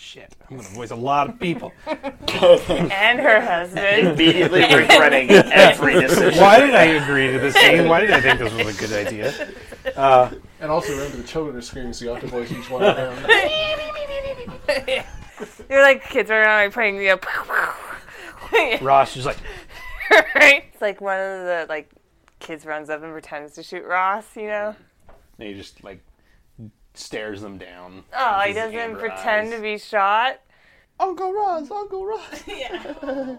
Shit, 0.00 0.34
I'm 0.48 0.56
going 0.56 0.66
to 0.66 0.74
voice 0.74 0.90
a 0.92 0.96
lot 0.96 1.28
of 1.28 1.38
people. 1.38 1.72
and 1.86 3.20
her 3.20 3.40
husband. 3.40 4.08
immediately 4.08 4.62
regretting 4.74 5.30
every 5.30 6.00
decision. 6.00 6.40
Why 6.40 6.58
did 6.58 6.74
I 6.74 6.84
agree 6.84 7.30
to 7.30 7.38
this 7.38 7.52
thing? 7.54 7.86
Why 7.86 8.00
did 8.00 8.10
I 8.10 8.20
think 8.20 8.38
this 8.38 8.52
was 8.52 8.74
a 8.76 8.80
good 8.86 9.06
idea? 9.06 9.48
Uh, 9.94 10.30
And 10.58 10.70
also 10.70 10.92
remember 10.92 11.18
the 11.18 11.22
children 11.24 11.54
are 11.54 11.60
screaming, 11.60 11.92
so 11.92 12.06
you 12.06 12.10
have 12.12 12.20
to 12.22 12.26
voice 12.28 12.50
each 12.50 12.70
one 12.70 12.82
of 12.82 12.96
them. 12.96 13.30
You're 15.68 15.82
like 15.82 16.02
kids 16.08 16.30
are 16.30 16.40
around, 16.42 16.64
like 16.64 16.72
playing, 16.72 16.96
you 16.96 17.08
know, 18.52 18.78
Ross 18.80 19.16
is 19.16 19.26
like, 19.26 19.38
right? 20.34 20.64
It's 20.72 20.80
like 20.82 21.00
one 21.00 21.18
of 21.20 21.44
the 21.44 21.66
like 21.68 21.90
kids 22.40 22.64
runs 22.66 22.88
up 22.90 23.02
and 23.02 23.12
pretends 23.12 23.54
to 23.54 23.62
shoot 23.62 23.84
Ross, 23.84 24.24
you 24.36 24.48
know? 24.48 24.74
and 25.38 25.48
he 25.48 25.54
just 25.54 25.82
like 25.84 26.00
stares 26.94 27.40
them 27.40 27.58
down. 27.58 28.04
Oh, 28.16 28.40
he 28.40 28.52
doesn't 28.52 28.76
amber 28.76 28.98
pretend 28.98 29.48
eyes. 29.48 29.54
to 29.54 29.60
be 29.62 29.78
shot. 29.78 30.40
Uncle 30.98 31.32
Ross, 31.32 31.70
Uncle 31.70 32.06
Ross. 32.06 32.44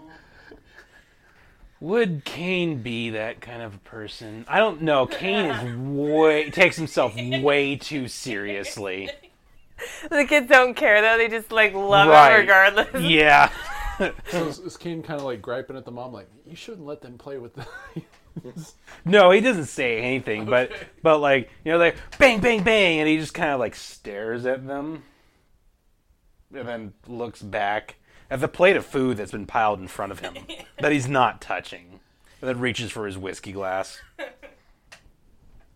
Would 1.80 2.24
Kane 2.24 2.80
be 2.82 3.10
that 3.10 3.40
kind 3.40 3.60
of 3.62 3.74
a 3.74 3.78
person? 3.78 4.44
I 4.48 4.58
don't 4.58 4.82
know. 4.82 5.06
Kane 5.06 5.46
is 5.46 5.76
way 5.76 6.50
takes 6.52 6.76
himself 6.76 7.14
way 7.16 7.74
too 7.76 8.06
seriously. 8.06 9.10
The 10.08 10.24
kids 10.24 10.48
don't 10.48 10.74
care 10.74 11.02
though; 11.02 11.18
they 11.18 11.28
just 11.28 11.50
like 11.50 11.74
love 11.74 12.06
Right. 12.08 12.34
him 12.34 12.40
regardless. 12.42 13.02
Yeah. 13.02 13.50
So 14.30 14.46
is, 14.46 14.58
is 14.60 14.76
Kane 14.76 15.02
kind 15.02 15.18
of 15.18 15.24
like 15.26 15.42
griping 15.42 15.76
at 15.76 15.84
the 15.84 15.90
mom, 15.90 16.12
like, 16.12 16.28
you 16.46 16.54
shouldn't 16.56 16.86
let 16.86 17.00
them 17.02 17.18
play 17.18 17.38
with 17.38 17.54
the. 17.54 17.66
No, 19.04 19.30
he 19.30 19.40
doesn't 19.40 19.66
say 19.66 19.98
anything, 19.98 20.44
but 20.46 20.70
but 21.02 21.18
like 21.18 21.50
you 21.64 21.72
know, 21.72 21.78
like 21.78 21.96
bang, 22.18 22.40
bang, 22.40 22.62
bang, 22.62 23.00
and 23.00 23.08
he 23.08 23.18
just 23.18 23.34
kind 23.34 23.50
of 23.50 23.58
like 23.60 23.74
stares 23.74 24.46
at 24.46 24.66
them, 24.66 25.02
and 26.54 26.68
then 26.68 26.92
looks 27.08 27.42
back 27.42 27.96
at 28.30 28.40
the 28.40 28.48
plate 28.48 28.76
of 28.76 28.86
food 28.86 29.16
that's 29.16 29.32
been 29.32 29.46
piled 29.46 29.80
in 29.80 29.88
front 29.88 30.12
of 30.12 30.20
him 30.20 30.36
that 30.80 30.92
he's 30.92 31.08
not 31.08 31.40
touching, 31.40 32.00
that 32.40 32.56
reaches 32.56 32.90
for 32.90 33.06
his 33.06 33.18
whiskey 33.18 33.52
glass. 33.52 34.00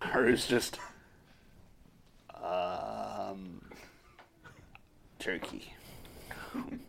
Haru's 0.01 0.47
just. 0.47 0.79
Um. 2.35 3.61
Turkey. 5.19 5.73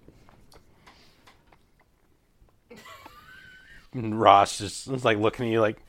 And 3.97 4.19
Ross 4.21 4.59
just 4.59 4.87
is 4.87 5.03
like 5.03 5.17
looking 5.17 5.47
at 5.47 5.51
you 5.51 5.59
like, 5.59 5.81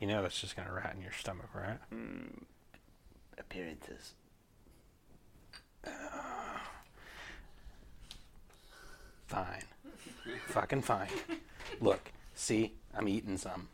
you 0.00 0.08
know, 0.08 0.20
that's 0.20 0.40
just 0.40 0.56
gonna 0.56 0.72
rat 0.72 0.94
in 0.96 1.00
your 1.00 1.12
stomach, 1.12 1.46
right? 1.54 1.78
Appearances. 3.38 4.14
Fine, 9.26 9.62
fucking 10.48 10.82
fine. 10.82 11.06
Look, 11.80 12.10
see, 12.34 12.74
I'm 12.94 13.08
eating 13.08 13.38
some. 13.38 13.68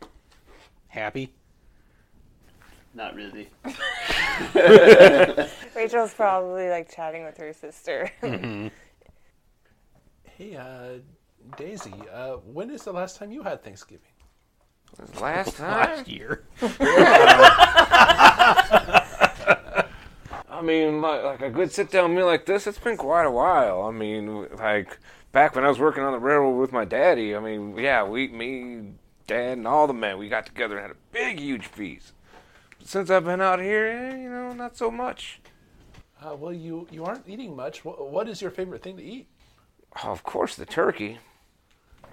Happy? 0.88 1.32
Not 2.94 3.14
really. 3.16 3.48
Rachel's 5.74 6.14
probably 6.14 6.68
like 6.68 6.94
chatting 6.94 7.24
with 7.24 7.38
her 7.38 7.54
sister. 7.54 8.10
Hey, 10.36 10.54
uh, 10.54 10.98
Daisy, 11.57 11.94
uh, 12.12 12.34
when 12.34 12.70
is 12.70 12.82
the 12.84 12.92
last 12.92 13.16
time 13.16 13.32
you 13.32 13.42
had 13.42 13.62
Thanksgiving? 13.62 14.11
Last 15.20 15.57
time? 15.59 15.96
Last 15.96 16.09
year. 16.09 16.44
I 20.51 20.62
mean, 20.62 21.01
like, 21.01 21.22
like 21.22 21.42
a 21.42 21.51
good 21.51 21.70
sit 21.72 21.90
down 21.90 22.14
meal 22.14 22.26
like 22.26 22.46
this, 22.46 22.66
it's 22.66 22.78
been 22.78 22.96
quite 22.96 23.24
a 23.24 23.30
while. 23.30 23.82
I 23.82 23.92
mean, 23.92 24.49
like 24.57 24.99
back 25.32 25.55
when 25.55 25.64
I 25.64 25.68
was 25.68 25.78
working 25.78 26.03
on 26.03 26.12
the 26.12 26.18
railroad 26.18 26.59
with 26.59 26.72
my 26.72 26.84
daddy, 26.84 27.36
I 27.36 27.40
mean, 27.40 27.76
yeah, 27.76 28.03
we, 28.05 28.28
me, 28.28 28.94
dad, 29.26 29.59
and 29.59 29.68
all 29.68 29.86
the 29.86 29.94
men, 29.94 30.18
we 30.18 30.28
got 30.28 30.46
together 30.46 30.76
and 30.76 30.88
had 30.88 30.96
a 30.96 30.99
big, 31.12 31.38
huge 31.38 31.66
feast. 31.66 32.12
But 32.78 32.88
since 32.88 33.11
I've 33.11 33.24
been 33.24 33.40
out 33.40 33.61
here, 33.61 33.86
eh, 33.86 34.16
you 34.16 34.30
know, 34.30 34.53
not 34.53 34.76
so 34.76 34.90
much. 34.90 35.40
Uh, 36.20 36.34
well, 36.34 36.53
you, 36.53 36.88
you 36.90 37.05
aren't 37.05 37.28
eating 37.28 37.55
much. 37.55 37.84
What, 37.84 38.11
what 38.11 38.28
is 38.28 38.42
your 38.42 38.51
favorite 38.51 38.82
thing 38.82 38.96
to 38.96 39.05
eat? 39.05 39.28
Oh, 40.03 40.11
of 40.11 40.24
course, 40.24 40.57
the 40.57 40.66
turkey. 40.66 41.18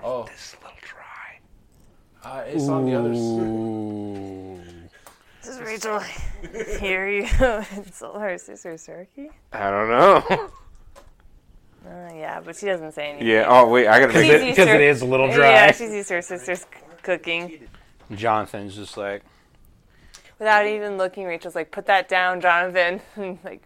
Oh, 0.03 0.23
It's 0.31 0.53
a 0.53 0.57
little 0.63 0.77
dry. 0.81 1.39
uh, 2.23 2.43
it's 2.47 2.67
on 2.67 2.85
the 2.85 2.95
other 2.95 3.13
side. 3.13 3.21
Ooh. 3.21 4.61
Does 5.43 5.59
Rachel 5.61 5.99
hear 6.79 7.07
you 7.09 7.23
insult 7.75 8.19
her 8.19 8.37
sister's 8.37 8.85
turkey? 8.85 9.29
I 9.53 9.69
don't 9.69 9.89
know. 9.89 10.49
Uh, 11.87 12.11
yeah, 12.15 12.41
but 12.43 12.55
she 12.55 12.65
doesn't 12.65 12.93
say 12.93 13.09
anything. 13.11 13.27
yeah. 13.27 13.45
Oh 13.47 13.69
wait, 13.69 13.85
I 13.87 13.99
gotta 13.99 14.13
She's 14.13 14.21
make 14.23 14.41
it. 14.41 14.49
Because 14.55 14.69
it 14.69 14.81
is 14.81 15.03
a 15.03 15.05
little 15.05 15.27
dry. 15.31 15.49
Yeah, 15.51 15.65
dry. 15.67 15.71
she's 15.71 15.91
used 15.93 16.07
to 16.07 16.15
her 16.15 16.21
sister's 16.23 16.61
c- 16.61 16.65
cooking. 17.03 17.67
Jonathan's 18.11 18.75
just 18.75 18.97
like, 18.97 19.21
Without 20.39 20.65
even 20.65 20.97
looking, 20.97 21.25
Rachel's 21.25 21.53
like, 21.53 21.69
"Put 21.69 21.85
that 21.85 22.09
down, 22.09 22.41
Jonathan." 22.41 23.01
like, 23.43 23.61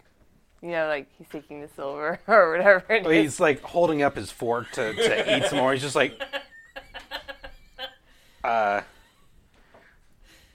you 0.62 0.70
know, 0.70 0.88
like 0.88 1.08
he's 1.16 1.28
taking 1.28 1.60
the 1.60 1.68
silver 1.74 2.20
or 2.26 2.52
whatever 2.52 2.84
it 2.88 3.02
well, 3.02 3.12
is. 3.12 3.22
he's 3.22 3.40
like 3.40 3.62
holding 3.62 4.02
up 4.02 4.16
his 4.16 4.30
fork 4.30 4.70
to, 4.72 4.92
to 4.92 5.36
eat 5.36 5.46
some 5.46 5.58
more. 5.58 5.72
He's 5.72 5.82
just 5.82 5.96
like, 5.96 6.20
uh, 8.44 8.82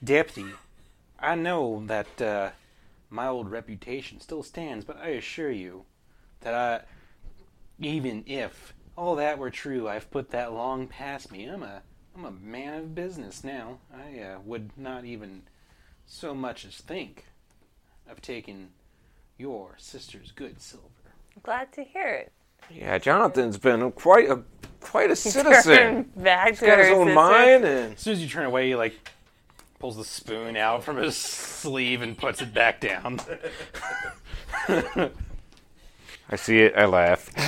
Deputy, 0.02 0.50
I 1.18 1.34
know 1.34 1.82
that 1.86 2.22
uh, 2.22 2.50
my 3.10 3.26
old 3.26 3.50
reputation 3.50 4.20
still 4.20 4.42
stands, 4.42 4.84
but 4.84 4.98
I 4.98 5.08
assure 5.08 5.50
you 5.50 5.84
that 6.40 6.54
I, 6.54 6.80
even 7.80 8.22
if 8.26 8.74
all 8.96 9.16
that 9.16 9.38
were 9.38 9.50
true, 9.50 9.88
I've 9.88 10.10
put 10.10 10.30
that 10.30 10.52
long 10.52 10.86
past 10.86 11.32
me. 11.32 11.44
I'm 11.46 11.62
a, 11.62 11.82
I'm 12.14 12.24
a 12.24 12.30
man 12.30 12.74
of 12.74 12.94
business 12.94 13.42
now. 13.42 13.78
I 13.92 14.20
uh, 14.20 14.38
would 14.44 14.70
not 14.76 15.04
even 15.04 15.42
so 16.06 16.34
much 16.34 16.64
as 16.64 16.76
think 16.76 17.24
of 18.08 18.20
taking 18.22 18.68
your 19.38 19.74
sister's 19.78 20.32
good 20.32 20.60
silver. 20.60 20.84
Glad 21.42 21.72
to 21.74 21.84
hear 21.84 22.08
it. 22.08 22.32
Yeah, 22.70 22.98
Jonathan's 22.98 23.58
been 23.58 23.92
quite 23.92 24.28
a 24.30 24.42
quite 24.80 25.10
a 25.10 25.16
citizen. 25.16 25.76
Turn 25.76 26.02
back 26.16 26.56
to 26.56 26.66
Got 26.66 26.78
her 26.78 26.84
his 26.84 26.92
own 26.92 27.06
sister. 27.06 27.14
mind 27.14 27.64
and 27.64 27.94
As 27.94 28.00
soon 28.00 28.12
as 28.14 28.22
you 28.22 28.28
turn 28.28 28.46
away, 28.46 28.68
he 28.68 28.74
like 28.76 28.94
pulls 29.78 29.96
the 29.96 30.04
spoon 30.04 30.56
out 30.56 30.82
from 30.82 30.96
his 30.96 31.16
sleeve 31.16 32.00
and 32.02 32.16
puts 32.16 32.40
it 32.42 32.52
back 32.54 32.80
down. 32.80 33.20
I 36.28 36.36
see 36.36 36.58
it. 36.60 36.74
I 36.76 36.86
laugh. 36.86 37.30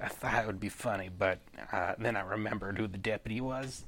I 0.00 0.08
thought 0.08 0.42
it 0.44 0.46
would 0.46 0.60
be 0.60 0.68
funny, 0.68 1.08
but 1.16 1.38
uh, 1.72 1.94
then 1.98 2.14
I 2.16 2.20
remembered 2.20 2.76
who 2.76 2.86
the 2.86 2.98
deputy 2.98 3.40
was. 3.40 3.84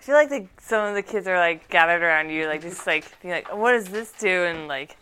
I 0.00 0.02
feel 0.02 0.14
like 0.14 0.30
the, 0.30 0.46
some 0.58 0.86
of 0.86 0.94
the 0.94 1.02
kids 1.02 1.26
are 1.26 1.36
like 1.36 1.68
gathered 1.68 2.02
around 2.02 2.30
you, 2.30 2.46
like 2.46 2.62
just 2.62 2.86
like 2.86 3.20
being 3.20 3.34
like, 3.34 3.54
"What 3.54 3.72
does 3.72 3.84
this 3.84 4.12
do?" 4.12 4.44
And 4.44 4.66
like, 4.66 4.96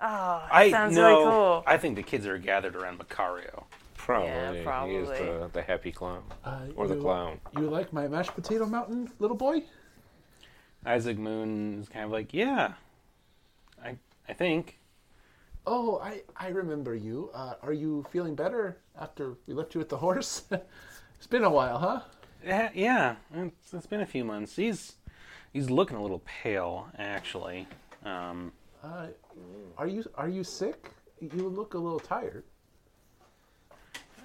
"Oh, 0.00 0.42
that 0.44 0.48
I 0.52 0.70
sounds 0.70 0.94
no, 0.94 1.08
really 1.08 1.24
cool." 1.24 1.64
I 1.66 1.78
think 1.78 1.96
the 1.96 2.02
kids 2.02 2.26
are 2.26 2.36
gathered 2.36 2.76
around 2.76 2.98
Macario. 2.98 3.64
Probably. 3.96 4.28
Yeah, 4.28 4.86
He 4.86 4.94
is 4.94 5.08
the, 5.08 5.50
the 5.52 5.62
happy 5.62 5.92
clown 5.92 6.22
Uh, 6.44 6.66
or 6.76 6.86
the 6.86 6.96
you- 6.96 7.00
clown. 7.00 7.40
You 7.56 7.70
like 7.70 7.92
my 7.92 8.08
mashed 8.08 8.34
potato 8.34 8.66
mountain, 8.66 9.10
little 9.20 9.36
boy? 9.36 9.62
Isaac 10.84 11.18
Moon 11.18 11.78
is 11.80 11.88
kind 11.88 12.04
of 12.04 12.10
like, 12.10 12.34
yeah, 12.34 12.72
I 13.82 13.96
I 14.28 14.32
think. 14.34 14.78
Oh, 15.66 15.98
I, 15.98 16.22
I 16.36 16.48
remember 16.48 16.94
you. 16.94 17.30
Uh, 17.34 17.54
are 17.62 17.72
you 17.74 18.04
feeling 18.10 18.34
better 18.34 18.78
after 18.98 19.36
we 19.46 19.54
left 19.54 19.74
you 19.74 19.78
with 19.78 19.90
the 19.90 19.98
horse? 19.98 20.42
it's 21.16 21.26
been 21.26 21.44
a 21.44 21.50
while, 21.50 21.78
huh? 21.78 22.00
Yeah, 22.44 22.70
yeah 22.74 23.16
it's, 23.34 23.74
it's 23.74 23.86
been 23.86 24.00
a 24.00 24.06
few 24.06 24.24
months. 24.24 24.56
He's 24.56 24.94
he's 25.52 25.70
looking 25.70 25.96
a 25.96 26.02
little 26.02 26.22
pale, 26.24 26.88
actually. 26.98 27.66
Um, 28.04 28.52
Uh, 28.82 29.08
are 29.76 29.86
you 29.86 30.04
are 30.14 30.28
you 30.28 30.44
sick? 30.44 30.90
You 31.20 31.48
look 31.48 31.74
a 31.74 31.78
little 31.78 32.00
tired. 32.00 32.44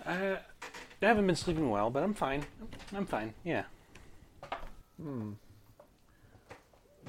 I, 0.06 0.38
I 1.02 1.06
haven't 1.06 1.28
been 1.28 1.36
sleeping 1.36 1.70
well, 1.70 1.90
but 1.90 2.04
I'm 2.04 2.14
fine. 2.14 2.46
I'm 2.96 3.06
fine. 3.06 3.34
Yeah. 3.44 3.64
Hmm. 5.02 5.34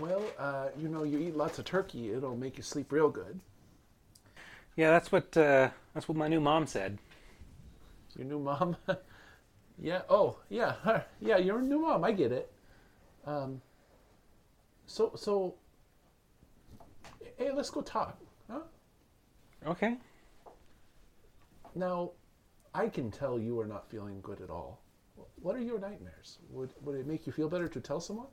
Well, 0.00 0.24
uh, 0.38 0.68
you 0.78 0.88
know, 0.88 1.04
you 1.04 1.18
eat 1.18 1.36
lots 1.36 1.58
of 1.58 1.64
turkey, 1.64 2.10
it'll 2.12 2.36
make 2.36 2.56
you 2.56 2.62
sleep 2.62 2.92
real 2.92 3.08
good. 3.08 3.40
Yeah, 4.76 4.90
that's 4.90 5.10
what 5.10 5.36
uh, 5.36 5.70
that's 5.94 6.08
what 6.08 6.16
my 6.16 6.28
new 6.28 6.40
mom 6.40 6.66
said. 6.66 6.98
Your 8.16 8.26
new 8.26 8.38
mom? 8.38 8.76
yeah. 9.78 10.02
Oh, 10.08 10.38
yeah. 10.48 10.74
huh, 10.82 11.00
Yeah, 11.20 11.38
your 11.38 11.60
new 11.60 11.80
mom. 11.80 12.04
I 12.04 12.12
get 12.12 12.32
it. 12.32 12.52
Um. 13.24 13.60
So 14.86 15.12
so. 15.16 15.54
Hey, 17.36 17.50
let's 17.52 17.70
go 17.70 17.82
talk, 17.82 18.18
huh? 18.50 18.60
Okay. 19.66 19.96
Now, 21.74 22.12
I 22.74 22.88
can 22.88 23.10
tell 23.10 23.38
you 23.38 23.60
are 23.60 23.66
not 23.66 23.90
feeling 23.90 24.20
good 24.22 24.40
at 24.40 24.48
all. 24.48 24.80
What 25.42 25.54
are 25.54 25.60
your 25.60 25.78
nightmares? 25.78 26.38
Would 26.50 26.70
would 26.82 26.96
it 26.96 27.06
make 27.06 27.26
you 27.26 27.32
feel 27.32 27.48
better 27.48 27.68
to 27.68 27.80
tell 27.80 28.00
someone? 28.00 28.28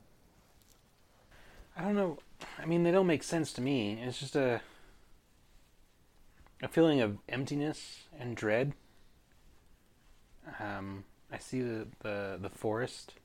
I 1.75 1.81
don't 1.81 1.95
know. 1.95 2.17
I 2.59 2.65
mean, 2.65 2.83
they 2.83 2.91
don't 2.91 3.07
make 3.07 3.23
sense 3.23 3.51
to 3.53 3.61
me. 3.61 3.99
It's 4.01 4.19
just 4.19 4.35
a 4.35 4.61
a 6.61 6.67
feeling 6.67 7.01
of 7.01 7.17
emptiness 7.27 8.03
and 8.17 8.35
dread. 8.37 8.73
Um, 10.59 11.03
I 11.33 11.39
see 11.39 11.61
the, 11.61 11.87
the 12.01 12.37
the 12.39 12.49
forest. 12.49 13.15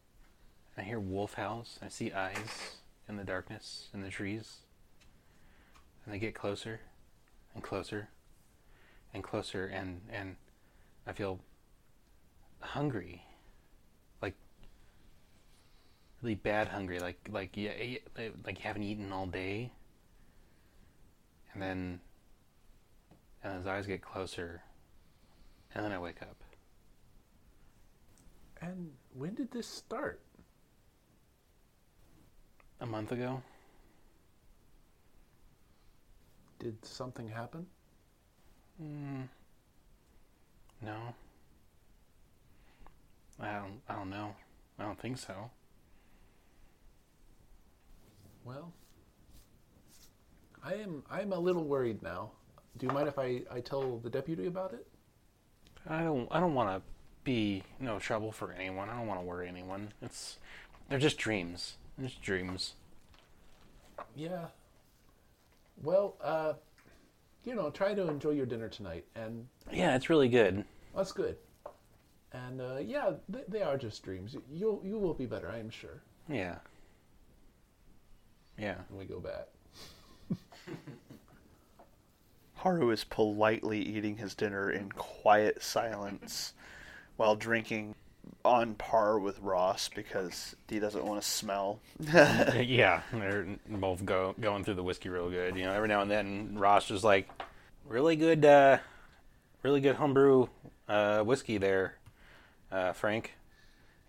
I 0.79 0.83
hear 0.83 0.99
wolf 0.99 1.35
howls. 1.35 1.79
I 1.83 1.89
see 1.89 2.11
eyes 2.11 2.77
in 3.07 3.17
the 3.17 3.25
darkness 3.25 3.89
in 3.93 4.01
the 4.01 4.09
trees. 4.09 4.59
And 6.05 6.15
they 6.15 6.19
get 6.19 6.35
closer 6.35 6.81
and 7.55 7.63
closer 7.63 8.09
and 9.13 9.23
closer 9.23 9.67
and 9.67 10.01
and 10.11 10.37
I 11.07 11.13
feel 11.13 11.41
hungry. 12.61 13.25
Like 14.23 14.35
really 16.23 16.35
bad 16.35 16.69
hungry 16.69 16.99
like 16.99 17.29
like 17.31 17.51
yeah 17.57 17.73
like 18.17 18.59
you 18.59 18.65
haven't 18.65 18.85
eaten 18.85 19.13
all 19.13 19.27
day. 19.27 19.71
And 21.53 21.61
then 21.61 22.01
and 23.45 23.59
his 23.59 23.67
eyes 23.67 23.87
get 23.87 24.01
closer 24.01 24.63
and 25.75 25.85
then 25.85 25.93
I 25.93 25.99
wake 25.99 26.23
up. 26.23 26.48
And 28.61 28.91
when 29.15 29.35
did 29.35 29.51
this 29.51 29.67
start? 29.67 30.21
A 32.81 32.87
month 32.87 33.13
ago? 33.13 33.43
Did 36.59 36.85
something 36.85 37.29
happen? 37.29 37.67
Mm, 38.83 39.29
no. 40.83 41.15
I 43.41 43.53
don't. 43.53 43.81
I 43.89 43.95
don't 43.95 44.11
know. 44.11 44.35
I 44.79 44.85
don't 44.85 44.99
think 44.99 45.19
so. 45.19 45.51
Well, 48.45 48.73
I 50.65 50.75
am 50.75 51.03
I'm 51.11 51.33
a 51.33 51.39
little 51.39 51.65
worried 51.65 52.03
now. 52.03 52.31
Do 52.77 52.87
you 52.87 52.93
mind 52.93 53.09
if 53.09 53.19
I, 53.19 53.43
I 53.51 53.61
tell 53.61 53.99
the 53.99 54.11
deputy 54.11 54.47
about 54.47 54.73
it? 54.73 54.87
I 55.89 56.03
don't. 56.03 56.29
I 56.31 56.41
don't 56.41 56.55
want 56.55 56.71
to 56.71 56.98
be 57.29 57.63
no 57.79 57.99
trouble 57.99 58.33
for 58.33 58.53
anyone. 58.53 58.89
I 58.89 58.97
don't 58.97 59.07
want 59.07 59.21
to 59.21 59.27
worry 59.27 59.49
anyone. 59.49 59.89
It's 60.01 60.39
they're 60.89 60.99
just 60.99 61.19
dreams. 61.19 61.77
They're 61.99 62.09
just 62.09 62.23
dreams. 62.23 62.73
Yeah. 64.17 64.47
Well, 65.83 66.17
uh, 66.23 66.55
you 67.45 67.55
know, 67.55 67.69
try 67.69 67.93
to 67.93 68.09
enjoy 68.09 68.31
your 68.31 68.47
dinner 68.47 68.71
tonight, 68.71 69.05
and 69.15 69.47
Yeah, 69.71 69.95
it's 69.95 70.09
really 70.09 70.31
good. 70.31 70.65
that's 70.97 71.13
good. 71.13 71.37
And 72.33 72.63
uh, 72.63 72.79
yeah, 72.79 73.11
they, 73.29 73.43
they 73.47 73.63
are 73.63 73.77
just 73.77 74.03
dreams. 74.03 74.35
You'll 74.51 74.81
you 74.83 74.99
will 74.99 75.13
be 75.13 75.27
better, 75.27 75.51
I 75.51 75.59
am 75.59 75.69
sure. 75.69 76.01
Yeah. 76.31 76.57
Yeah. 78.59 78.77
When 78.89 79.01
we 79.01 79.05
go 79.05 79.21
back. 79.21 79.49
Haru 82.55 82.91
is 82.91 83.05
politely 83.05 83.81
eating 83.81 84.17
his 84.17 84.35
dinner 84.35 84.71
in 84.71 84.91
quiet 84.93 85.63
silence 85.63 86.55
while 87.19 87.35
drinking 87.35 87.95
on 88.45 88.75
par 88.75 89.19
with 89.19 89.41
Ross 89.41 89.91
because 89.95 90.55
he 90.69 90.79
doesn't 90.79 91.05
want 91.05 91.21
to 91.21 91.29
smell. 91.29 91.81
yeah, 92.01 93.03
they're 93.13 93.47
both 93.69 94.05
go, 94.05 94.35
going 94.41 94.65
through 94.65 94.75
the 94.75 94.83
whiskey 94.85 95.09
real 95.09 95.29
good. 95.29 95.57
You 95.57 95.65
know, 95.65 95.73
every 95.73 95.89
now 95.89 96.01
and 96.01 96.11
then 96.11 96.57
Ross 96.57 96.87
just 96.87 97.05
like, 97.05 97.29
really 97.87 98.15
good, 98.15 98.45
uh, 98.45 98.79
really 99.63 99.81
good 99.81 99.97
homebrew 99.97 100.47
uh, 100.89 101.21
whiskey 101.23 101.59
there, 101.59 101.97
uh, 102.71 102.93
Frank. 102.93 103.35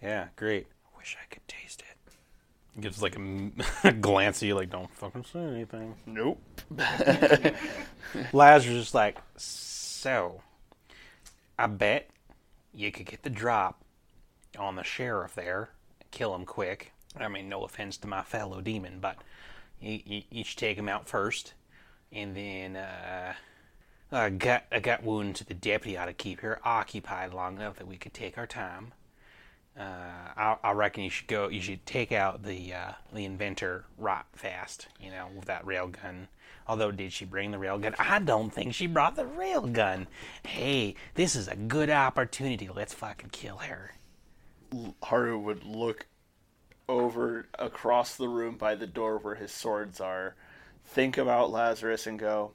Yeah, 0.01 0.28
great. 0.36 0.68
I 0.93 0.97
wish 0.97 1.18
I 1.20 1.34
could 1.34 1.47
taste 1.47 1.82
it. 1.82 2.80
Gives 2.80 3.01
like 3.01 3.18
a, 3.18 3.91
glance 3.99 4.43
at 4.43 4.47
you, 4.47 4.55
like 4.55 4.70
don't 4.70 4.93
fucking 4.93 5.26
say 5.26 5.39
anything. 5.39 5.95
Nope. 6.05 6.41
Lazarus 8.34 8.76
is 8.76 8.93
like, 8.93 9.18
so, 9.36 10.43
I 11.57 11.66
bet 11.66 12.07
you 12.74 12.92
could 12.92 13.06
get 13.06 13.24
the 13.24 13.30
drop 13.30 13.84
on 14.58 14.76
the 14.76 14.84
sheriff 14.84 15.36
there, 15.36 15.70
kill 16.12 16.36
him 16.36 16.46
quick. 16.46 16.92
I 17.20 17.28
mean, 17.28 17.50
no 17.50 17.64
offense 17.64 17.98
to 17.98 18.08
my 18.08 18.22
fellow 18.22 18.62
demon, 18.62 19.00
but 19.02 19.18
you, 19.82 20.00
you, 20.06 20.22
you 20.30 20.44
should 20.44 20.58
take 20.58 20.78
him 20.78 20.90
out 20.90 21.08
first, 21.08 21.54
and 22.12 22.36
then 22.36 22.76
uh, 22.76 23.34
gut 24.12 24.66
a 24.72 24.80
gut 24.80 25.04
wound 25.04 25.36
to 25.38 25.46
the 25.46 25.54
deputy 25.54 25.98
ought 25.98 26.06
to 26.06 26.14
keep 26.14 26.42
her 26.42 26.60
occupied 26.64 27.34
long 27.34 27.58
enough 27.58 27.78
that 27.78 27.88
we 27.88 27.98
could 27.98 28.14
take 28.14 28.38
our 28.38 28.48
time. 28.48 28.94
Uh, 29.78 29.84
I, 30.36 30.58
I 30.64 30.72
reckon 30.72 31.04
you 31.04 31.10
should 31.10 31.28
go. 31.28 31.48
You 31.48 31.62
should 31.62 31.86
take 31.86 32.12
out 32.12 32.44
the 32.44 32.74
uh, 32.74 32.92
the 33.14 33.26
inventor 33.26 33.86
right 33.98 34.26
fast. 34.34 34.88
You 35.00 35.12
know, 35.12 35.28
with 35.36 35.46
that 35.46 35.66
rail 35.66 35.88
gun. 35.88 36.28
Although, 36.70 36.92
did 36.92 37.12
she 37.12 37.26
bring 37.26 37.50
the 37.50 37.58
rail 37.58 37.80
gun? 37.80 37.96
I 37.98 38.20
don't 38.20 38.54
think 38.54 38.76
she 38.76 38.86
brought 38.86 39.16
the 39.16 39.26
rail 39.26 39.66
gun. 39.66 40.06
Hey, 40.46 40.94
this 41.16 41.36
is 41.36 41.48
a 41.48 41.56
good 41.56 41.90
opportunity. 41.90 42.70
Let's 42.70 42.94
fucking 42.94 43.32
kill 43.32 43.58
her. 43.58 43.96
Haru 45.02 45.40
would 45.40 45.64
look 45.64 46.06
over 46.88 47.48
across 47.58 48.16
the 48.16 48.30
room 48.30 48.56
by 48.56 48.76
the 48.76 48.86
door 48.86 49.18
where 49.18 49.34
his 49.34 49.52
swords 49.52 50.00
are, 50.00 50.36
think 50.86 51.18
about 51.18 51.50
Lazarus, 51.50 52.06
and 52.06 52.20
go, 52.20 52.52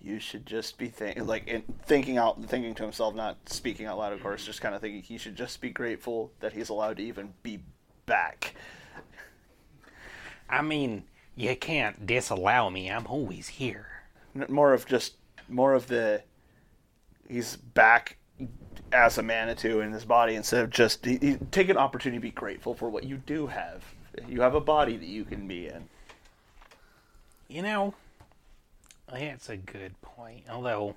"You 0.00 0.18
should 0.18 0.46
just 0.46 0.78
be 0.78 0.88
think 0.88 1.18
like 1.18 1.46
in, 1.46 1.64
thinking 1.84 2.16
out, 2.16 2.42
thinking 2.46 2.74
to 2.76 2.82
himself, 2.82 3.14
not 3.14 3.50
speaking 3.50 3.84
out 3.84 3.98
loud, 3.98 4.14
of 4.14 4.22
course, 4.22 4.46
just 4.46 4.62
kind 4.62 4.74
of 4.74 4.80
thinking 4.80 5.02
he 5.02 5.18
should 5.18 5.36
just 5.36 5.60
be 5.60 5.68
grateful 5.68 6.32
that 6.40 6.54
he's 6.54 6.70
allowed 6.70 6.96
to 6.96 7.02
even 7.02 7.34
be 7.42 7.60
back." 8.06 8.54
I 10.48 10.62
mean, 10.62 11.04
you 11.36 11.56
can't 11.56 12.06
disallow 12.06 12.70
me. 12.70 12.90
I'm 12.90 13.06
always 13.06 13.48
here. 13.48 13.86
More 14.48 14.72
of 14.72 14.86
just 14.86 15.14
more 15.48 15.74
of 15.74 15.86
the 15.88 16.22
he's 17.28 17.56
back 17.56 18.16
as 18.92 19.18
a 19.18 19.22
Manitou 19.22 19.80
in 19.80 19.92
his 19.92 20.04
body 20.04 20.34
instead 20.34 20.62
of 20.62 20.70
just 20.70 21.04
he, 21.04 21.18
he, 21.18 21.36
take 21.50 21.68
an 21.68 21.76
opportunity 21.76 22.18
to 22.18 22.22
be 22.22 22.30
grateful 22.30 22.74
for 22.74 22.88
what 22.88 23.04
you 23.04 23.16
do 23.16 23.46
have. 23.48 23.84
You 24.28 24.40
have 24.42 24.54
a 24.54 24.60
body 24.60 24.96
that 24.96 25.08
you 25.08 25.24
can 25.24 25.48
be 25.48 25.66
in. 25.66 25.88
You 27.48 27.62
know, 27.62 27.94
that's 29.10 29.48
a 29.48 29.56
good 29.56 30.00
point. 30.02 30.44
Although, 30.50 30.94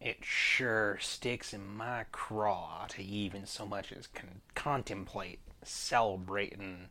it 0.00 0.18
sure 0.22 0.98
sticks 1.00 1.54
in 1.54 1.66
my 1.66 2.04
craw 2.12 2.86
to 2.90 3.02
even 3.02 3.46
so 3.46 3.64
much 3.66 3.92
as 3.92 4.06
con- 4.08 4.42
contemplate 4.54 5.40
celebrating 5.62 6.88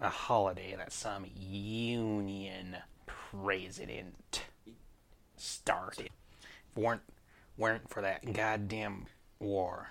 a 0.00 0.08
holiday 0.08 0.74
that 0.76 0.92
some 0.92 1.26
union 1.34 2.76
president 3.06 4.42
started. 5.36 6.10
If 6.70 6.76
weren't 6.76 7.02
weren't 7.56 7.88
for 7.90 8.02
that 8.02 8.32
goddamn 8.32 9.06
war. 9.40 9.88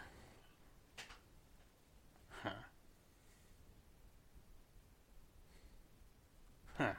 Huh. 2.44 2.50
Huh. 6.78 6.94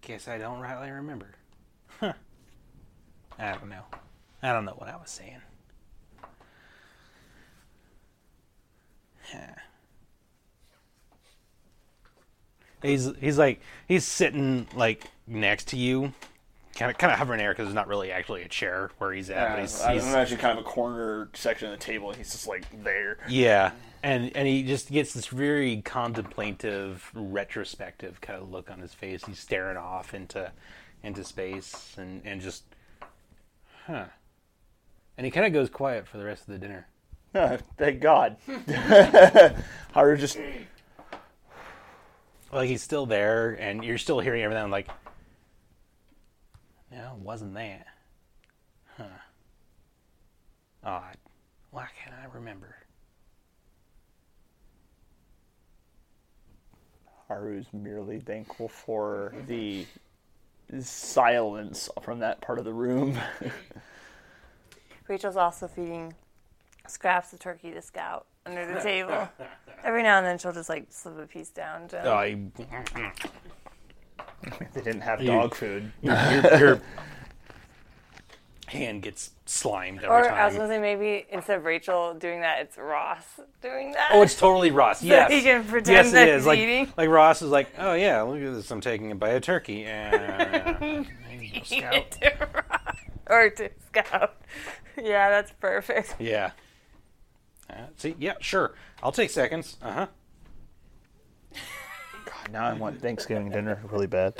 Guess 0.00 0.28
I 0.28 0.38
don't 0.38 0.60
rightly 0.60 0.90
remember. 0.90 1.34
Huh. 2.00 2.14
I 3.38 3.52
don't 3.52 3.68
know. 3.68 3.84
I 4.42 4.52
don't 4.52 4.64
know 4.64 4.74
what 4.76 4.88
I 4.88 4.96
was 4.96 5.10
saying. 5.10 5.42
Huh. 9.30 9.54
He's 12.82 13.10
he's 13.20 13.38
like 13.38 13.60
he's 13.86 14.04
sitting 14.04 14.66
like 14.74 15.04
next 15.26 15.68
to 15.68 15.76
you, 15.76 16.12
kind 16.76 16.90
of 16.90 16.98
kind 16.98 17.12
of 17.12 17.18
hovering 17.18 17.38
there 17.38 17.50
because 17.52 17.66
there's 17.66 17.74
not 17.74 17.88
really 17.88 18.12
actually 18.12 18.42
a 18.42 18.48
chair 18.48 18.90
where 18.98 19.12
he's 19.12 19.30
at. 19.30 19.50
but 19.50 19.60
he's, 19.60 19.80
I 19.82 19.94
he's 19.94 20.06
imagine 20.06 20.38
kind 20.38 20.58
of 20.58 20.64
a 20.64 20.68
corner 20.68 21.28
section 21.34 21.72
of 21.72 21.78
the 21.78 21.84
table. 21.84 22.08
and 22.10 22.16
He's 22.18 22.30
just 22.32 22.46
like 22.46 22.64
there. 22.84 23.18
yeah, 23.28 23.72
and 24.02 24.30
and 24.36 24.46
he 24.46 24.62
just 24.62 24.90
gets 24.90 25.12
this 25.12 25.26
very 25.26 25.82
contemplative, 25.82 27.10
retrospective 27.14 28.20
kind 28.20 28.40
of 28.40 28.50
look 28.50 28.70
on 28.70 28.78
his 28.80 28.94
face. 28.94 29.24
He's 29.24 29.38
staring 29.40 29.76
off 29.76 30.14
into 30.14 30.50
into 31.02 31.24
space 31.24 31.94
and 31.96 32.22
and 32.24 32.40
just, 32.40 32.64
huh. 33.86 34.04
And 35.16 35.24
he 35.24 35.32
kind 35.32 35.46
of 35.46 35.52
goes 35.52 35.68
quiet 35.68 36.06
for 36.06 36.16
the 36.18 36.24
rest 36.24 36.42
of 36.42 36.52
the 36.52 36.58
dinner. 36.58 36.86
Thank 37.76 38.00
God. 38.00 38.36
Haru 39.92 40.16
just 40.16 40.38
Like 42.50 42.68
he's 42.68 42.82
still 42.82 43.06
there, 43.06 43.52
and 43.60 43.84
you're 43.84 43.98
still 43.98 44.20
hearing 44.20 44.42
everything. 44.42 44.70
Like, 44.70 44.88
no, 46.90 47.14
it 47.16 47.22
wasn't 47.22 47.54
that. 47.54 47.86
Huh. 48.96 49.04
Odd. 50.82 51.16
Why 51.70 51.86
can't 52.02 52.16
I 52.16 52.34
remember? 52.34 52.74
Haru's 57.28 57.66
merely 57.74 58.20
thankful 58.20 58.68
for 58.68 59.34
the 59.46 59.84
silence 60.80 61.90
from 62.02 62.20
that 62.20 62.40
part 62.40 62.58
of 62.58 62.64
the 62.64 62.72
room. 62.72 63.18
Rachel's 65.08 65.36
also 65.36 65.68
feeding 65.68 66.14
scraps 66.86 67.32
of 67.34 67.38
turkey 67.38 67.70
to 67.70 67.82
Scout 67.82 68.26
under 68.48 68.66
the 68.74 68.80
table. 68.82 69.28
Every 69.84 70.02
now 70.02 70.18
and 70.18 70.26
then 70.26 70.38
she'll 70.38 70.52
just 70.52 70.68
like 70.68 70.86
slip 70.90 71.18
a 71.18 71.26
piece 71.26 71.50
down. 71.50 71.88
To 71.88 71.98
him. 72.00 72.06
Oh, 72.06 72.12
I, 72.12 72.38
they 74.74 74.80
didn't 74.80 75.02
have 75.02 75.20
You- 75.20 75.28
dog 75.28 75.54
food. 75.54 75.92
your, 76.02 76.14
your, 76.14 76.58
your 76.58 76.80
hand 78.66 79.02
gets 79.02 79.30
slimed 79.46 79.98
every 79.98 80.08
or 80.10 80.30
I 80.30 80.44
was 80.44 80.54
time. 80.54 80.62
gonna 80.62 80.74
say 80.74 80.78
maybe 80.80 81.26
instead 81.30 81.58
of 81.58 81.64
Rachel 81.64 82.12
doing 82.14 82.40
that, 82.42 82.60
it's 82.60 82.76
Ross 82.76 83.22
doing 83.62 83.92
that. 83.92 84.10
Oh, 84.12 84.20
it's 84.22 84.38
totally 84.38 84.70
Ross. 84.70 85.02
Yes, 85.02 85.30
he 85.32 85.40
can 85.42 85.64
pretend 85.64 85.94
yes, 86.06 86.12
that 86.12 86.28
it 86.28 86.34
is. 86.34 86.42
he's 86.42 86.46
Like, 86.46 86.58
eating. 86.58 86.92
like 86.96 87.08
Ross 87.08 87.40
is 87.40 87.50
like, 87.50 87.68
oh 87.78 87.94
yeah, 87.94 88.20
look 88.22 88.40
at 88.42 88.54
this. 88.54 88.70
I'm 88.70 88.80
taking 88.82 89.10
it 89.10 89.18
by 89.18 89.30
a 89.30 89.40
turkey. 89.40 89.84
And 89.86 91.06
there 91.06 91.06
you 91.40 91.52
go, 91.52 91.62
Scout. 91.64 92.10
to 92.10 92.48
Ross. 92.54 92.96
or 93.28 93.50
to 93.50 93.70
Scout. 93.86 94.34
Yeah, 95.02 95.30
that's 95.30 95.52
perfect. 95.60 96.16
Yeah. 96.18 96.50
Uh, 97.70 97.74
see, 97.96 98.14
yeah, 98.18 98.34
sure. 98.40 98.74
I'll 99.02 99.12
take 99.12 99.30
seconds. 99.30 99.76
Uh 99.82 99.92
huh. 99.92 100.06
God, 102.24 102.52
now 102.52 102.66
I 102.66 102.72
want 102.72 103.00
Thanksgiving 103.00 103.50
dinner 103.50 103.80
really 103.90 104.06
bad. 104.06 104.34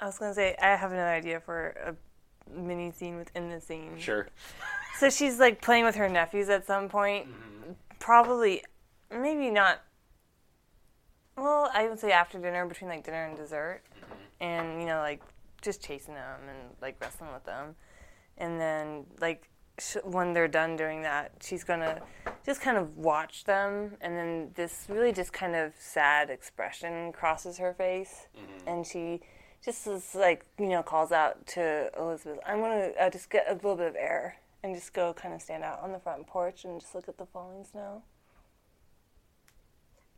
I 0.00 0.06
was 0.06 0.18
gonna 0.18 0.34
say 0.34 0.56
I 0.60 0.74
have 0.74 0.92
another 0.92 1.10
idea 1.10 1.40
for 1.40 1.74
a 1.86 1.94
mini 2.60 2.90
scene 2.90 3.16
within 3.16 3.50
the 3.50 3.60
scene. 3.60 3.92
Sure. 3.98 4.26
So 4.98 5.10
she's 5.10 5.38
like 5.38 5.60
playing 5.60 5.84
with 5.84 5.94
her 5.94 6.08
nephews 6.08 6.48
at 6.48 6.66
some 6.66 6.88
point. 6.88 7.28
Probably, 7.98 8.64
maybe 9.10 9.50
not. 9.50 9.80
Well, 11.36 11.70
I 11.72 11.88
would 11.88 11.98
say 11.98 12.12
after 12.12 12.38
dinner, 12.38 12.66
between 12.66 12.90
like 12.90 13.04
dinner 13.04 13.24
and 13.24 13.36
dessert, 13.36 13.82
and 14.40 14.80
you 14.80 14.86
know, 14.86 14.98
like 14.98 15.22
just 15.60 15.82
chasing 15.82 16.14
them 16.14 16.40
and 16.48 16.58
like 16.80 16.96
wrestling 17.00 17.32
with 17.32 17.44
them, 17.44 17.76
and 18.38 18.60
then 18.60 19.04
like 19.20 19.48
sh- 19.78 19.96
when 20.04 20.32
they're 20.32 20.48
done 20.48 20.76
doing 20.76 21.02
that, 21.02 21.32
she's 21.42 21.64
gonna 21.64 22.00
just 22.44 22.60
kind 22.60 22.76
of 22.76 22.96
watch 22.96 23.44
them, 23.44 23.96
and 24.00 24.16
then 24.16 24.50
this 24.54 24.86
really 24.88 25.12
just 25.12 25.32
kind 25.32 25.54
of 25.54 25.72
sad 25.78 26.30
expression 26.30 27.12
crosses 27.12 27.58
her 27.58 27.74
face, 27.74 28.26
and 28.66 28.86
she 28.86 29.20
just 29.64 29.86
is 29.86 30.14
like 30.14 30.44
you 30.58 30.68
know 30.68 30.82
calls 30.82 31.12
out 31.12 31.46
to 31.48 31.90
Elizabeth, 31.98 32.40
"I'm 32.46 32.60
gonna 32.60 32.90
uh, 33.00 33.10
just 33.10 33.30
get 33.30 33.46
a 33.48 33.54
little 33.54 33.76
bit 33.76 33.86
of 33.88 33.96
air 33.96 34.38
and 34.62 34.74
just 34.74 34.92
go 34.92 35.12
kind 35.14 35.34
of 35.34 35.42
stand 35.42 35.64
out 35.64 35.80
on 35.80 35.92
the 35.92 35.98
front 36.00 36.26
porch 36.26 36.64
and 36.64 36.80
just 36.80 36.94
look 36.94 37.08
at 37.08 37.18
the 37.18 37.26
falling 37.26 37.64
snow 37.64 38.02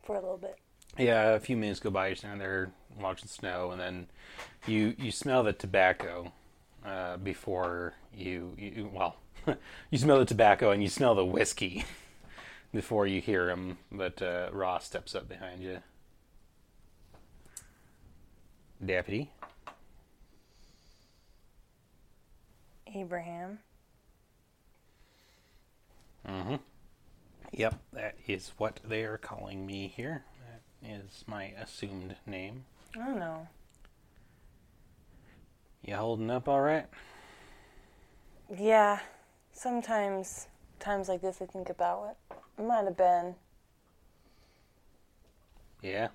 for 0.03 0.15
a 0.15 0.19
little 0.19 0.37
bit." 0.37 0.57
Yeah, 0.97 1.31
a 1.33 1.39
few 1.39 1.57
minutes 1.57 1.79
go 1.79 1.89
by. 1.89 2.07
You're 2.07 2.15
standing 2.15 2.39
there 2.39 2.71
watching 2.99 3.27
snow, 3.27 3.71
and 3.71 3.79
then 3.79 4.07
you 4.65 4.95
you 4.97 5.11
smell 5.11 5.43
the 5.43 5.53
tobacco 5.53 6.31
uh, 6.85 7.17
before 7.17 7.93
you, 8.13 8.53
you 8.57 8.89
well, 8.93 9.17
you 9.91 9.97
smell 9.97 10.19
the 10.19 10.25
tobacco 10.25 10.71
and 10.71 10.81
you 10.81 10.89
smell 10.89 11.15
the 11.15 11.25
whiskey 11.25 11.85
before 12.73 13.07
you 13.07 13.21
hear 13.21 13.49
him. 13.49 13.77
But 13.91 14.21
uh, 14.21 14.49
Ross 14.51 14.85
steps 14.85 15.15
up 15.15 15.27
behind 15.27 15.61
you. 15.61 15.79
Deputy, 18.85 19.31
Abraham. 22.93 23.59
Mm-hmm. 26.27 26.55
Yep, 27.51 27.75
that 27.93 28.15
is 28.27 28.51
what 28.57 28.79
they 28.83 29.03
are 29.03 29.17
calling 29.17 29.65
me 29.65 29.87
here. 29.95 30.23
That 30.81 30.89
is 30.89 31.23
my 31.25 31.53
assumed 31.61 32.15
name. 32.25 32.65
I 32.95 33.05
don't 33.05 33.19
know. 33.19 33.47
You 35.83 35.95
holding 35.95 36.31
up 36.31 36.47
all 36.49 36.61
right? 36.61 36.87
Yeah, 38.57 38.99
sometimes 39.55 40.47
times 40.79 41.07
like 41.07 41.21
this 41.21 41.41
I 41.41 41.45
think 41.45 41.69
about 41.69 42.01
what 42.01 42.17
it 42.59 42.63
might 42.63 42.83
have 42.83 42.97
been. 42.97 43.35
Yeah. 45.81 46.09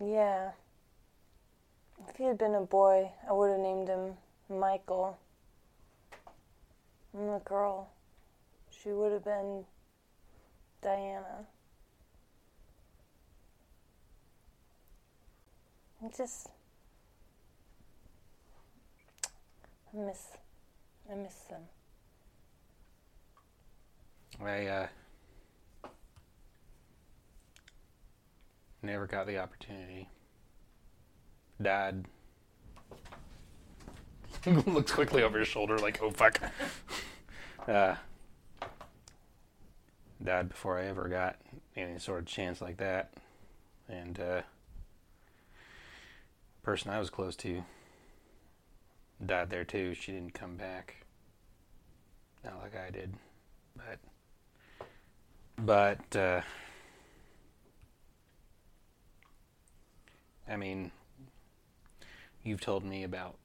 Yeah. 0.00 0.50
If 2.08 2.16
he 2.16 2.24
had 2.24 2.38
been 2.38 2.54
a 2.54 2.60
boy, 2.60 3.10
I 3.28 3.32
would 3.32 3.50
have 3.50 3.60
named 3.60 3.88
him 3.88 4.14
Michael. 4.50 5.18
And 7.14 7.30
the 7.30 7.38
girl, 7.38 7.88
she 8.70 8.90
would 8.90 9.12
have 9.12 9.24
been 9.24 9.64
Diana. 10.82 11.46
I 16.04 16.08
just. 16.14 16.48
I 19.94 19.98
miss. 19.98 20.28
I 21.10 21.14
miss 21.14 21.34
them. 21.44 21.62
I 24.44 24.66
uh, 24.66 24.86
never 28.82 29.06
got 29.06 29.26
the 29.26 29.38
opportunity. 29.38 30.08
Dad 31.62 32.06
looks 34.66 34.92
quickly 34.92 35.22
over 35.22 35.38
his 35.38 35.48
shoulder, 35.48 35.78
like, 35.78 36.00
"Oh 36.02 36.10
fuck." 36.10 36.40
uh, 37.68 37.94
before 40.48 40.78
I 40.78 40.86
ever 40.86 41.08
got 41.08 41.36
any 41.76 41.98
sort 41.98 42.20
of 42.20 42.26
chance 42.26 42.60
like 42.60 42.78
that, 42.78 43.14
and 43.88 44.18
uh, 44.18 44.42
person 46.62 46.90
I 46.90 46.98
was 46.98 47.10
close 47.10 47.36
to 47.36 47.62
died 49.24 49.50
there 49.50 49.64
too. 49.64 49.94
She 49.94 50.12
didn't 50.12 50.34
come 50.34 50.56
back. 50.56 51.06
Not 52.44 52.60
like 52.62 52.76
I 52.76 52.90
did, 52.90 53.14
but 53.74 53.98
but 55.58 56.16
uh, 56.16 56.42
I 60.48 60.56
mean, 60.56 60.92
you've 62.42 62.60
told 62.60 62.84
me 62.84 63.04
about 63.04 63.36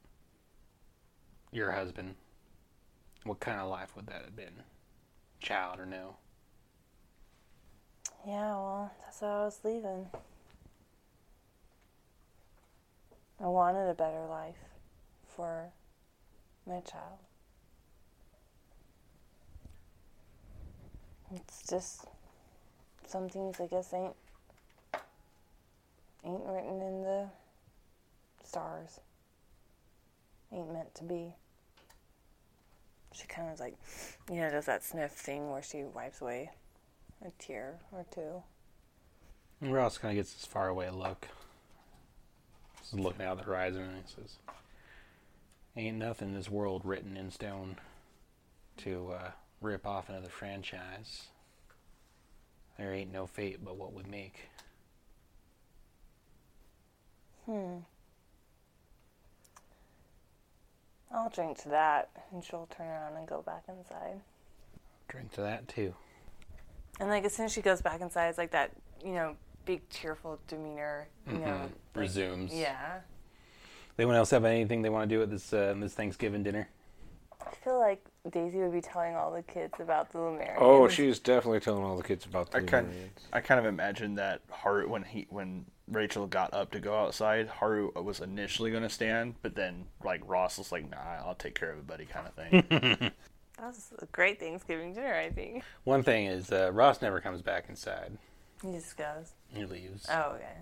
your 1.52 1.72
husband. 1.72 2.16
What 3.24 3.40
kind 3.40 3.60
of 3.60 3.70
life 3.70 3.96
would 3.96 4.08
that 4.08 4.24
have 4.24 4.36
been? 4.36 4.64
Child 5.40 5.80
or 5.80 5.86
no? 5.86 6.16
Yeah, 8.28 8.52
well, 8.52 8.92
that's 9.02 9.22
why 9.22 9.30
I 9.30 9.46
was 9.46 9.60
leaving. 9.64 10.08
I 13.40 13.48
wanted 13.48 13.90
a 13.90 13.96
better 13.96 14.26
life 14.28 14.56
for 15.36 15.70
my 16.68 16.80
child. 16.82 17.20
It's 21.34 21.64
just 21.68 22.06
some 23.08 23.30
things 23.30 23.60
I 23.60 23.68
guess 23.68 23.94
ain't 23.94 24.16
ain't 26.24 26.46
written 26.46 26.82
in 26.82 27.02
the 27.04 27.28
stars. 28.44 29.00
Ain't 30.52 30.72
meant 30.72 30.94
to 30.96 31.04
be. 31.04 31.34
She 33.14 33.28
kind 33.28 33.52
of 33.52 33.60
like, 33.60 33.76
you 34.30 34.38
know, 34.38 34.50
does 34.50 34.66
that 34.66 34.84
sniff 34.84 35.12
thing 35.12 35.52
where 35.52 35.62
she 35.62 35.84
wipes 35.84 36.22
away 36.22 36.52
a 37.26 37.32
tear 37.40 37.80
or 37.92 38.06
two. 38.12 38.44
And 39.62 39.74
Ross 39.74 39.98
kind 39.98 40.18
of 40.18 40.24
gets 40.24 40.34
this 40.34 40.46
far 40.46 40.70
away 40.70 40.90
look. 40.90 41.28
Just 42.80 42.94
looking 42.94 43.26
out 43.26 43.38
the 43.38 43.44
horizon 43.44 43.82
and 43.82 43.96
he 43.96 44.14
says, 44.22 44.38
Ain't 45.76 45.98
nothing 45.98 46.30
in 46.30 46.36
this 46.36 46.50
world 46.50 46.82
written 46.84 47.16
in 47.16 47.32
stone 47.32 47.78
to 48.78 49.12
uh, 49.14 49.32
rip 49.62 49.86
off 49.88 50.10
another 50.10 50.28
franchise. 50.30 51.28
There 52.78 52.94
ain't 52.94 53.14
no 53.14 53.26
fate 53.26 53.64
but 53.64 53.78
what 53.78 53.94
we 53.94 54.04
make. 54.04 54.50
Hmm. 57.46 57.78
I'll 61.14 61.30
drink 61.30 61.58
to 61.64 61.70
that, 61.70 62.10
and 62.32 62.44
she'll 62.44 62.68
turn 62.76 62.88
around 62.88 63.18
and 63.18 63.28
go 63.28 63.42
back 63.42 63.64
inside. 63.68 64.22
Drink 65.10 65.32
to 65.34 65.42
that 65.42 65.68
too. 65.68 65.94
And 67.00 67.10
like 67.10 67.26
as 67.26 67.34
soon 67.34 67.46
as 67.46 67.52
she 67.52 67.62
goes 67.62 67.82
back 67.82 68.02
inside, 68.02 68.30
it's 68.30 68.38
like 68.38 68.52
that, 68.52 68.72
you 69.04 69.12
know, 69.12 69.36
big 69.66 69.88
cheerful 69.90 70.40
demeanor. 70.48 71.08
You 71.28 71.34
know, 71.40 71.40
Mhm. 71.48 71.62
like- 71.64 71.72
Resumes. 71.96 72.54
Yeah. 72.54 73.02
Anyone 73.98 74.16
else 74.16 74.30
have 74.32 74.46
anything 74.46 74.82
they 74.82 74.90
want 74.90 75.10
to 75.10 75.16
do 75.16 75.22
at 75.22 75.30
this 75.30 75.54
uh, 75.54 75.74
this 75.78 75.94
Thanksgiving 75.94 76.44
dinner? 76.44 76.70
I 77.46 77.56
feel 77.64 77.80
like 77.80 78.04
Daisy 78.30 78.60
would 78.60 78.72
be 78.72 78.82
telling 78.82 79.16
all 79.16 79.32
the 79.32 79.42
kids 79.42 79.74
about 79.80 80.12
the 80.12 80.20
Lumerians. 80.20 80.56
Oh, 80.58 80.88
she's 80.88 81.20
definitely 81.20 81.60
telling 81.60 81.84
all 81.84 81.98
the 81.98 82.04
kids 82.04 82.26
about 82.26 82.52
the 82.52 82.60
I 82.60 82.62
kind, 82.62 82.90
I 83.34 83.42
kind 83.42 83.60
of 83.60 83.66
imagine 83.66 84.16
that 84.16 84.42
Haru 84.50 84.88
when 84.88 85.04
he 85.04 85.28
when 85.30 85.66
Rachel 85.88 86.28
got 86.28 86.54
up 86.54 86.72
to 86.72 86.80
go 86.80 86.96
outside, 86.96 87.48
Haru 87.48 87.92
was 88.02 88.20
initially 88.20 88.72
going 88.72 88.84
to 88.84 88.90
stand, 88.90 89.36
but 89.42 89.56
then 89.56 89.86
like 90.04 90.22
Ross 90.26 90.58
was 90.58 90.72
like, 90.72 90.90
"Nah, 90.90 91.26
I'll 91.26 91.36
take 91.36 91.56
care 91.56 91.72
of 91.72 91.80
it, 91.80 91.88
buddy," 91.88 92.06
kind 92.06 92.28
of 92.28 92.34
thing. 92.34 93.12
That 93.62 93.68
was 93.68 93.94
a 94.00 94.08
great 94.08 94.40
Thanksgiving 94.40 94.96
dinner, 94.96 95.14
I 95.14 95.30
think. 95.30 95.64
One 95.84 96.02
thing 96.02 96.26
is 96.26 96.52
uh, 96.52 96.72
Ross 96.74 97.00
never 97.00 97.22
comes 97.22 97.44
back 97.44 97.66
inside. 97.70 98.18
He 98.64 98.72
just 98.72 98.98
goes. 98.98 99.34
He 99.50 99.66
leaves. 99.66 100.08
Oh, 100.10 100.32
okay. 100.36 100.58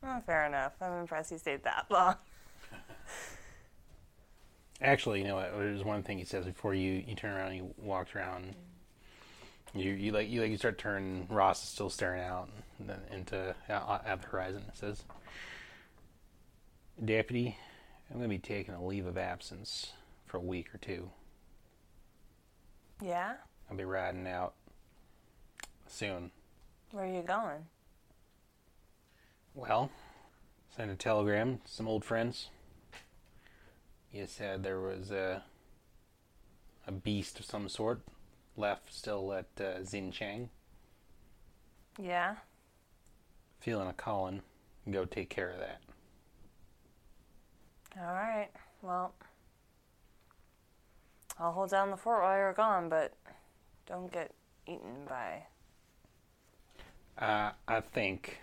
Well, 0.00 0.22
fair 0.24 0.46
enough. 0.46 0.74
I'm 0.80 0.92
impressed 1.00 1.30
he 1.30 1.38
stayed 1.38 1.64
that 1.64 1.86
long. 1.90 2.14
Actually, 4.82 5.20
you 5.20 5.26
know 5.26 5.36
what? 5.36 5.52
There's 5.56 5.84
one 5.84 6.02
thing 6.02 6.18
he 6.18 6.24
says 6.24 6.44
before 6.44 6.74
you, 6.74 7.02
you 7.06 7.14
turn 7.14 7.32
around 7.32 7.48
and 7.48 7.56
you 7.56 7.74
walk 7.78 8.14
around. 8.14 8.54
Mm. 9.74 9.82
You 9.82 9.92
you 9.92 10.12
like 10.12 10.28
you 10.28 10.40
like 10.40 10.50
you 10.50 10.56
start 10.56 10.78
turning. 10.78 11.26
Ross 11.30 11.62
is 11.62 11.68
still 11.68 11.90
staring 11.90 12.22
out 12.22 12.48
and 12.78 12.88
then 12.88 13.00
into 13.10 13.54
out 13.68 14.06
at 14.06 14.22
the 14.22 14.28
horizon. 14.28 14.62
It 14.68 14.76
says, 14.76 15.04
"Deputy, 17.02 17.56
I'm 18.10 18.18
going 18.18 18.30
to 18.30 18.34
be 18.34 18.38
taking 18.38 18.74
a 18.74 18.84
leave 18.84 19.06
of 19.06 19.18
absence 19.18 19.92
for 20.26 20.36
a 20.36 20.40
week 20.40 20.74
or 20.74 20.78
two. 20.78 21.10
Yeah? 23.02 23.34
I'll 23.70 23.76
be 23.76 23.84
riding 23.84 24.26
out 24.26 24.54
soon. 25.86 26.30
Where 26.92 27.04
are 27.04 27.12
you 27.12 27.22
going? 27.22 27.66
Well, 29.54 29.90
send 30.76 30.90
a 30.90 30.94
telegram 30.94 31.58
to 31.64 31.72
some 31.72 31.88
old 31.88 32.04
friends. 32.04 32.50
You 34.12 34.26
said 34.26 34.62
there 34.62 34.80
was 34.80 35.10
a 35.10 35.42
a 36.86 36.92
beast 36.92 37.40
of 37.40 37.44
some 37.44 37.68
sort 37.68 38.00
left 38.56 38.94
still 38.94 39.32
at 39.32 39.46
uh, 39.58 39.80
Xinjiang. 39.80 40.48
Yeah? 42.00 42.36
Feeling 43.60 43.88
a 43.88 43.92
calling. 43.92 44.42
Go 44.90 45.04
take 45.04 45.30
care 45.30 45.50
of 45.50 45.58
that. 45.58 45.80
All 47.98 48.12
right. 48.12 48.48
Well, 48.82 49.14
I'll 51.38 51.52
hold 51.52 51.70
down 51.70 51.90
the 51.90 51.96
fort 51.96 52.22
while 52.22 52.36
you're 52.36 52.52
gone, 52.52 52.88
but 52.88 53.14
don't 53.86 54.12
get 54.12 54.32
eaten 54.66 55.06
by. 55.08 55.42
Uh, 57.18 57.52
I 57.66 57.80
think 57.80 58.38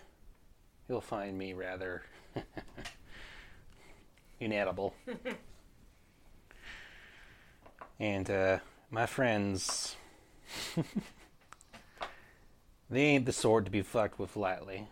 you'll 0.89 1.01
find 1.01 1.37
me 1.37 1.53
rather 1.53 2.03
inedible. 4.39 4.95
And 7.99 8.29
uh, 8.29 8.59
my 8.89 9.05
friends, 9.05 9.95
they 12.89 13.01
ain't 13.01 13.25
the 13.25 13.33
sort 13.33 13.65
to 13.65 13.71
be 13.71 13.81
fucked 13.81 14.19
with 14.19 14.35
lightly. 14.35 14.87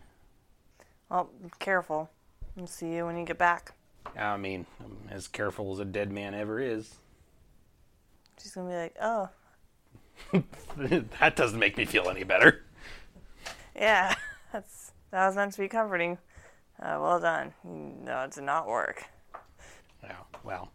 Well, 1.10 1.30
careful. 1.58 2.10
I'll 2.58 2.66
see 2.66 2.94
you 2.94 3.06
when 3.06 3.16
you 3.16 3.24
get 3.24 3.38
back. 3.38 3.72
I 4.16 4.36
mean, 4.36 4.66
I'm 4.80 4.96
as 5.10 5.28
careful 5.28 5.72
as 5.72 5.78
a 5.78 5.84
dead 5.84 6.10
man 6.10 6.34
ever 6.34 6.60
is. 6.60 6.94
She's 8.40 8.52
gonna 8.52 8.68
be 8.68 8.74
like, 8.74 8.96
oh, 9.00 9.28
that 11.20 11.36
doesn't 11.36 11.58
make 11.58 11.76
me 11.76 11.84
feel 11.84 12.08
any 12.08 12.24
better. 12.24 12.62
yeah, 13.74 14.14
that's 14.52 14.92
that 15.10 15.26
was 15.26 15.36
meant 15.36 15.52
to 15.52 15.60
be 15.60 15.68
comforting. 15.68 16.18
Uh, 16.80 16.98
well 17.00 17.20
done. 17.20 17.52
No, 17.64 18.22
it 18.22 18.32
did 18.32 18.44
not 18.44 18.66
work. 18.66 19.04
Yeah, 20.02 20.16
well. 20.42 20.72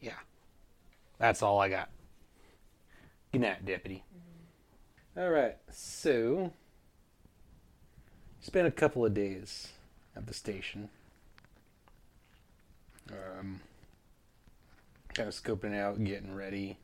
Yeah. 0.00 0.12
That's 1.22 1.40
all 1.40 1.60
I 1.60 1.68
got. 1.68 1.88
Good 3.30 3.42
night, 3.42 3.64
Deputy. 3.64 4.02
All 5.16 5.30
right, 5.30 5.56
so. 5.70 6.52
Spent 8.40 8.66
a 8.66 8.72
couple 8.72 9.06
of 9.06 9.14
days 9.14 9.68
at 10.16 10.26
the 10.26 10.34
station. 10.34 10.88
Um, 13.08 13.60
kind 15.14 15.28
of 15.28 15.34
scoping 15.36 15.78
out, 15.78 16.02
getting 16.02 16.34
ready. 16.34 16.78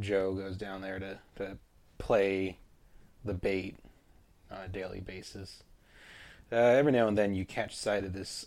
Joe 0.00 0.32
goes 0.32 0.56
down 0.56 0.80
there 0.80 0.98
to, 0.98 1.18
to 1.36 1.58
play 1.98 2.56
the 3.26 3.34
bait 3.34 3.76
on 4.50 4.62
a 4.62 4.68
daily 4.68 5.00
basis. 5.00 5.64
Uh, 6.50 6.56
every 6.56 6.92
now 6.92 7.08
and 7.08 7.18
then 7.18 7.34
you 7.34 7.44
catch 7.44 7.76
sight 7.76 8.04
of 8.04 8.14
this 8.14 8.46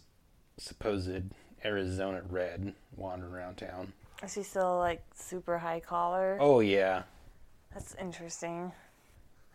supposed 0.58 1.22
Arizona 1.64 2.24
red 2.28 2.74
wandering 2.96 3.32
around 3.32 3.58
town. 3.58 3.94
Is 4.24 4.34
she 4.34 4.44
still 4.44 4.78
like 4.78 5.04
super 5.16 5.58
high 5.58 5.80
collar? 5.80 6.38
Oh 6.40 6.60
yeah, 6.60 7.04
That's 7.74 7.96
interesting. 7.96 8.72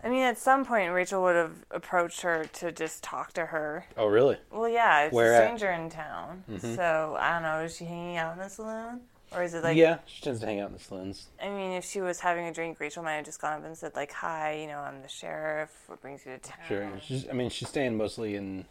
I 0.02 0.08
mean, 0.10 0.22
at 0.22 0.36
some 0.36 0.66
point, 0.66 0.92
Rachel 0.92 1.22
would 1.22 1.36
have 1.36 1.64
approached 1.70 2.20
her 2.22 2.44
to 2.54 2.70
just 2.72 3.02
talk 3.02 3.32
to 3.34 3.46
her. 3.46 3.86
oh 3.96 4.06
really? 4.06 4.36
Well, 4.50 4.68
yeah, 4.68 5.04
it's 5.04 5.14
Where 5.14 5.32
a 5.32 5.36
at? 5.36 5.42
stranger 5.44 5.70
in 5.70 5.88
town. 5.88 6.44
So, 6.58 7.16
I 7.18 7.32
don't 7.32 7.42
know, 7.42 7.60
is 7.64 7.76
she 7.76 7.84
hanging 7.86 8.16
out 8.18 8.34
in 8.34 8.38
the 8.38 8.48
saloon? 8.50 9.00
Or 9.32 9.42
is 9.42 9.54
it 9.54 9.64
like, 9.64 9.76
yeah, 9.76 9.98
she 10.06 10.20
tends 10.22 10.40
to 10.40 10.46
hang 10.46 10.60
out 10.60 10.68
in 10.68 10.74
the 10.74 10.78
saloons. 10.78 11.28
I 11.42 11.48
mean, 11.48 11.72
if 11.72 11.84
she 11.86 12.00
was 12.02 12.20
having 12.20 12.46
a 12.46 12.52
drink, 12.52 12.78
Rachel 12.80 13.02
might 13.02 13.14
have 13.14 13.24
just 13.24 13.40
gone 13.40 13.54
up 13.54 13.64
and 13.64 13.76
said, 13.76 13.92
like, 13.96 14.12
hi, 14.12 14.58
you 14.60 14.66
know, 14.66 14.78
I'm 14.78 15.00
the 15.00 15.08
sheriff. 15.08 15.70
What 15.86 16.00
brings 16.02 16.24
you 16.26 16.32
to 16.32 16.38
town? 16.38 16.58
Sure. 16.68 16.90
She's, 17.02 17.26
I 17.28 17.32
mean, 17.32 17.48
she's 17.48 17.68
staying 17.68 17.96
mostly 17.96 18.36
in 18.36 18.66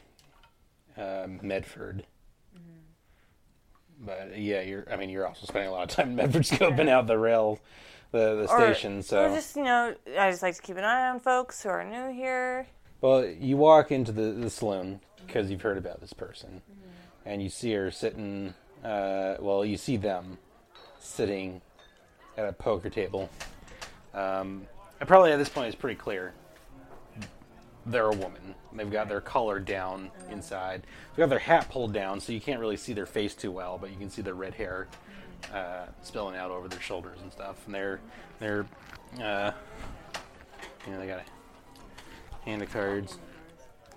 uh, 0.95 1.27
Medford. 1.41 2.05
But 4.05 4.37
yeah, 4.37 4.61
you're. 4.61 4.85
I 4.91 4.95
mean, 4.97 5.09
you're 5.09 5.25
also 5.27 5.45
spending 5.45 5.69
a 5.69 5.71
lot 5.73 5.83
of 5.83 5.89
time 5.95 6.09
in 6.09 6.15
Medford, 6.15 6.43
scoping 6.43 6.89
out 6.89 7.07
the 7.07 7.17
rail, 7.17 7.59
the 8.11 8.35
the 8.35 8.47
Or- 8.51 8.59
station. 8.73 9.01
So, 9.01 9.25
Or 9.25 9.29
just, 9.35 9.55
you 9.55 9.63
know, 9.63 9.95
I 10.17 10.29
just 10.29 10.43
like 10.43 10.55
to 10.55 10.61
keep 10.61 10.77
an 10.77 10.83
eye 10.83 11.09
on 11.09 11.19
folks 11.19 11.63
who 11.63 11.69
are 11.69 11.83
new 11.83 12.11
here. 12.13 12.67
well, 13.01 13.25
you 13.25 13.57
walk 13.57 13.91
into 13.91 14.11
the 14.11 14.31
the 14.31 14.49
saloon 14.49 14.99
because 15.25 15.49
you've 15.49 15.61
heard 15.61 15.77
about 15.77 16.01
this 16.01 16.11
person, 16.13 16.61
and 17.25 17.41
you 17.41 17.49
see 17.49 17.73
her 17.73 17.91
sitting. 17.91 18.53
Uh, 18.83 19.35
well, 19.39 19.63
you 19.63 19.77
see 19.77 19.95
them 19.95 20.37
sitting 20.99 21.61
at 22.37 22.45
a 22.47 22.51
poker 22.53 22.89
table. 22.89 23.29
Um, 24.13 24.67
and 24.99 25.07
probably 25.07 25.31
at 25.31 25.37
this 25.37 25.49
point, 25.49 25.67
it's 25.67 25.75
pretty 25.75 25.95
clear 25.97 26.33
they're 27.85 28.07
a 28.07 28.15
woman. 28.15 28.55
They've 28.73 28.91
got 28.91 29.09
their 29.09 29.21
collar 29.21 29.59
down 29.59 30.09
inside. 30.29 30.83
They've 31.11 31.23
got 31.23 31.29
their 31.29 31.39
hat 31.39 31.69
pulled 31.69 31.93
down, 31.93 32.19
so 32.19 32.31
you 32.31 32.41
can't 32.41 32.59
really 32.59 32.77
see 32.77 32.93
their 32.93 33.05
face 33.05 33.35
too 33.35 33.51
well, 33.51 33.77
but 33.77 33.91
you 33.91 33.97
can 33.97 34.09
see 34.09 34.21
their 34.21 34.33
red 34.33 34.53
hair 34.53 34.87
uh, 35.53 35.85
spilling 36.01 36.35
out 36.35 36.51
over 36.51 36.67
their 36.67 36.79
shoulders 36.79 37.19
and 37.21 37.31
stuff. 37.31 37.57
And 37.65 37.75
they're 37.75 37.99
they're 38.39 38.65
uh, 39.21 39.51
you 40.85 40.93
know 40.93 40.99
they 40.99 41.07
got 41.07 41.19
a 41.19 42.45
hand 42.45 42.61
of 42.61 42.71
cards. 42.71 43.17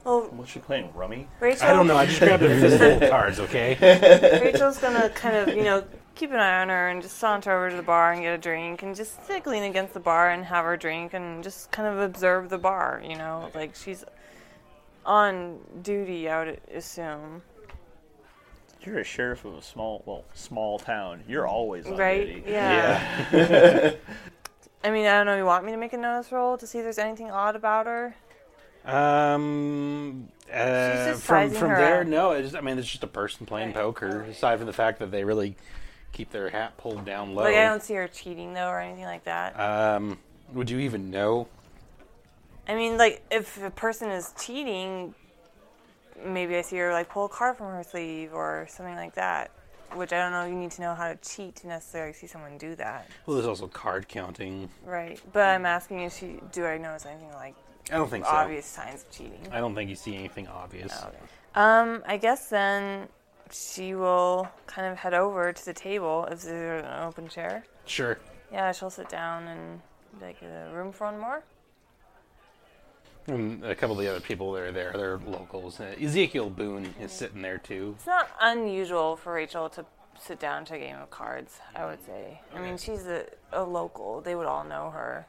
Oh. 0.08 0.28
Well, 0.28 0.40
Was 0.42 0.48
she 0.48 0.60
playing 0.60 0.92
rummy? 0.94 1.28
Rachel, 1.40 1.66
I 1.66 1.72
don't 1.72 1.88
know. 1.88 1.96
I 1.96 2.06
just 2.06 2.20
grabbed 2.20 2.42
a 2.44 2.48
fistful 2.60 3.02
of 3.02 3.10
cards. 3.10 3.40
Okay. 3.40 3.76
Rachel's 4.42 4.78
gonna 4.78 5.10
kind 5.10 5.36
of, 5.36 5.54
you 5.56 5.64
know, 5.64 5.84
keep 6.14 6.30
an 6.30 6.36
eye 6.38 6.62
on 6.62 6.68
her 6.68 6.88
and 6.88 7.02
just 7.02 7.18
saunter 7.18 7.50
over 7.50 7.70
to 7.70 7.76
the 7.76 7.82
bar 7.82 8.12
and 8.12 8.22
get 8.22 8.32
a 8.32 8.38
drink 8.38 8.82
and 8.84 8.94
just 8.94 9.28
like 9.28 9.46
lean 9.46 9.64
against 9.64 9.94
the 9.94 10.00
bar 10.00 10.30
and 10.30 10.44
have 10.44 10.64
her 10.64 10.76
drink 10.76 11.12
and 11.12 11.42
just 11.42 11.70
kind 11.72 11.88
of 11.88 11.98
observe 11.98 12.48
the 12.48 12.56
bar, 12.56 13.02
you 13.04 13.16
know, 13.16 13.50
like 13.54 13.74
she's 13.74 14.04
on 15.04 15.58
duty, 15.82 16.28
I 16.28 16.44
would 16.44 16.60
assume, 16.72 17.42
You're 18.82 19.00
a 19.00 19.04
sheriff 19.04 19.44
of 19.44 19.54
a 19.54 19.62
small, 19.62 20.02
well, 20.06 20.24
small 20.34 20.78
town. 20.78 21.22
You're 21.28 21.46
always 21.48 21.86
on 21.86 21.96
right? 21.96 22.26
duty. 22.26 22.44
Yeah. 22.46 23.94
I 24.84 24.90
mean, 24.90 25.06
I 25.06 25.16
don't 25.16 25.26
know. 25.26 25.36
You 25.36 25.44
want 25.44 25.64
me 25.64 25.72
to 25.72 25.78
make 25.78 25.92
a 25.92 25.96
notice 25.96 26.30
roll 26.30 26.56
to 26.58 26.66
see 26.66 26.78
if 26.78 26.84
there's 26.84 26.98
anything 26.98 27.30
odd 27.30 27.56
about 27.56 27.86
her? 27.86 28.14
Um. 28.86 30.28
Uh, 30.52 31.14
from 31.14 31.50
from 31.50 31.70
her 31.70 31.76
there, 31.76 32.00
up. 32.02 32.06
no. 32.06 32.40
Just, 32.40 32.54
I 32.54 32.60
mean, 32.60 32.78
it's 32.78 32.88
just 32.88 33.02
a 33.02 33.08
person 33.08 33.46
playing 33.46 33.72
poker. 33.72 34.22
Aside 34.22 34.58
from 34.58 34.66
the 34.66 34.72
fact 34.72 35.00
that 35.00 35.10
they 35.10 35.24
really 35.24 35.56
keep 36.12 36.30
their 36.30 36.48
hat 36.48 36.76
pulled 36.78 37.04
down 37.04 37.34
low. 37.34 37.42
Like, 37.44 37.56
I 37.56 37.64
don't 37.64 37.82
see 37.82 37.94
her 37.94 38.06
cheating 38.08 38.54
though 38.54 38.68
or 38.68 38.80
anything 38.80 39.04
like 39.04 39.24
that. 39.24 39.58
Um, 39.58 40.18
would 40.52 40.70
you 40.70 40.78
even 40.78 41.10
know? 41.10 41.48
I 42.68 42.74
mean, 42.76 42.96
like, 42.96 43.22
if 43.30 43.62
a 43.62 43.70
person 43.70 44.10
is 44.10 44.32
cheating, 44.40 45.14
maybe 46.24 46.56
I 46.56 46.62
see 46.62 46.76
her 46.76 46.92
like 46.92 47.08
pull 47.08 47.26
a 47.26 47.28
card 47.28 47.56
from 47.58 47.66
her 47.72 47.82
sleeve 47.82 48.32
or 48.32 48.66
something 48.70 48.94
like 48.94 49.14
that. 49.16 49.50
Which 49.94 50.12
I 50.12 50.18
don't 50.18 50.32
know. 50.32 50.44
You 50.46 50.54
need 50.54 50.70
to 50.72 50.80
know 50.80 50.94
how 50.94 51.08
to 51.08 51.16
cheat 51.16 51.56
to 51.56 51.68
necessarily 51.68 52.12
see 52.12 52.26
someone 52.26 52.56
do 52.58 52.74
that, 52.76 53.08
Well, 53.24 53.36
there's 53.36 53.46
also 53.46 53.66
card 53.68 54.08
counting. 54.08 54.68
right? 54.84 55.20
But 55.32 55.44
I'm 55.46 55.64
asking 55.66 56.00
if 56.00 56.16
she 56.16 56.40
do 56.52 56.64
I 56.66 56.76
notice 56.78 57.04
anything 57.06 57.32
like 57.34 57.54
I 57.90 57.96
don't 57.96 58.10
think 58.10 58.24
so. 58.24 58.30
obvious 58.30 58.66
signs 58.66 59.02
of 59.02 59.10
cheating? 59.10 59.40
I 59.52 59.60
don't 59.60 59.74
think 59.74 59.88
you 59.90 59.96
see 59.96 60.16
anything 60.16 60.48
obvious. 60.48 60.92
Okay. 60.92 61.16
Um, 61.54 62.02
I 62.06 62.16
guess 62.16 62.48
then 62.48 63.08
she 63.50 63.94
will 63.94 64.48
kind 64.66 64.90
of 64.90 64.98
head 64.98 65.14
over 65.14 65.52
to 65.52 65.64
the 65.64 65.72
table 65.72 66.26
if 66.30 66.42
there's 66.42 66.84
an 66.84 67.02
open 67.02 67.28
chair. 67.28 67.64
Sure. 67.86 68.18
Yeah, 68.52 68.72
she'll 68.72 68.90
sit 68.90 69.08
down 69.08 69.46
and 69.46 69.80
be 70.18 70.26
like, 70.26 70.36
"Uh, 70.42 70.72
room 70.74 70.92
for 70.92 71.06
one 71.06 71.18
more. 71.18 71.42
And 73.28 73.64
a 73.64 73.74
couple 73.74 73.98
of 73.98 74.04
the 74.04 74.08
other 74.10 74.20
people 74.20 74.52
that 74.52 74.62
are 74.62 74.72
there, 74.72 74.92
they're 74.94 75.18
locals. 75.18 75.80
Uh, 75.80 75.94
Ezekiel 76.00 76.48
Boone 76.48 76.94
is 77.00 77.10
sitting 77.10 77.42
there 77.42 77.58
too. 77.58 77.94
It's 77.98 78.06
not 78.06 78.28
unusual 78.40 79.16
for 79.16 79.32
Rachel 79.32 79.68
to 79.70 79.84
sit 80.20 80.38
down 80.38 80.64
to 80.66 80.74
a 80.74 80.78
game 80.78 80.96
of 80.96 81.10
cards, 81.10 81.58
I 81.74 81.86
would 81.86 82.04
say. 82.06 82.40
I 82.54 82.60
mean, 82.60 82.78
she's 82.78 83.06
a, 83.06 83.26
a 83.52 83.62
local. 83.64 84.20
They 84.20 84.34
would 84.36 84.46
all 84.46 84.62
know 84.64 84.90
her. 84.90 85.26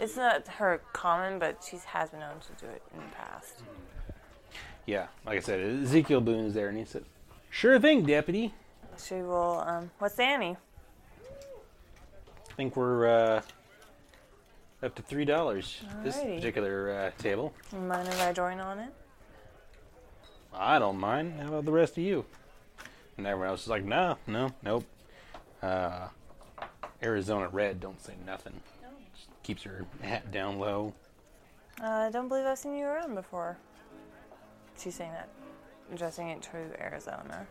It's 0.00 0.16
not 0.16 0.46
her 0.46 0.80
common, 0.92 1.38
but 1.38 1.66
she 1.68 1.78
has 1.86 2.10
been 2.10 2.20
known 2.20 2.38
to 2.40 2.64
do 2.64 2.70
it 2.70 2.82
in 2.94 3.00
the 3.00 3.16
past. 3.16 3.62
Yeah, 4.86 5.08
like 5.26 5.36
I 5.36 5.40
said, 5.40 5.60
Ezekiel 5.82 6.20
Boone 6.20 6.46
is 6.46 6.54
there, 6.54 6.68
and 6.68 6.78
he 6.78 6.84
said, 6.84 7.04
"Sure 7.50 7.78
thing, 7.78 8.04
deputy. 8.06 8.54
She 8.96 9.16
will, 9.16 9.62
um, 9.66 9.90
what's 9.98 10.18
Annie? 10.18 10.56
I 12.48 12.52
think 12.56 12.74
we're 12.76 13.06
uh, 13.06 13.42
up 14.82 14.94
to 14.94 15.02
three 15.02 15.24
dollars 15.24 15.82
this 16.02 16.16
Alrighty. 16.16 16.36
particular 16.36 16.90
uh, 16.90 17.22
table. 17.22 17.52
Mind 17.72 18.08
if 18.08 18.20
I 18.20 18.32
join 18.32 18.60
on 18.60 18.78
it? 18.78 18.92
I 20.54 20.78
don't 20.78 20.98
mind. 20.98 21.40
How 21.40 21.48
about 21.48 21.64
the 21.64 21.72
rest 21.72 21.92
of 21.98 22.04
you?" 22.04 22.24
And 23.16 23.26
everyone 23.26 23.48
else 23.50 23.62
is 23.62 23.68
like, 23.68 23.84
"No, 23.84 24.16
no, 24.26 24.50
nope." 24.62 24.84
Uh, 25.60 26.08
Arizona 27.02 27.48
Red 27.48 27.80
don't 27.80 28.00
say 28.00 28.14
nothing. 28.24 28.60
Keeps 29.48 29.62
her 29.62 29.86
hat 30.02 30.30
down 30.30 30.58
low. 30.58 30.92
Uh, 31.82 31.86
I 31.86 32.10
don't 32.10 32.28
believe 32.28 32.44
I've 32.44 32.58
seen 32.58 32.74
you 32.74 32.84
around 32.84 33.14
before. 33.14 33.56
She's 34.76 34.94
saying 34.94 35.12
that, 35.12 35.30
addressing 35.90 36.28
it 36.28 36.42
to 36.42 36.50
Arizona. 36.78 37.46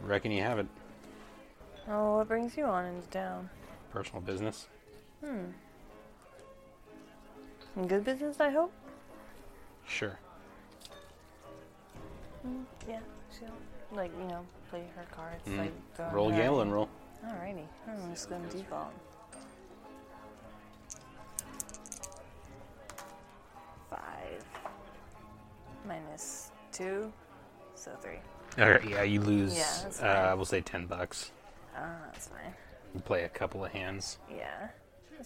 Reckon 0.00 0.32
you 0.32 0.42
haven't. 0.42 0.68
Oh, 1.88 2.16
what 2.16 2.26
brings 2.26 2.56
you 2.56 2.64
on 2.64 2.86
into 2.86 3.06
town? 3.06 3.48
Personal 3.90 4.20
business. 4.20 4.66
Hmm. 5.24 5.44
good 7.86 8.04
business, 8.04 8.40
I 8.40 8.50
hope? 8.50 8.72
Sure. 9.86 10.18
Yeah, 12.88 12.98
she'll, 13.38 13.46
like, 13.96 14.10
you 14.20 14.26
know, 14.26 14.44
play 14.70 14.82
her 14.96 15.04
cards. 15.12 15.46
Mm. 15.46 15.58
Like, 15.58 16.12
Roll 16.12 16.30
her- 16.30 16.36
gambling 16.36 16.72
roll. 16.72 16.88
Alrighty, 17.24 17.62
I'm 17.86 18.10
just 18.10 18.28
gonna 18.28 18.48
default. 18.48 18.92
Two, 26.82 27.12
so 27.74 27.90
three. 28.00 28.18
Alright, 28.58 28.88
yeah, 28.88 29.02
you 29.02 29.20
lose. 29.20 29.56
Yeah, 29.56 29.66
that's 29.82 30.00
uh, 30.00 30.26
fine. 30.26 30.36
we'll 30.36 30.44
say 30.44 30.60
ten 30.60 30.86
bucks. 30.86 31.30
Ah, 31.76 31.96
that's 32.12 32.28
fine. 32.28 32.52
You 32.94 33.00
play 33.00 33.24
a 33.24 33.28
couple 33.28 33.64
of 33.64 33.72
hands. 33.72 34.18
Yeah. 34.30 34.68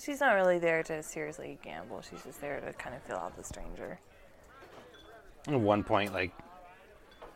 She's 0.00 0.20
not 0.20 0.34
really 0.34 0.58
there 0.58 0.82
to 0.84 1.02
seriously 1.02 1.58
gamble. 1.62 2.02
She's 2.02 2.22
just 2.22 2.40
there 2.40 2.60
to 2.60 2.72
kind 2.74 2.94
of 2.94 3.02
fill 3.02 3.16
out 3.16 3.36
the 3.36 3.42
stranger. 3.42 3.98
At 5.48 5.58
one 5.58 5.82
point, 5.82 6.12
like 6.12 6.32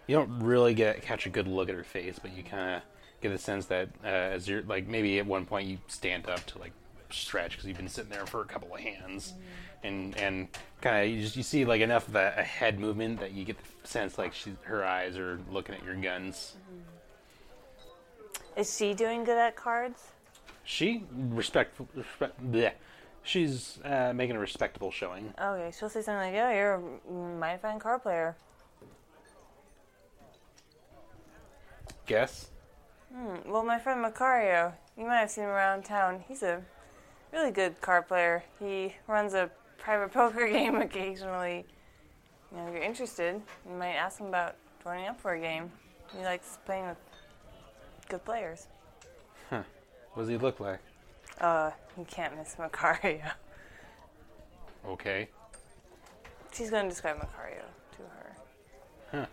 you 0.07 0.17
don't 0.17 0.41
really 0.41 0.75
get 0.75 1.03
catch 1.03 1.27
a 1.27 1.31
good 1.31 1.49
look 1.49 1.69
at 1.69 1.75
her 1.75 1.85
face, 1.85 2.19
but 2.21 2.37
you 2.37 2.43
kind 2.43 2.77
of 2.77 2.83
get 3.21 3.31
the 3.31 3.39
sense 3.39 3.67
that 3.67 3.89
uh, 4.05 4.09
as 4.09 4.49
you're 4.49 4.63
like 4.63 4.87
maybe 4.87 5.19
at 5.19 5.27
one 5.27 5.47
point 5.47 5.69
you 5.69 5.79
stand 5.89 6.29
up 6.29 6.45
to 6.47 6.59
like 6.59 6.73
stretch 7.15 7.53
because 7.53 7.67
you've 7.67 7.77
been 7.77 7.89
sitting 7.89 8.11
there 8.11 8.27
for 8.27 8.41
a 8.41 8.45
couple 8.45 8.75
of 8.75 8.81
hands, 8.81 9.35
and 9.83 10.17
and 10.17 10.49
kind 10.81 11.05
of 11.05 11.11
you 11.15 11.21
just 11.23 11.37
you 11.37 11.43
see 11.43 11.65
like 11.65 11.81
enough 11.81 12.09
of 12.09 12.17
a, 12.17 12.35
a 12.39 12.43
head 12.43 12.79
movement 12.79 13.21
that 13.21 13.33
you 13.33 13.45
get 13.45 13.57
the 13.59 13.89
sense 13.89 14.19
like 14.19 14.33
she 14.35 14.53
her 14.63 14.85
eyes 14.85 15.17
are 15.17 15.41
looking 15.51 15.75
at 15.75 15.85
your 15.85 15.95
guns. 15.97 16.55
Is 18.57 18.77
she 18.77 18.95
doing 18.95 19.25
good 19.25 19.39
at 19.39 19.57
cards? 19.57 20.03
She 20.65 21.05
respectful, 21.11 21.89
respect, 21.95 22.41
bleh. 22.53 22.73
she's 23.23 23.79
uh, 23.85 24.13
making 24.15 24.37
a 24.37 24.39
respectable 24.39 24.91
showing. 24.91 25.33
Okay, 25.41 25.73
she'll 25.77 25.89
say 25.89 26.03
something 26.03 26.27
like, 26.27 26.35
"Yeah, 26.35 26.53
you're 26.53 26.75
a 26.75 27.13
mighty 27.13 27.59
fine 27.61 27.79
card 27.79 28.03
player." 28.03 28.37
Guess. 32.07 32.49
Hmm, 33.15 33.51
Well, 33.51 33.65
my 33.65 33.79
friend 33.79 34.05
Macario, 34.05 34.73
you 34.97 35.05
might 35.05 35.19
have 35.21 35.31
seen 35.31 35.45
him 35.45 35.51
around 35.51 35.85
town. 35.85 36.25
He's 36.29 36.43
a 36.43 36.63
really 37.33 37.51
good 37.51 37.81
card 37.81 38.09
player. 38.09 38.45
He 38.59 38.95
runs 39.07 39.35
a 39.35 39.51
private 39.79 40.13
poker 40.13 40.49
game 40.49 40.77
occasionally. 40.77 41.65
You 42.51 42.59
know, 42.59 42.67
if 42.69 42.75
you're 42.75 42.83
interested, 42.83 43.41
you 43.69 43.77
might 43.77 43.95
ask 43.95 44.19
him 44.19 44.27
about 44.27 44.57
joining 44.83 45.07
up 45.07 45.21
for 45.21 45.35
a 45.35 45.41
game. 45.41 45.71
He 46.17 46.25
likes 46.25 46.59
playing 46.67 46.87
with 46.87 46.99
good 48.09 48.25
players. 48.25 48.67
Huh. 49.49 49.63
What 50.15 50.23
does 50.23 50.31
he 50.31 50.37
look 50.37 50.59
like? 50.59 50.81
Uh, 51.41 51.71
you 51.97 52.05
can't 52.05 52.37
miss 52.37 52.57
Macario. 52.57 53.33
Okay. 54.87 55.29
She's 56.55 56.71
going 56.71 56.85
to 56.85 56.89
describe 56.89 57.19
Macario 57.19 57.65
to 57.93 58.03
her. 58.03 58.37
Huh. 59.11 59.27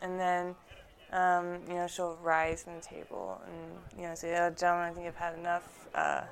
And 0.00 0.18
then, 0.18 0.54
um, 1.12 1.58
you 1.68 1.74
know, 1.74 1.86
she'll 1.86 2.18
rise 2.22 2.64
from 2.64 2.76
the 2.76 2.80
table 2.80 3.38
and, 3.46 4.00
you 4.00 4.08
know, 4.08 4.14
say, 4.14 4.34
oh, 4.38 4.48
gentlemen, 4.48 4.88
I 4.88 4.92
think 4.94 5.06
I've 5.06 5.16
had 5.16 5.38
enough. 5.38 5.86
Uh, 5.94 6.22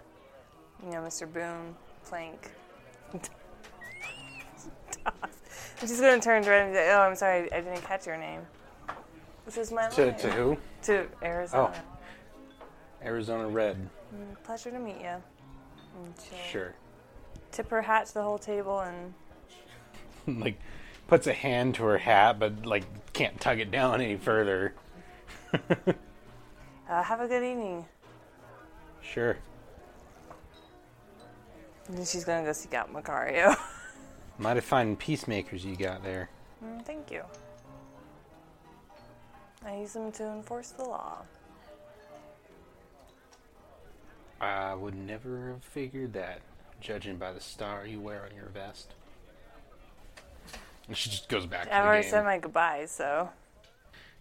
you 0.85 0.91
know, 0.91 0.99
Mr. 1.01 1.31
Boone, 1.33 1.75
Plank. 2.05 2.51
And 3.13 3.29
she's 5.81 6.01
going 6.01 6.19
to 6.21 6.25
turn 6.25 6.43
to 6.43 6.51
Red 6.51 6.67
and 6.67 6.75
say, 6.75 6.93
oh, 6.93 7.01
I'm 7.01 7.15
sorry, 7.17 7.53
I 7.53 7.61
didn't 7.61 7.83
catch 7.83 8.07
your 8.07 8.17
name. 8.17 8.41
Which 9.45 9.57
is 9.57 9.73
my 9.73 9.89
To, 9.89 10.13
to 10.13 10.31
who? 10.31 10.57
To 10.83 11.07
Arizona. 11.23 11.83
Arizona 13.05 13.49
Red. 13.49 13.77
Mm, 14.15 14.43
Pleasure 14.45 14.71
to 14.71 14.79
meet 14.79 15.01
you. 15.01 15.09
And 15.09 16.15
she'll 16.29 16.39
Sure. 16.51 16.75
tip 17.51 17.69
her 17.71 17.83
hat 17.83 18.07
to 18.07 18.15
the 18.15 18.23
whole 18.23 18.39
table 18.39 18.81
and 18.81 19.15
like 20.41 20.59
puts 21.09 21.27
a 21.27 21.33
hand 21.33 21.75
to 21.77 21.83
her 21.85 21.99
hat, 21.99 22.39
but 22.39 22.65
like 22.65 22.85
can't 23.13 23.39
tug 23.41 23.59
it 23.61 23.71
down 23.71 24.01
any 24.01 24.17
further. 24.17 24.75
uh, 25.53 27.03
have 27.03 27.21
a 27.21 27.27
good 27.29 27.43
evening. 27.43 27.85
Sure. 29.03 29.37
And 31.89 31.99
then 31.99 32.05
she's 32.05 32.25
to 32.25 32.43
go 32.43 32.53
seek 32.53 32.75
out 32.75 32.93
Macario. 32.93 33.57
Mighty 34.39 34.61
fine 34.61 34.97
peacemakers 34.97 35.65
you 35.65 35.77
got 35.77 36.03
there. 36.03 36.31
Mm, 36.65 36.85
thank 36.85 37.11
you. 37.11 37.23
I 39.65 39.77
use 39.77 39.93
them 39.93 40.11
to 40.13 40.25
enforce 40.25 40.71
the 40.71 40.85
law. 40.85 41.19
I 44.41 44.75
would 44.75 44.95
never 44.95 45.51
have 45.51 45.63
figured 45.63 46.15
that, 46.15 46.41
judging 46.81 47.17
by 47.17 47.33
the 47.33 47.41
star 47.41 47.87
you 47.87 48.01
wear 48.01 48.25
on 48.29 48.35
your 48.35 48.49
vest. 48.49 48.95
And 50.89 50.97
she 50.97 51.11
just 51.11 51.29
goes 51.29 51.47
back 51.47 51.65
to 51.69 51.75
I've 51.77 51.85
already 51.85 52.03
game. 52.03 52.11
said 52.11 52.25
my 52.25 52.39
goodbyes, 52.39 52.91
so 52.91 53.31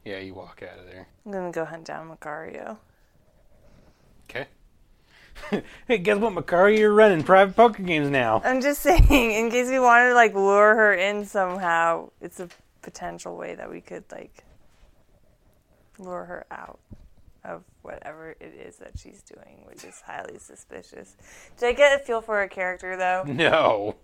Yeah, 0.05 0.19
you 0.19 0.35
walk 0.35 0.61
out 0.61 0.77
of 0.77 0.85
there. 0.85 1.07
I'm 1.25 1.31
gonna 1.31 1.51
go 1.51 1.65
hunt 1.65 1.85
down 1.85 2.15
Macario. 2.15 2.77
Okay. 4.29 4.45
hey, 5.87 5.97
guess 5.97 6.17
what, 6.17 6.33
Macari? 6.33 6.77
You're 6.77 6.93
running 6.93 7.23
private 7.23 7.55
poker 7.55 7.83
games 7.83 8.09
now. 8.09 8.41
I'm 8.43 8.61
just 8.61 8.81
saying, 8.83 9.09
in 9.09 9.49
case 9.49 9.69
we 9.69 9.79
wanted 9.79 10.09
to 10.09 10.15
like 10.15 10.33
lure 10.33 10.75
her 10.75 10.93
in 10.93 11.25
somehow, 11.25 12.09
it's 12.21 12.39
a 12.39 12.49
potential 12.81 13.35
way 13.35 13.55
that 13.55 13.69
we 13.69 13.81
could 13.81 14.03
like 14.11 14.43
lure 15.99 16.25
her 16.25 16.45
out 16.51 16.79
of 17.43 17.63
whatever 17.81 18.35
it 18.39 18.53
is 18.65 18.77
that 18.77 18.97
she's 18.97 19.21
doing, 19.23 19.63
which 19.65 19.83
is 19.83 20.01
highly 20.01 20.37
suspicious. 20.37 21.15
Did 21.57 21.69
I 21.69 21.73
get 21.73 21.99
a 21.99 22.03
feel 22.03 22.21
for 22.21 22.39
her 22.39 22.47
character 22.47 22.95
though? 22.95 23.23
No. 23.31 23.95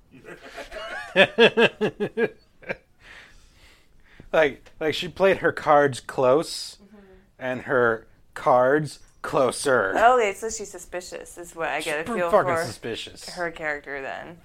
like, 4.34 4.72
like 4.80 4.94
she 4.94 5.08
played 5.08 5.38
her 5.38 5.52
cards 5.52 6.00
close, 6.00 6.78
mm-hmm. 6.84 6.98
and 7.38 7.62
her 7.64 8.08
cards 8.34 9.00
closer. 9.28 9.94
Okay, 9.98 10.34
so 10.34 10.50
she's 10.50 10.72
suspicious, 10.72 11.38
is 11.38 11.56
what 11.56 11.70
I 11.70 11.82
get 11.82 12.08
a 12.08 12.14
feel 12.14 12.32
fucking 12.32 12.56
for 12.56 12.64
suspicious. 12.64 13.30
her 13.30 13.52
character 13.52 14.02
then. 14.02 14.38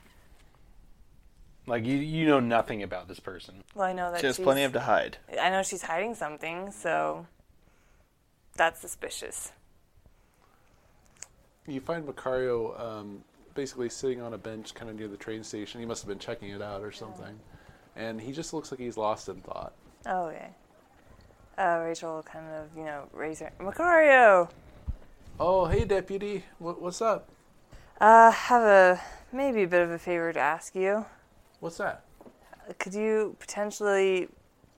Like 1.66 1.87
you, 1.87 1.97
you 1.97 2.26
know 2.26 2.41
nothing 2.41 2.83
about 2.83 3.07
this 3.07 3.20
person. 3.20 3.62
Well, 3.74 3.87
I 3.87 3.93
know 3.93 4.11
that 4.11 4.20
She 4.20 4.26
has 4.26 4.37
she's, 4.37 4.45
plenty 4.45 4.64
of 4.64 4.72
to 4.72 4.80
hide. 4.80 5.18
I 5.41 5.51
know 5.51 5.62
she's 5.62 5.83
hiding 5.83 6.14
something, 6.14 6.72
so 6.72 7.26
that's 8.57 8.80
suspicious. 8.80 9.53
You 11.68 11.80
find 11.80 12.05
Macario 12.05 12.78
um, 12.80 13.24
basically 13.55 13.89
sitting 13.89 14.20
on 14.20 14.35
a 14.35 14.39
bench 14.39 14.74
kind 14.74 14.91
of 14.91 14.97
near 14.97 15.07
the 15.07 15.16
train 15.16 15.45
station. 15.45 15.78
He 15.80 15.87
must 15.87 16.03
have 16.03 16.09
been 16.09 16.18
checking 16.18 16.51
it 16.51 16.61
out 16.61 16.83
or 16.83 16.91
something. 16.91 17.39
And 17.95 18.20
he 18.20 18.33
just 18.33 18.53
looks 18.53 18.72
like 18.72 18.80
he's 18.80 18.97
lost 18.97 19.28
in 19.28 19.37
thought. 19.37 19.72
Oh, 20.07 20.24
okay. 20.26 20.49
Uh, 21.57 21.83
Rachel 21.85 22.24
kind 22.24 22.47
of, 22.55 22.76
you 22.76 22.85
know, 22.85 23.05
raise 23.12 23.41
her. 23.41 23.53
Macario! 23.61 24.49
Oh, 25.45 25.66
hey, 25.66 25.84
deputy. 25.84 26.45
What, 26.61 26.80
what's 26.80 27.03
up? 27.03 27.28
Uh, 28.01 28.30
have 28.30 28.62
a 28.62 29.01
maybe 29.32 29.64
a 29.64 29.66
bit 29.66 29.82
of 29.82 29.90
a 29.90 29.99
favor 29.99 30.32
to 30.32 30.38
ask 30.38 30.72
you. 30.76 31.05
What's 31.59 31.78
that? 31.78 32.05
Could 32.78 32.95
you 32.95 33.34
potentially 33.40 34.28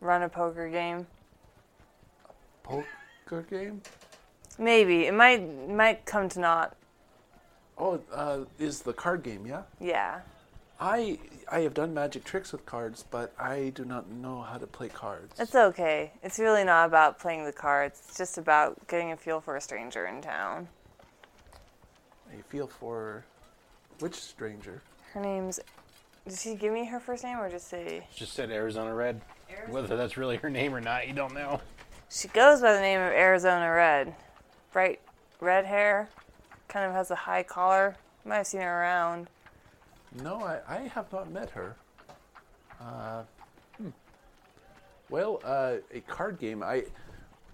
run 0.00 0.22
a 0.22 0.28
poker 0.30 0.70
game? 0.70 1.06
Poker 2.62 3.42
game? 3.42 3.82
Maybe 4.58 5.04
it 5.04 5.12
might 5.12 5.68
might 5.68 6.06
come 6.06 6.30
to 6.30 6.40
naught. 6.40 6.74
Oh, 7.76 8.00
uh, 8.10 8.46
is 8.58 8.80
the 8.80 8.94
card 8.94 9.22
game, 9.22 9.46
yeah? 9.46 9.64
Yeah. 9.78 10.20
I 10.80 11.18
I 11.50 11.60
have 11.60 11.74
done 11.74 11.94
magic 11.94 12.24
tricks 12.24 12.52
with 12.52 12.66
cards, 12.66 13.04
but 13.10 13.32
I 13.38 13.72
do 13.74 13.84
not 13.84 14.10
know 14.10 14.42
how 14.42 14.58
to 14.58 14.66
play 14.66 14.88
cards. 14.88 15.38
It's 15.38 15.54
okay. 15.54 16.12
It's 16.22 16.38
really 16.38 16.64
not 16.64 16.86
about 16.86 17.18
playing 17.18 17.44
the 17.44 17.52
cards. 17.52 18.00
It's 18.06 18.18
just 18.18 18.38
about 18.38 18.86
getting 18.88 19.12
a 19.12 19.16
feel 19.16 19.40
for 19.40 19.56
a 19.56 19.60
stranger 19.60 20.06
in 20.06 20.22
town. 20.22 20.68
A 22.32 22.42
feel 22.44 22.66
for 22.66 23.24
which 24.00 24.14
stranger? 24.14 24.82
Her 25.12 25.20
name's. 25.20 25.60
Did 26.26 26.38
she 26.38 26.54
give 26.54 26.72
me 26.72 26.86
her 26.86 26.98
first 26.98 27.22
name 27.22 27.38
or 27.38 27.50
just 27.50 27.68
say? 27.68 28.06
Just 28.14 28.32
said 28.32 28.50
Arizona 28.50 28.94
Red. 28.94 29.20
Whether 29.68 29.96
that's 29.96 30.16
really 30.16 30.36
her 30.38 30.50
name 30.50 30.74
or 30.74 30.80
not, 30.80 31.06
you 31.06 31.14
don't 31.14 31.34
know. 31.34 31.60
She 32.10 32.28
goes 32.28 32.60
by 32.60 32.72
the 32.72 32.80
name 32.80 33.00
of 33.00 33.12
Arizona 33.12 33.70
Red. 33.70 34.14
Bright 34.72 35.00
red 35.40 35.66
hair, 35.66 36.08
kind 36.68 36.86
of 36.86 36.92
has 36.92 37.10
a 37.10 37.14
high 37.14 37.42
collar. 37.42 37.96
Might 38.24 38.36
have 38.38 38.46
seen 38.46 38.62
her 38.62 38.80
around. 38.80 39.28
No, 40.22 40.42
I, 40.42 40.60
I 40.68 40.78
have 40.88 41.12
not 41.12 41.30
met 41.30 41.50
her. 41.50 41.76
Uh, 42.80 43.22
hmm. 43.76 43.88
Well, 45.10 45.40
uh, 45.44 45.76
a 45.92 46.00
card 46.00 46.38
game. 46.38 46.62
I 46.62 46.84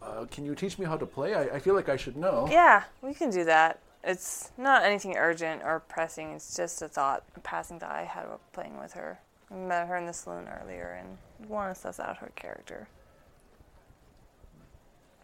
uh, 0.02 0.24
can 0.30 0.44
you 0.44 0.54
teach 0.54 0.78
me 0.78 0.86
how 0.86 0.96
to 0.96 1.06
play? 1.06 1.34
I, 1.34 1.56
I 1.56 1.58
feel 1.58 1.74
like 1.74 1.88
I 1.88 1.96
should 1.96 2.16
know. 2.16 2.48
Yeah, 2.50 2.84
we 3.02 3.14
can 3.14 3.30
do 3.30 3.44
that. 3.44 3.80
It's 4.02 4.50
not 4.56 4.82
anything 4.82 5.16
urgent 5.16 5.62
or 5.62 5.80
pressing. 5.80 6.32
It's 6.32 6.56
just 6.56 6.80
a 6.80 6.88
thought, 6.88 7.22
a 7.36 7.40
passing 7.40 7.78
thought 7.78 7.90
I 7.90 8.04
had 8.04 8.24
about 8.24 8.40
playing 8.52 8.78
with 8.78 8.92
her. 8.94 9.20
I 9.50 9.54
met 9.54 9.88
her 9.88 9.96
in 9.96 10.06
the 10.06 10.12
saloon 10.12 10.48
earlier 10.48 10.98
and 11.00 11.50
want 11.50 11.74
to 11.74 11.80
suss 11.80 12.00
out 12.00 12.16
her 12.18 12.30
character. 12.34 12.88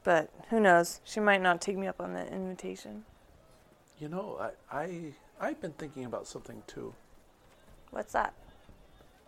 But 0.05 0.31
who 0.51 0.61
knows? 0.61 1.01
She 1.05 1.21
might 1.21 1.41
not 1.41 1.61
take 1.61 1.77
me 1.77 1.87
up 1.87 2.01
on 2.01 2.13
the 2.13 2.31
invitation. 2.31 3.05
You 3.99 4.09
know, 4.09 4.51
I, 4.71 4.79
I 4.79 5.13
I've 5.41 5.61
been 5.61 5.73
thinking 5.73 6.05
about 6.05 6.27
something 6.27 6.63
too. 6.67 6.95
What's 7.91 8.13
that? 8.13 8.35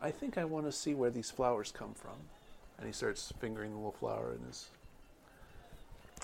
I 0.00 0.10
think 0.10 0.38
I 0.38 0.44
want 0.44 0.66
to 0.66 0.72
see 0.72 0.94
where 0.94 1.10
these 1.10 1.30
flowers 1.30 1.72
come 1.76 1.94
from. 1.94 2.14
And 2.78 2.86
he 2.86 2.92
starts 2.92 3.32
fingering 3.40 3.70
the 3.72 3.76
little 3.76 3.92
flower 3.92 4.34
in 4.38 4.46
his. 4.46 4.68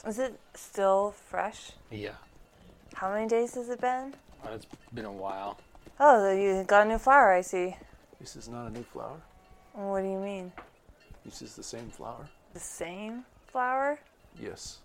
Is 0.06 0.18
it 0.18 0.38
still 0.54 1.14
fresh? 1.28 1.72
Yeah, 1.90 2.12
How 2.94 3.12
many 3.12 3.26
days 3.28 3.54
has 3.54 3.68
it 3.68 3.80
been? 3.80 4.14
well, 4.44 4.54
it's 4.54 4.66
been 4.92 5.04
a 5.06 5.12
while. 5.12 5.58
Oh, 5.98 6.32
you 6.32 6.64
got 6.64 6.86
a 6.86 6.88
new 6.88 6.98
flower, 6.98 7.32
I 7.32 7.40
see. 7.40 7.76
This 8.20 8.36
is 8.36 8.48
not 8.48 8.66
a 8.66 8.70
new 8.70 8.82
flower. 8.82 9.16
What 9.72 10.02
do 10.02 10.08
you 10.08 10.18
mean? 10.18 10.52
This 11.24 11.42
is 11.42 11.56
the 11.56 11.62
same 11.62 11.88
flower. 11.90 12.28
The 12.52 12.60
same 12.60 13.24
flower? 13.46 13.98
Yes, 14.40 14.78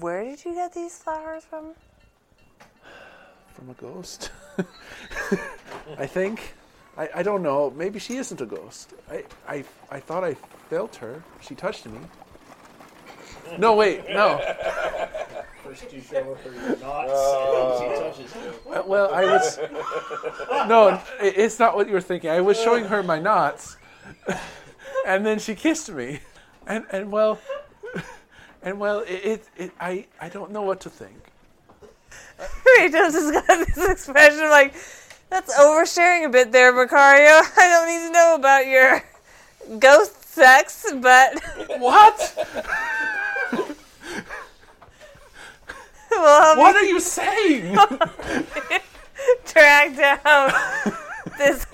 Where 0.00 0.24
did 0.24 0.44
you 0.44 0.54
get 0.54 0.72
these 0.74 0.98
flowers 0.98 1.44
from? 1.44 1.72
from 3.54 3.70
a 3.70 3.74
ghost. 3.74 4.30
I 5.98 6.06
think. 6.06 6.54
I, 6.96 7.08
I 7.16 7.22
don't 7.22 7.42
know. 7.42 7.70
Maybe 7.70 7.98
she 7.98 8.16
isn't 8.16 8.40
a 8.40 8.46
ghost. 8.46 8.92
I, 9.10 9.24
I 9.48 9.64
I 9.90 10.00
thought 10.00 10.24
I 10.24 10.34
felt 10.68 10.96
her. 10.96 11.22
She 11.40 11.54
touched 11.54 11.86
me. 11.86 11.98
No, 13.58 13.74
wait, 13.74 14.08
no. 14.08 14.40
First 15.62 15.92
you 15.92 16.00
show 16.00 16.34
her 16.34 16.52
your 16.52 16.76
knots, 16.78 17.12
uh, 17.12 17.80
and 17.80 17.94
she 17.94 18.24
touches 18.24 18.34
you. 18.34 18.54
Well, 18.64 18.84
well, 18.86 19.14
I 19.14 19.24
was. 19.24 19.58
No, 20.68 21.00
it's 21.20 21.58
not 21.58 21.76
what 21.76 21.86
you 21.86 21.94
were 21.94 22.00
thinking. 22.00 22.30
I 22.30 22.40
was 22.40 22.60
showing 22.60 22.84
her 22.84 23.02
my 23.02 23.18
knots, 23.18 23.76
and 25.06 25.24
then 25.24 25.38
she 25.38 25.54
kissed 25.54 25.90
me, 25.90 26.20
and 26.66 26.84
and 26.90 27.10
well, 27.10 27.38
and 28.62 28.78
well, 28.78 29.00
it, 29.00 29.24
it, 29.24 29.48
it 29.56 29.72
I 29.80 30.06
I 30.20 30.28
don't 30.28 30.50
know 30.50 30.62
what 30.62 30.80
to 30.82 30.90
think. 30.90 31.32
Rachel's 32.78 33.14
just 33.14 33.32
got 33.32 33.66
this 33.66 33.88
expression 33.88 34.48
like, 34.50 34.74
that's 35.32 35.58
oversharing 35.58 36.26
a 36.26 36.28
bit 36.28 36.52
there, 36.52 36.72
Macario. 36.74 37.40
I 37.56 37.68
don't 37.68 37.88
need 37.88 38.06
to 38.06 38.12
know 38.12 38.34
about 38.34 38.66
your 38.66 39.02
ghost 39.78 40.22
sex, 40.28 40.92
but 41.00 41.42
What? 41.78 42.48
we'll 46.10 46.56
What 46.56 46.76
are 46.76 46.84
you 46.84 47.00
saying? 47.00 47.78
track 49.46 49.96
down 49.96 50.52
this 51.38 51.64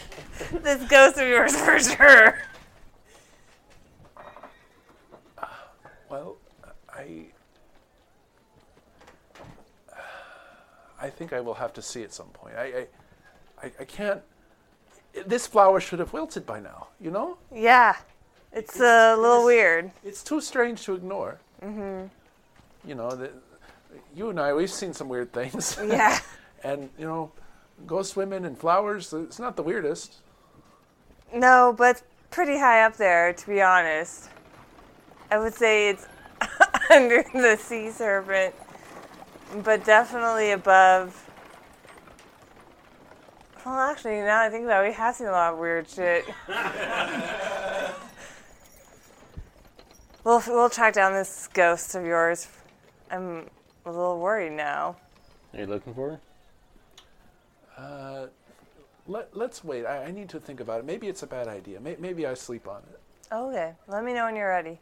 this 0.53 0.89
ghost 0.89 1.19
of 1.19 1.27
yours 1.27 1.57
for 1.57 1.81
sure. 1.81 2.39
Well, 6.09 6.37
I. 6.89 7.27
I 11.01 11.11
think 11.11 11.33
I 11.33 11.41
will 11.41 11.55
have 11.55 11.73
to 11.75 11.83
see 11.83 12.03
at 12.03 12.13
some 12.13 12.29
point. 12.29 12.57
I, 12.57 12.65
I, 12.65 12.87
I, 13.63 13.71
I 13.81 13.85
can't. 13.85 14.21
This 15.27 15.47
flower 15.47 15.81
should 15.81 15.99
have 15.99 16.13
wilted 16.13 16.47
by 16.47 16.61
now. 16.61 16.89
You 17.01 17.11
know, 17.11 17.39
Yeah, 17.55 17.97
it's 18.53 18.79
a 18.81 19.17
little 19.17 19.45
weird. 19.45 19.91
it's 20.05 20.23
too 20.23 20.41
strange 20.41 20.85
to 20.85 20.95
ignore. 20.95 21.39
Mm-hmm. 21.63 22.07
You 22.89 22.95
know, 22.95 23.11
the, 23.11 23.31
you 24.15 24.31
and 24.31 24.39
I, 24.41 24.53
we've 24.55 24.71
seen 24.71 24.93
some 24.93 25.09
weird 25.09 25.33
things. 25.33 25.79
Yeah. 25.87 26.19
and 26.65 26.89
you 26.99 27.07
know, 27.07 27.31
ghost 27.87 28.17
women 28.17 28.45
and 28.45 28.57
flowers. 28.59 29.13
It's 29.13 29.39
not 29.39 29.57
the 29.57 29.63
weirdest. 29.63 30.17
No, 31.35 31.75
but 31.77 32.03
pretty 32.31 32.59
high 32.59 32.83
up 32.85 32.97
there, 32.97 33.33
to 33.33 33.47
be 33.47 33.61
honest. 33.61 34.29
I 35.31 35.39
would 35.39 35.55
say 35.55 35.91
it's 35.91 36.07
under 36.91 37.23
the 37.35 37.57
sea 37.57 37.91
serpent, 37.91 38.55
but 39.63 39.85
definitely 39.85 40.53
above. 40.53 41.28
Well, 43.69 43.81
actually, 43.81 44.23
now 44.23 44.41
I 44.41 44.49
think 44.49 44.65
about 44.65 44.83
it, 44.83 44.89
we 44.89 44.95
have 44.95 45.15
seen 45.15 45.27
a 45.27 45.31
lot 45.31 45.53
of 45.53 45.59
weird 45.59 45.87
shit. 45.91 46.25
we'll 50.25 50.43
we'll 50.47 50.71
track 50.71 50.95
down 50.95 51.13
this 51.13 51.51
ghost 51.53 51.95
of 51.95 52.07
yours. 52.07 52.49
I'm 53.11 53.51
a 53.85 53.91
little 53.91 54.21
worried 54.21 54.53
now. 54.53 54.97
Are 55.53 55.61
you 55.61 55.67
looking 55.67 55.93
for 55.93 56.19
her? 57.77 57.83
Uh, 57.85 58.27
let, 59.07 59.37
let's 59.37 59.63
wait. 59.63 59.85
I, 59.85 60.05
I 60.05 60.13
need 60.13 60.31
to 60.31 60.41
think 60.41 60.61
about 60.61 60.81
it. 60.81 60.87
Maybe 60.87 61.07
it's 61.07 61.23
a 61.23 61.27
bad 61.27 61.47
idea. 61.47 61.79
May, 61.79 61.97
maybe 61.99 62.27
I 62.27 62.33
sleep 62.33 62.67
on 62.67 62.81
it. 62.91 62.99
Okay, 63.31 63.75
let 63.87 64.03
me 64.03 64.15
know 64.15 64.25
when 64.25 64.35
you're 64.35 64.49
ready. 64.49 64.81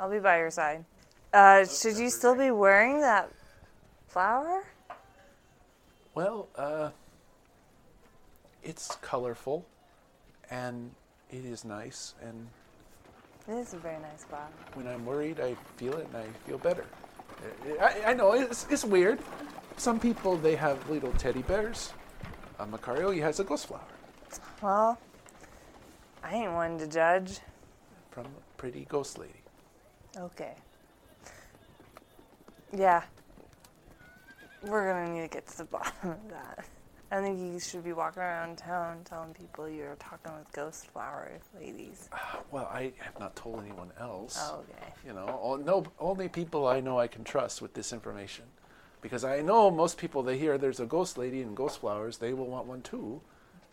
I'll 0.00 0.10
be 0.10 0.18
by 0.18 0.38
your 0.38 0.50
side. 0.50 0.84
Uh, 1.32 1.64
should 1.64 1.96
you 1.96 2.10
still 2.10 2.34
be 2.34 2.50
wearing 2.50 3.00
that 3.02 3.30
flower? 4.08 4.64
Well, 6.16 6.48
uh, 6.56 6.90
it's 8.66 8.96
colorful, 9.00 9.64
and 10.50 10.90
it 11.30 11.44
is 11.44 11.64
nice. 11.64 12.14
And 12.22 12.48
It 13.48 13.52
is 13.52 13.74
a 13.74 13.78
very 13.78 13.98
nice 14.00 14.24
flower. 14.24 14.48
when 14.74 14.86
I'm 14.86 15.06
worried, 15.06 15.40
I 15.40 15.56
feel 15.76 15.94
it, 15.96 16.06
and 16.08 16.16
I 16.16 16.26
feel 16.46 16.58
better. 16.58 16.84
I, 17.80 18.10
I 18.10 18.14
know 18.14 18.32
it's, 18.32 18.66
it's 18.70 18.84
weird. 18.84 19.18
Some 19.76 20.00
people 20.00 20.36
they 20.36 20.56
have 20.56 20.88
little 20.90 21.12
teddy 21.12 21.42
bears. 21.42 21.92
Uh, 22.58 22.64
Macario, 22.66 23.12
he 23.12 23.20
has 23.20 23.38
a 23.40 23.44
ghost 23.44 23.66
flower 23.66 23.84
Well, 24.62 24.98
I 26.24 26.34
ain't 26.34 26.52
one 26.52 26.78
to 26.78 26.86
judge. 26.86 27.40
from 28.10 28.24
a 28.24 28.30
pretty 28.56 28.86
ghost 28.88 29.18
lady. 29.18 29.42
Okay. 30.16 30.54
Yeah. 32.74 33.02
We're 34.62 34.90
gonna 34.90 35.12
need 35.12 35.20
to 35.20 35.28
get 35.28 35.46
to 35.48 35.58
the 35.58 35.64
bottom 35.76 36.10
of 36.10 36.28
that. 36.30 36.64
I 37.10 37.20
think 37.20 37.38
you 37.38 37.60
should 37.60 37.84
be 37.84 37.92
walking 37.92 38.22
around 38.22 38.58
town 38.58 38.98
telling 39.04 39.32
people 39.32 39.68
you're 39.68 39.94
talking 39.96 40.32
with 40.36 40.50
ghost 40.52 40.86
flower 40.88 41.30
ladies. 41.58 42.08
Well, 42.52 42.68
I 42.72 42.92
have 43.00 43.18
not 43.18 43.34
told 43.36 43.60
anyone 43.60 43.90
else. 44.00 44.38
Oh, 44.40 44.60
okay. 44.70 44.92
You 45.06 45.12
know, 45.12 45.40
o- 45.42 45.56
no, 45.56 45.84
only 45.98 46.28
people 46.28 46.66
I 46.66 46.80
know 46.80 46.98
I 46.98 47.06
can 47.08 47.24
trust 47.24 47.60
with 47.60 47.74
this 47.74 47.92
information. 47.92 48.44
Because 49.02 49.24
I 49.24 49.42
know 49.42 49.70
most 49.70 49.98
people, 49.98 50.22
they 50.22 50.38
hear 50.38 50.56
there's 50.56 50.80
a 50.80 50.86
ghost 50.86 51.18
lady 51.18 51.42
and 51.42 51.56
ghost 51.56 51.80
flowers, 51.80 52.18
they 52.18 52.32
will 52.32 52.46
want 52.46 52.66
one 52.66 52.82
too. 52.82 53.20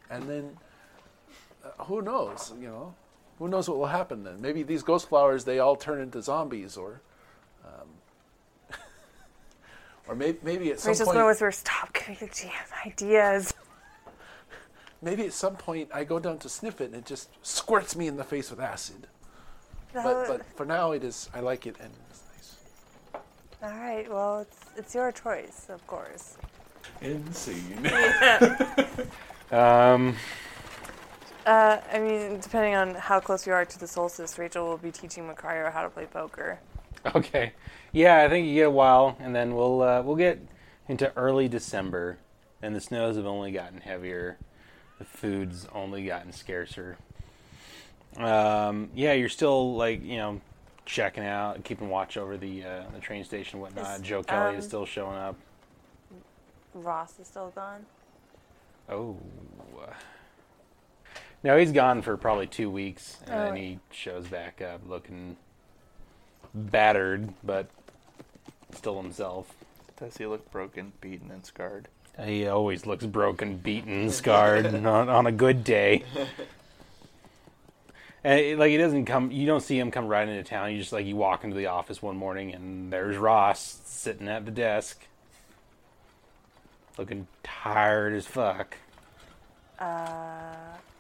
And 0.10 0.30
then, 0.30 0.58
uh, 1.64 1.84
who 1.86 2.02
knows, 2.02 2.52
you 2.60 2.68
know? 2.68 2.94
Who 3.40 3.48
knows 3.48 3.70
what 3.70 3.78
will 3.78 3.88
happen 3.88 4.24
then? 4.24 4.42
Maybe 4.42 4.64
these 4.64 4.84
ghost 4.84 5.08
flowers, 5.08 5.46
they 5.46 5.60
all 5.60 5.76
turn 5.76 6.02
into 6.02 6.22
zombies 6.22 6.76
or. 6.78 7.02
Or 10.08 10.16
maybe, 10.16 10.38
maybe 10.44 10.72
at 10.72 10.80
some 10.80 10.90
Rachel's 10.92 11.08
point. 11.08 11.16
gonna 11.16 11.28
whisper, 11.28 11.52
"Stop 11.52 11.94
giving 11.94 12.18
the 12.20 12.28
GM 12.28 12.86
ideas." 12.86 13.54
Maybe 15.02 15.26
at 15.26 15.34
some 15.34 15.56
point 15.58 15.90
I 15.94 16.04
go 16.06 16.18
down 16.20 16.40
to 16.40 16.50
sniff 16.50 16.80
it 16.80 16.86
and 16.86 16.96
it 16.96 17.06
just 17.06 17.30
squirts 17.46 17.96
me 17.96 18.08
in 18.08 18.16
the 18.18 18.24
face 18.24 18.50
with 18.50 18.60
acid. 18.62 19.08
But, 19.94 20.28
but 20.28 20.46
for 20.56 20.66
now 20.66 20.92
it 20.94 21.04
is, 21.04 21.30
I 21.34 21.42
like 21.42 21.68
it 21.68 21.76
and 21.80 21.92
it's 22.10 22.24
nice. 22.36 23.22
All 23.62 23.78
right. 23.80 24.10
Well, 24.10 24.40
it's 24.40 24.58
it's 24.78 24.96
your 24.96 25.12
choice, 25.12 25.68
of 25.70 25.86
course. 25.88 26.38
Insane. 27.02 27.90
Um, 29.52 30.16
Uh, 31.46 31.78
I 31.92 32.00
mean, 32.00 32.40
depending 32.40 32.74
on 32.76 32.96
how 32.96 33.20
close 33.20 33.46
you 33.46 33.54
are 33.54 33.66
to 33.66 33.80
the 33.80 33.88
solstice, 33.88 34.40
Rachel 34.40 34.66
will 34.66 34.78
be 34.78 34.92
teaching 34.92 35.28
Macario 35.28 35.72
how 35.72 35.84
to 35.84 35.90
play 35.90 36.06
poker. 36.06 36.58
okay. 37.14 37.52
Yeah, 37.94 38.24
I 38.24 38.28
think 38.28 38.48
you 38.48 38.56
get 38.56 38.68
a 38.68 38.72
while, 38.72 39.16
and 39.20 39.36
then 39.36 39.56
we'll 39.56 39.82
uh, 39.84 40.02
we'll 40.02 40.16
get 40.16 40.40
into 40.88 41.16
early 41.16 41.48
December, 41.48 42.18
and 42.62 42.76
the 42.76 42.82
snows 42.82 43.16
have 43.18 43.28
only 43.28 43.52
gotten 43.52 43.80
heavier. 43.82 44.38
The 44.98 45.06
food's 45.06 45.68
only 45.74 46.04
gotten 46.06 46.32
scarcer. 46.32 46.98
Um, 48.18 48.90
yeah, 48.96 49.14
you're 49.14 49.30
still 49.30 49.76
like 49.76 50.04
you 50.04 50.18
know 50.18 50.42
checking 50.86 51.24
out, 51.24 51.64
keeping 51.64 51.88
watch 51.88 52.18
over 52.18 52.36
the 52.36 52.64
uh, 52.66 52.84
the 52.96 53.00
train 53.00 53.24
station, 53.24 53.58
and 53.58 53.62
whatnot. 53.62 54.00
Is, 54.00 54.02
Joe 54.02 54.24
Kelly 54.24 54.56
is 54.56 54.66
um, 54.66 54.70
still 54.70 54.86
showing 54.88 55.18
up. 55.18 55.36
Ross 56.74 57.20
is 57.20 57.28
still 57.28 57.52
gone. 57.54 57.86
Oh. 58.90 59.18
No, 61.44 61.58
he's 61.58 61.74
gone 61.74 62.02
for 62.02 62.16
probably 62.16 62.48
two 62.48 62.70
weeks, 62.72 63.20
and 63.28 63.36
Oh. 63.36 63.46
then 63.46 63.56
he 63.58 63.80
shows 63.92 64.28
back 64.28 64.62
up 64.62 64.82
looking 64.88 65.36
battered, 66.54 67.34
but 67.44 67.68
still 68.76 69.02
himself. 69.02 69.54
Does 70.00 70.18
he 70.18 70.26
look 70.26 70.50
broken, 70.52 70.94
beaten, 71.02 71.32
and 71.32 71.46
scarred? 71.46 71.88
He 72.24 72.48
always 72.48 72.86
looks 72.86 73.06
broken, 73.06 73.58
beaten, 73.58 74.10
scarred 74.12 74.66
on, 74.86 74.86
on 74.86 75.26
a 75.28 75.32
good 75.32 75.64
day. 75.64 76.04
And 78.26 78.40
it- 78.40 78.58
like 78.58 78.70
he 78.72 78.78
doesn't 78.78 79.04
come, 79.04 79.32
you 79.32 79.46
don't 79.46 79.60
see 79.62 79.78
him 79.78 79.92
come 79.92 80.08
right 80.08 80.26
into 80.26 80.44
town. 80.50 80.72
You 80.72 80.78
just 80.80 80.94
like 80.94 81.06
you 81.06 81.18
walk 81.18 81.44
into 81.44 81.58
the 81.58 81.66
office 81.66 82.02
one 82.02 82.16
morning 82.16 82.54
and 82.54 82.92
there's 82.92 83.18
Ross 83.18 83.82
sitting 83.84 84.30
at 84.30 84.46
the 84.46 84.52
desk, 84.52 85.06
looking 86.98 87.28
tired 87.44 88.14
as 88.14 88.26
fuck. 88.26 88.78
Uh, 89.78 90.54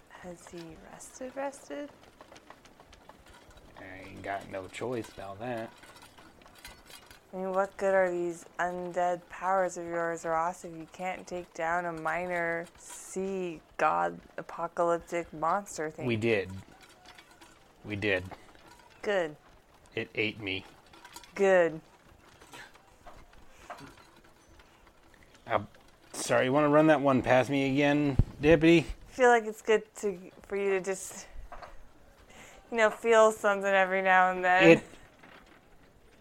has 0.09 0.49
he 0.51 0.59
rested? 0.91 1.31
Rested? 1.33 1.89
I 3.79 4.09
ain't 4.09 4.21
got 4.21 4.51
no 4.51 4.67
choice 4.67 5.07
about 5.07 5.39
that. 5.39 5.69
I 7.33 7.37
mean, 7.37 7.51
what 7.51 7.75
good 7.77 7.95
are 7.95 8.11
these 8.11 8.45
undead 8.59 9.21
powers 9.29 9.77
of 9.77 9.85
yours, 9.87 10.23
Ross, 10.23 10.65
if 10.65 10.71
you 10.71 10.87
can't 10.93 11.25
take 11.25 11.51
down 11.55 11.85
a 11.85 11.91
minor 11.91 12.67
sea 12.77 13.59
god 13.77 14.19
apocalyptic 14.37 15.33
monster 15.33 15.89
thing? 15.89 16.05
We 16.05 16.15
did. 16.15 16.51
We 17.83 17.95
did. 17.95 18.23
Good. 19.01 19.35
It 19.95 20.09
ate 20.13 20.39
me. 20.39 20.63
Good. 21.33 21.81
Uh, 25.47 25.59
sorry, 26.11 26.45
you 26.45 26.53
want 26.53 26.65
to 26.65 26.69
run 26.69 26.85
that 26.87 27.01
one 27.01 27.23
past 27.23 27.49
me 27.49 27.71
again, 27.71 28.15
Deputy? 28.41 28.85
I 29.09 29.11
feel 29.11 29.29
like 29.29 29.45
it's 29.45 29.63
good 29.63 29.83
to 29.95 30.17
for 30.47 30.55
you 30.55 30.69
to 30.69 30.81
just, 30.81 31.25
you 32.71 32.77
know, 32.77 32.91
feel 32.91 33.31
something 33.31 33.65
every 33.73 34.03
now 34.03 34.31
and 34.31 34.45
then. 34.45 34.63
It 34.63 34.83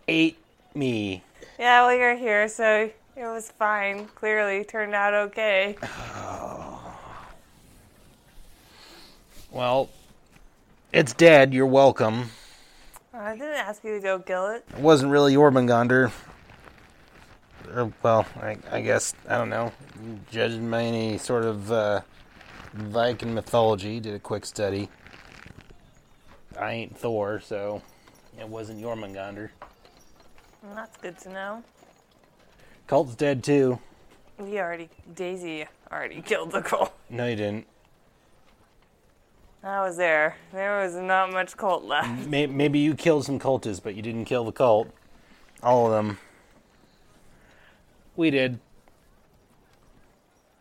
ate 0.09 0.42
me. 0.75 1.23
Yeah, 1.59 1.87
well, 1.87 1.95
you're 1.95 2.17
here, 2.17 2.49
so 2.49 2.91
it 3.17 3.25
was 3.25 3.51
fine. 3.51 4.07
Clearly, 4.15 4.65
turned 4.65 4.95
out 4.95 5.15
okay. 5.15 5.77
Well, 9.51 9.91
it's 10.95 11.13
dead. 11.13 11.53
You're 11.53 11.67
welcome. 11.67 12.31
I 13.13 13.33
didn't 13.33 13.57
ask 13.57 13.85
you 13.85 13.97
to 13.97 14.01
go 14.01 14.19
kill 14.19 14.47
it. 14.47 14.65
It 14.71 14.79
wasn't 14.79 15.13
really 15.13 15.35
Jormungandr. 15.35 16.11
or, 17.75 17.93
well, 18.03 18.25
I, 18.41 18.57
I 18.71 18.81
guess 18.81 19.13
I 19.29 19.37
don't 19.37 19.51
know. 19.51 19.71
Judging 20.31 20.71
by 20.71 20.85
any 20.85 21.19
sort 21.19 21.45
of 21.45 21.71
uh, 21.71 22.01
Viking 22.73 23.35
mythology, 23.35 24.01
did 24.01 24.15
a 24.15 24.19
quick 24.19 24.47
study. 24.47 24.89
I 26.59 26.73
ain't 26.73 26.97
Thor, 26.97 27.41
so 27.41 27.83
it 28.41 28.49
wasn't 28.49 28.81
Jormungandr. 28.81 29.51
Well, 30.63 30.75
that's 30.75 30.97
good 30.99 31.19
to 31.21 31.29
know. 31.31 31.65
Cult's 32.87 33.15
dead 33.15 33.43
too. 33.43 33.79
We 34.39 34.59
already, 34.59 34.89
Daisy 35.15 35.67
already 35.91 36.21
killed 36.27 36.53
the 36.53 36.63
cult. 36.63 36.93
No, 37.11 37.27
you 37.27 37.37
didn't. 37.37 37.67
I 39.65 39.81
was 39.81 39.97
there. 39.97 40.37
There 40.53 40.83
was 40.83 40.95
not 40.97 41.33
much 41.33 41.57
cult 41.57 41.85
left. 41.85 42.27
May- 42.27 42.47
Maybe 42.49 42.81
you 42.81 42.95
killed 42.95 43.25
some 43.25 43.39
cultists, 43.39 43.81
but 43.83 43.95
you 43.95 44.03
didn't 44.03 44.25
kill 44.25 44.45
the 44.45 44.51
cult. 44.53 44.89
All 45.63 45.87
of 45.87 45.93
them. 45.93 46.19
We 48.17 48.31
did. 48.31 48.59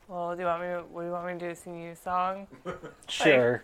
Well, 0.07 0.35
do 0.35 0.41
you 0.41 0.45
want 0.47 0.61
me? 0.61 0.67
To, 0.67 0.83
what 0.91 1.01
do 1.01 1.07
you 1.07 1.13
want 1.13 1.25
me 1.27 1.33
to 1.33 1.49
do? 1.49 1.55
Sing 1.55 1.81
you 1.81 1.91
a 1.91 1.95
song? 1.95 2.47
Sure. 3.07 3.63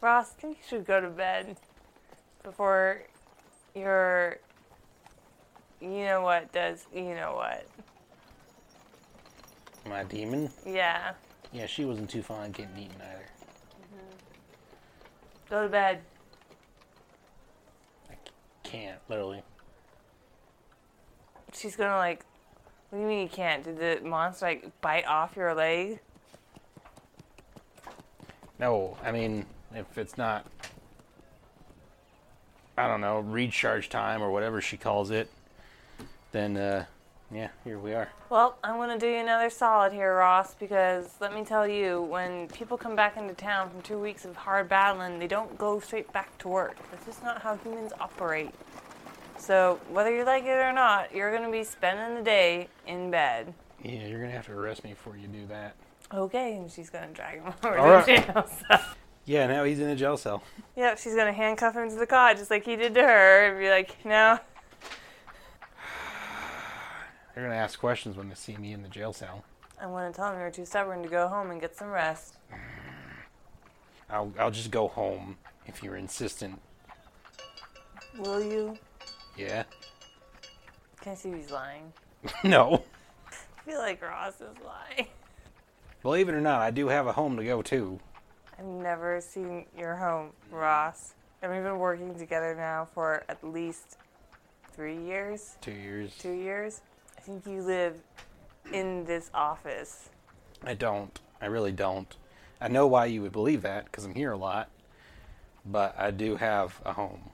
Ross, 0.00 0.32
I 0.36 0.40
think 0.40 0.58
you 0.58 0.62
should 0.68 0.84
go 0.86 1.00
to 1.00 1.08
bed 1.08 1.56
before 2.42 3.02
your. 3.76 4.38
You 5.80 6.04
know 6.04 6.22
what 6.22 6.50
does? 6.52 6.86
You 6.94 7.14
know 7.14 7.34
what? 7.36 7.66
My 9.88 10.02
demon? 10.04 10.50
Yeah. 10.66 11.12
Yeah, 11.52 11.66
she 11.66 11.84
wasn't 11.84 12.10
too 12.10 12.22
fond 12.22 12.46
of 12.46 12.52
getting 12.54 12.76
eaten 12.76 12.96
either. 13.00 13.26
Mm-hmm. 13.94 15.50
Go 15.50 15.62
to 15.62 15.68
bed. 15.68 16.00
I 18.10 18.14
can't, 18.64 18.98
literally. 19.08 19.42
She's 21.52 21.76
gonna 21.76 21.96
like. 21.96 22.24
What 22.90 22.98
do 22.98 23.02
you 23.02 23.08
mean 23.08 23.22
you 23.22 23.28
can't? 23.28 23.64
Did 23.64 23.78
the 23.78 24.00
monster 24.06 24.46
like 24.46 24.80
bite 24.80 25.06
off 25.06 25.36
your 25.36 25.54
leg? 25.54 26.00
No, 28.58 28.96
I 29.04 29.12
mean, 29.12 29.44
if 29.74 29.98
it's 29.98 30.16
not, 30.16 30.46
I 32.76 32.88
don't 32.88 33.00
know, 33.00 33.20
recharge 33.20 33.88
time 33.88 34.22
or 34.22 34.30
whatever 34.30 34.60
she 34.60 34.76
calls 34.76 35.10
it, 35.10 35.30
then, 36.32 36.56
uh, 36.56 36.84
yeah, 37.32 37.48
here 37.64 37.78
we 37.78 37.94
are. 37.94 38.08
Well, 38.28 38.58
I'm 38.62 38.76
gonna 38.76 38.98
do 38.98 39.08
you 39.08 39.16
another 39.16 39.50
solid 39.50 39.92
here, 39.92 40.14
Ross, 40.16 40.54
because 40.54 41.14
let 41.20 41.34
me 41.34 41.44
tell 41.44 41.66
you, 41.66 42.02
when 42.02 42.48
people 42.48 42.76
come 42.76 42.94
back 42.94 43.16
into 43.16 43.34
town 43.34 43.70
from 43.70 43.82
two 43.82 43.98
weeks 43.98 44.24
of 44.24 44.36
hard 44.36 44.68
battling, 44.68 45.18
they 45.18 45.26
don't 45.26 45.56
go 45.58 45.80
straight 45.80 46.12
back 46.12 46.36
to 46.38 46.48
work. 46.48 46.76
That's 46.90 47.06
just 47.06 47.24
not 47.24 47.40
how 47.42 47.56
humans 47.56 47.92
operate. 47.98 48.54
So, 49.38 49.80
whether 49.90 50.14
you 50.14 50.24
like 50.24 50.44
it 50.44 50.48
or 50.58 50.72
not, 50.72 51.14
you're 51.14 51.34
gonna 51.34 51.50
be 51.50 51.64
spending 51.64 52.14
the 52.16 52.22
day 52.22 52.68
in 52.86 53.10
bed. 53.10 53.54
Yeah, 53.82 54.06
you're 54.06 54.20
gonna 54.20 54.32
have 54.32 54.46
to 54.46 54.52
arrest 54.52 54.84
me 54.84 54.90
before 54.90 55.16
you 55.16 55.28
do 55.28 55.46
that. 55.46 55.74
Okay, 56.12 56.56
and 56.56 56.70
she's 56.70 56.90
gonna 56.90 57.08
drag 57.08 57.42
him 57.42 57.52
over 57.64 57.78
All 57.78 57.84
to 57.86 58.12
right. 58.12 58.26
jail. 58.26 58.48
So. 58.70 58.78
Yeah, 59.26 59.48
now 59.48 59.64
he's 59.64 59.80
in 59.80 59.88
a 59.88 59.96
jail 59.96 60.16
cell. 60.16 60.42
Yep, 60.76 60.98
she's 60.98 61.16
gonna 61.16 61.32
handcuff 61.32 61.74
him 61.74 61.90
to 61.90 61.96
the 61.96 62.06
cot 62.06 62.36
just 62.36 62.50
like 62.50 62.64
he 62.64 62.76
did 62.76 62.94
to 62.94 63.02
her, 63.02 63.48
and 63.48 63.58
be 63.58 63.68
like, 63.68 64.04
"No, 64.04 64.38
They're 67.34 67.44
gonna 67.44 67.56
ask 67.56 67.78
questions 67.78 68.16
when 68.16 68.28
they 68.28 68.36
see 68.36 68.56
me 68.56 68.72
in 68.72 68.82
the 68.82 68.88
jail 68.88 69.12
cell. 69.12 69.44
I'm 69.80 69.90
gonna 69.90 70.12
tell 70.12 70.30
them 70.30 70.40
you're 70.40 70.50
too 70.50 70.64
stubborn 70.64 71.02
to 71.02 71.08
go 71.08 71.26
home 71.26 71.50
and 71.50 71.60
get 71.60 71.76
some 71.76 71.90
rest." 71.90 72.36
I'll, 74.10 74.32
I'll 74.38 74.52
just 74.52 74.70
go 74.70 74.86
home 74.86 75.36
if 75.66 75.82
you're 75.82 75.96
insistent. 75.96 76.60
Will 78.18 78.40
you? 78.40 78.78
Yeah? 79.36 79.64
Can 81.00 81.12
I 81.12 81.14
see 81.16 81.30
if 81.30 81.36
he's 81.36 81.50
lying? 81.50 81.92
no. 82.44 82.84
I 83.28 83.68
feel 83.68 83.80
like 83.80 84.00
Ross 84.00 84.40
is 84.40 84.56
lying. 84.64 85.08
Believe 86.02 86.28
it 86.28 86.34
or 86.36 86.40
not, 86.40 86.62
I 86.62 86.70
do 86.70 86.86
have 86.86 87.08
a 87.08 87.12
home 87.12 87.36
to 87.36 87.44
go 87.44 87.62
to. 87.62 87.98
I've 88.58 88.64
never 88.64 89.20
seen 89.20 89.66
your 89.78 89.96
home, 89.96 90.30
Ross. 90.50 91.14
And 91.42 91.52
we've 91.52 91.62
been 91.62 91.78
working 91.78 92.18
together 92.18 92.54
now 92.54 92.86
for 92.94 93.24
at 93.28 93.42
least 93.44 93.98
three 94.72 94.96
years, 94.98 95.56
Two 95.60 95.72
years. 95.72 96.14
two 96.18 96.32
years. 96.32 96.80
I 97.16 97.20
think 97.20 97.46
you 97.46 97.62
live 97.62 97.96
in 98.72 99.04
this 99.04 99.30
office. 99.34 100.08
I 100.64 100.74
don't. 100.74 101.18
I 101.40 101.46
really 101.46 101.72
don't. 101.72 102.14
I 102.60 102.68
know 102.68 102.86
why 102.86 103.06
you 103.06 103.20
would 103.22 103.32
believe 103.32 103.62
that 103.62 103.84
because 103.84 104.06
I'm 104.06 104.14
here 104.14 104.32
a 104.32 104.36
lot, 104.38 104.70
but 105.66 105.94
I 105.98 106.10
do 106.10 106.36
have 106.36 106.80
a 106.86 106.94
home, 106.94 107.30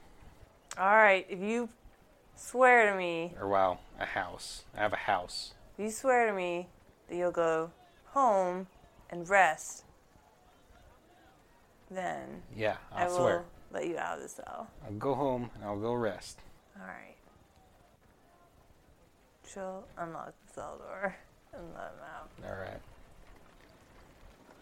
All 0.77 0.85
right, 0.95 1.25
if 1.29 1.39
you 1.39 1.69
swear 2.35 2.91
to 2.91 2.97
me, 2.97 3.33
or 3.39 3.47
wow, 3.47 3.79
a 3.99 4.05
house. 4.05 4.63
I 4.75 4.81
have 4.81 4.91
a 4.91 4.97
house. 4.97 5.53
if 5.77 5.85
you 5.85 5.91
swear 5.91 6.27
to 6.27 6.33
me 6.33 6.67
that 7.07 7.15
you'll 7.15 7.31
go 7.31 7.71
home 8.07 8.67
and 9.09 9.29
rest, 9.29 9.82
then 11.95 12.43
Yeah, 12.55 12.77
I 12.91 13.03
I'll 13.03 13.09
will 13.09 13.17
swear. 13.17 13.43
let 13.71 13.87
you 13.87 13.97
out 13.97 14.17
of 14.17 14.23
the 14.23 14.29
cell. 14.29 14.67
I'll 14.85 14.91
go 14.93 15.15
home 15.15 15.49
and 15.55 15.63
I'll 15.63 15.79
go 15.79 15.93
rest. 15.93 16.39
All 16.79 16.85
right. 16.87 17.15
She'll 19.51 19.83
unlock 19.97 20.33
the 20.47 20.53
cell 20.53 20.77
door 20.77 21.15
and 21.53 21.63
let 21.73 21.83
him 21.91 21.99
out. 22.15 22.29
All 22.49 22.59
right. 22.59 22.81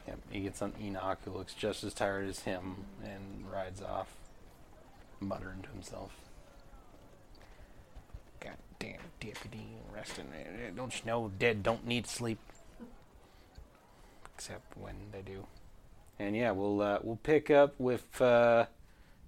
Yep, 0.08 0.20
he 0.32 0.40
gets 0.42 0.62
on 0.62 0.74
Enoch, 0.82 1.20
who 1.24 1.32
looks 1.32 1.54
just 1.54 1.84
as 1.84 1.94
tired 1.94 2.28
as 2.28 2.40
him, 2.40 2.86
and 3.04 3.46
rides 3.52 3.82
off, 3.84 4.08
muttering 5.20 5.62
to 5.62 5.70
himself. 5.70 6.12
Goddamn 8.40 9.00
deputy 9.20 9.68
resting. 9.94 10.26
Don't 10.76 10.94
you 11.00 11.06
know 11.06 11.32
dead 11.38 11.62
don't 11.62 11.86
need 11.86 12.08
sleep? 12.08 12.40
Except 14.36 14.76
when 14.76 14.96
they 15.12 15.22
do. 15.22 15.46
And 16.22 16.36
yeah, 16.36 16.52
we'll 16.52 16.82
uh, 16.82 17.00
we'll 17.02 17.20
pick 17.24 17.50
up 17.50 17.74
with 17.80 18.22
uh, 18.22 18.68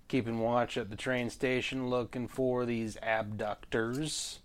keeping 0.07 0.37
watch 0.39 0.77
at 0.77 0.91
the 0.91 0.95
train 0.95 1.31
station, 1.31 1.89
looking 1.89 2.27
for 2.27 2.65
these 2.65 2.97
abductors, 3.01 4.39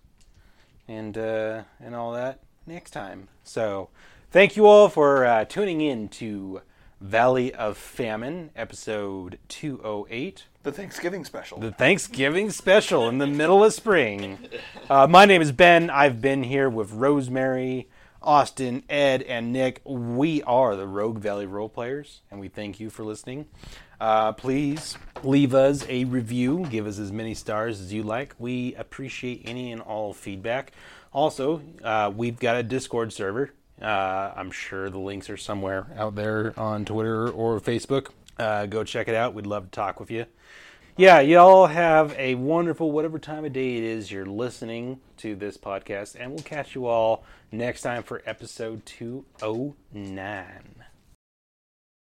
and 0.88 1.18
uh, 1.18 1.62
and 1.78 1.94
all 1.94 2.12
that 2.12 2.40
next 2.66 2.92
time. 2.92 3.28
So. 3.44 3.90
Thank 4.30 4.58
you 4.58 4.66
all 4.66 4.90
for 4.90 5.24
uh, 5.24 5.46
tuning 5.46 5.80
in 5.80 6.10
to 6.10 6.60
Valley 7.00 7.54
of 7.54 7.78
Famine, 7.78 8.50
episode 8.54 9.38
208, 9.48 10.44
The 10.64 10.70
Thanksgiving 10.70 11.24
special. 11.24 11.58
the 11.60 11.72
Thanksgiving 11.72 12.50
special 12.50 13.08
in 13.08 13.16
the 13.16 13.26
middle 13.26 13.64
of 13.64 13.72
spring. 13.72 14.38
Uh, 14.90 15.06
my 15.06 15.24
name 15.24 15.40
is 15.40 15.50
Ben. 15.50 15.88
I've 15.88 16.20
been 16.20 16.42
here 16.42 16.68
with 16.68 16.92
Rosemary, 16.92 17.88
Austin, 18.22 18.82
Ed, 18.88 19.22
and 19.22 19.52
Nick. 19.52 19.80
We 19.84 20.42
are 20.42 20.76
the 20.76 20.86
Rogue 20.86 21.18
Valley 21.18 21.46
Role 21.46 21.68
Players, 21.68 22.20
and 22.30 22.40
we 22.40 22.48
thank 22.48 22.80
you 22.80 22.90
for 22.90 23.04
listening. 23.04 23.46
Uh, 24.00 24.32
please 24.32 24.96
leave 25.22 25.54
us 25.54 25.84
a 25.88 26.04
review. 26.04 26.66
Give 26.70 26.86
us 26.86 26.98
as 26.98 27.12
many 27.12 27.34
stars 27.34 27.80
as 27.80 27.92
you 27.92 28.02
like. 28.02 28.34
We 28.38 28.74
appreciate 28.74 29.42
any 29.44 29.72
and 29.72 29.80
all 29.80 30.12
feedback. 30.12 30.72
Also, 31.12 31.62
uh, 31.82 32.12
we've 32.14 32.38
got 32.38 32.56
a 32.56 32.62
Discord 32.62 33.12
server. 33.12 33.52
Uh, 33.80 34.32
I'm 34.34 34.50
sure 34.50 34.90
the 34.90 34.98
links 34.98 35.30
are 35.30 35.36
somewhere 35.36 35.86
out 35.96 36.14
there 36.14 36.52
on 36.58 36.84
Twitter 36.84 37.30
or 37.30 37.60
Facebook. 37.60 38.08
Uh, 38.38 38.66
go 38.66 38.84
check 38.84 39.08
it 39.08 39.14
out. 39.14 39.34
We'd 39.34 39.46
love 39.46 39.64
to 39.64 39.70
talk 39.70 40.00
with 40.00 40.10
you. 40.10 40.26
Yeah, 40.98 41.20
y'all 41.20 41.66
have 41.68 42.12
a 42.18 42.34
wonderful 42.34 42.90
whatever 42.90 43.20
time 43.20 43.44
of 43.44 43.52
day 43.52 43.76
it 43.76 43.84
is 43.84 44.10
you're 44.10 44.26
listening 44.26 44.98
to 45.18 45.36
this 45.36 45.56
podcast, 45.56 46.16
and 46.18 46.32
we'll 46.32 46.42
catch 46.42 46.74
you 46.74 46.86
all 46.86 47.22
next 47.52 47.82
time 47.82 48.02
for 48.02 48.20
episode 48.26 48.84
209. 48.84 50.77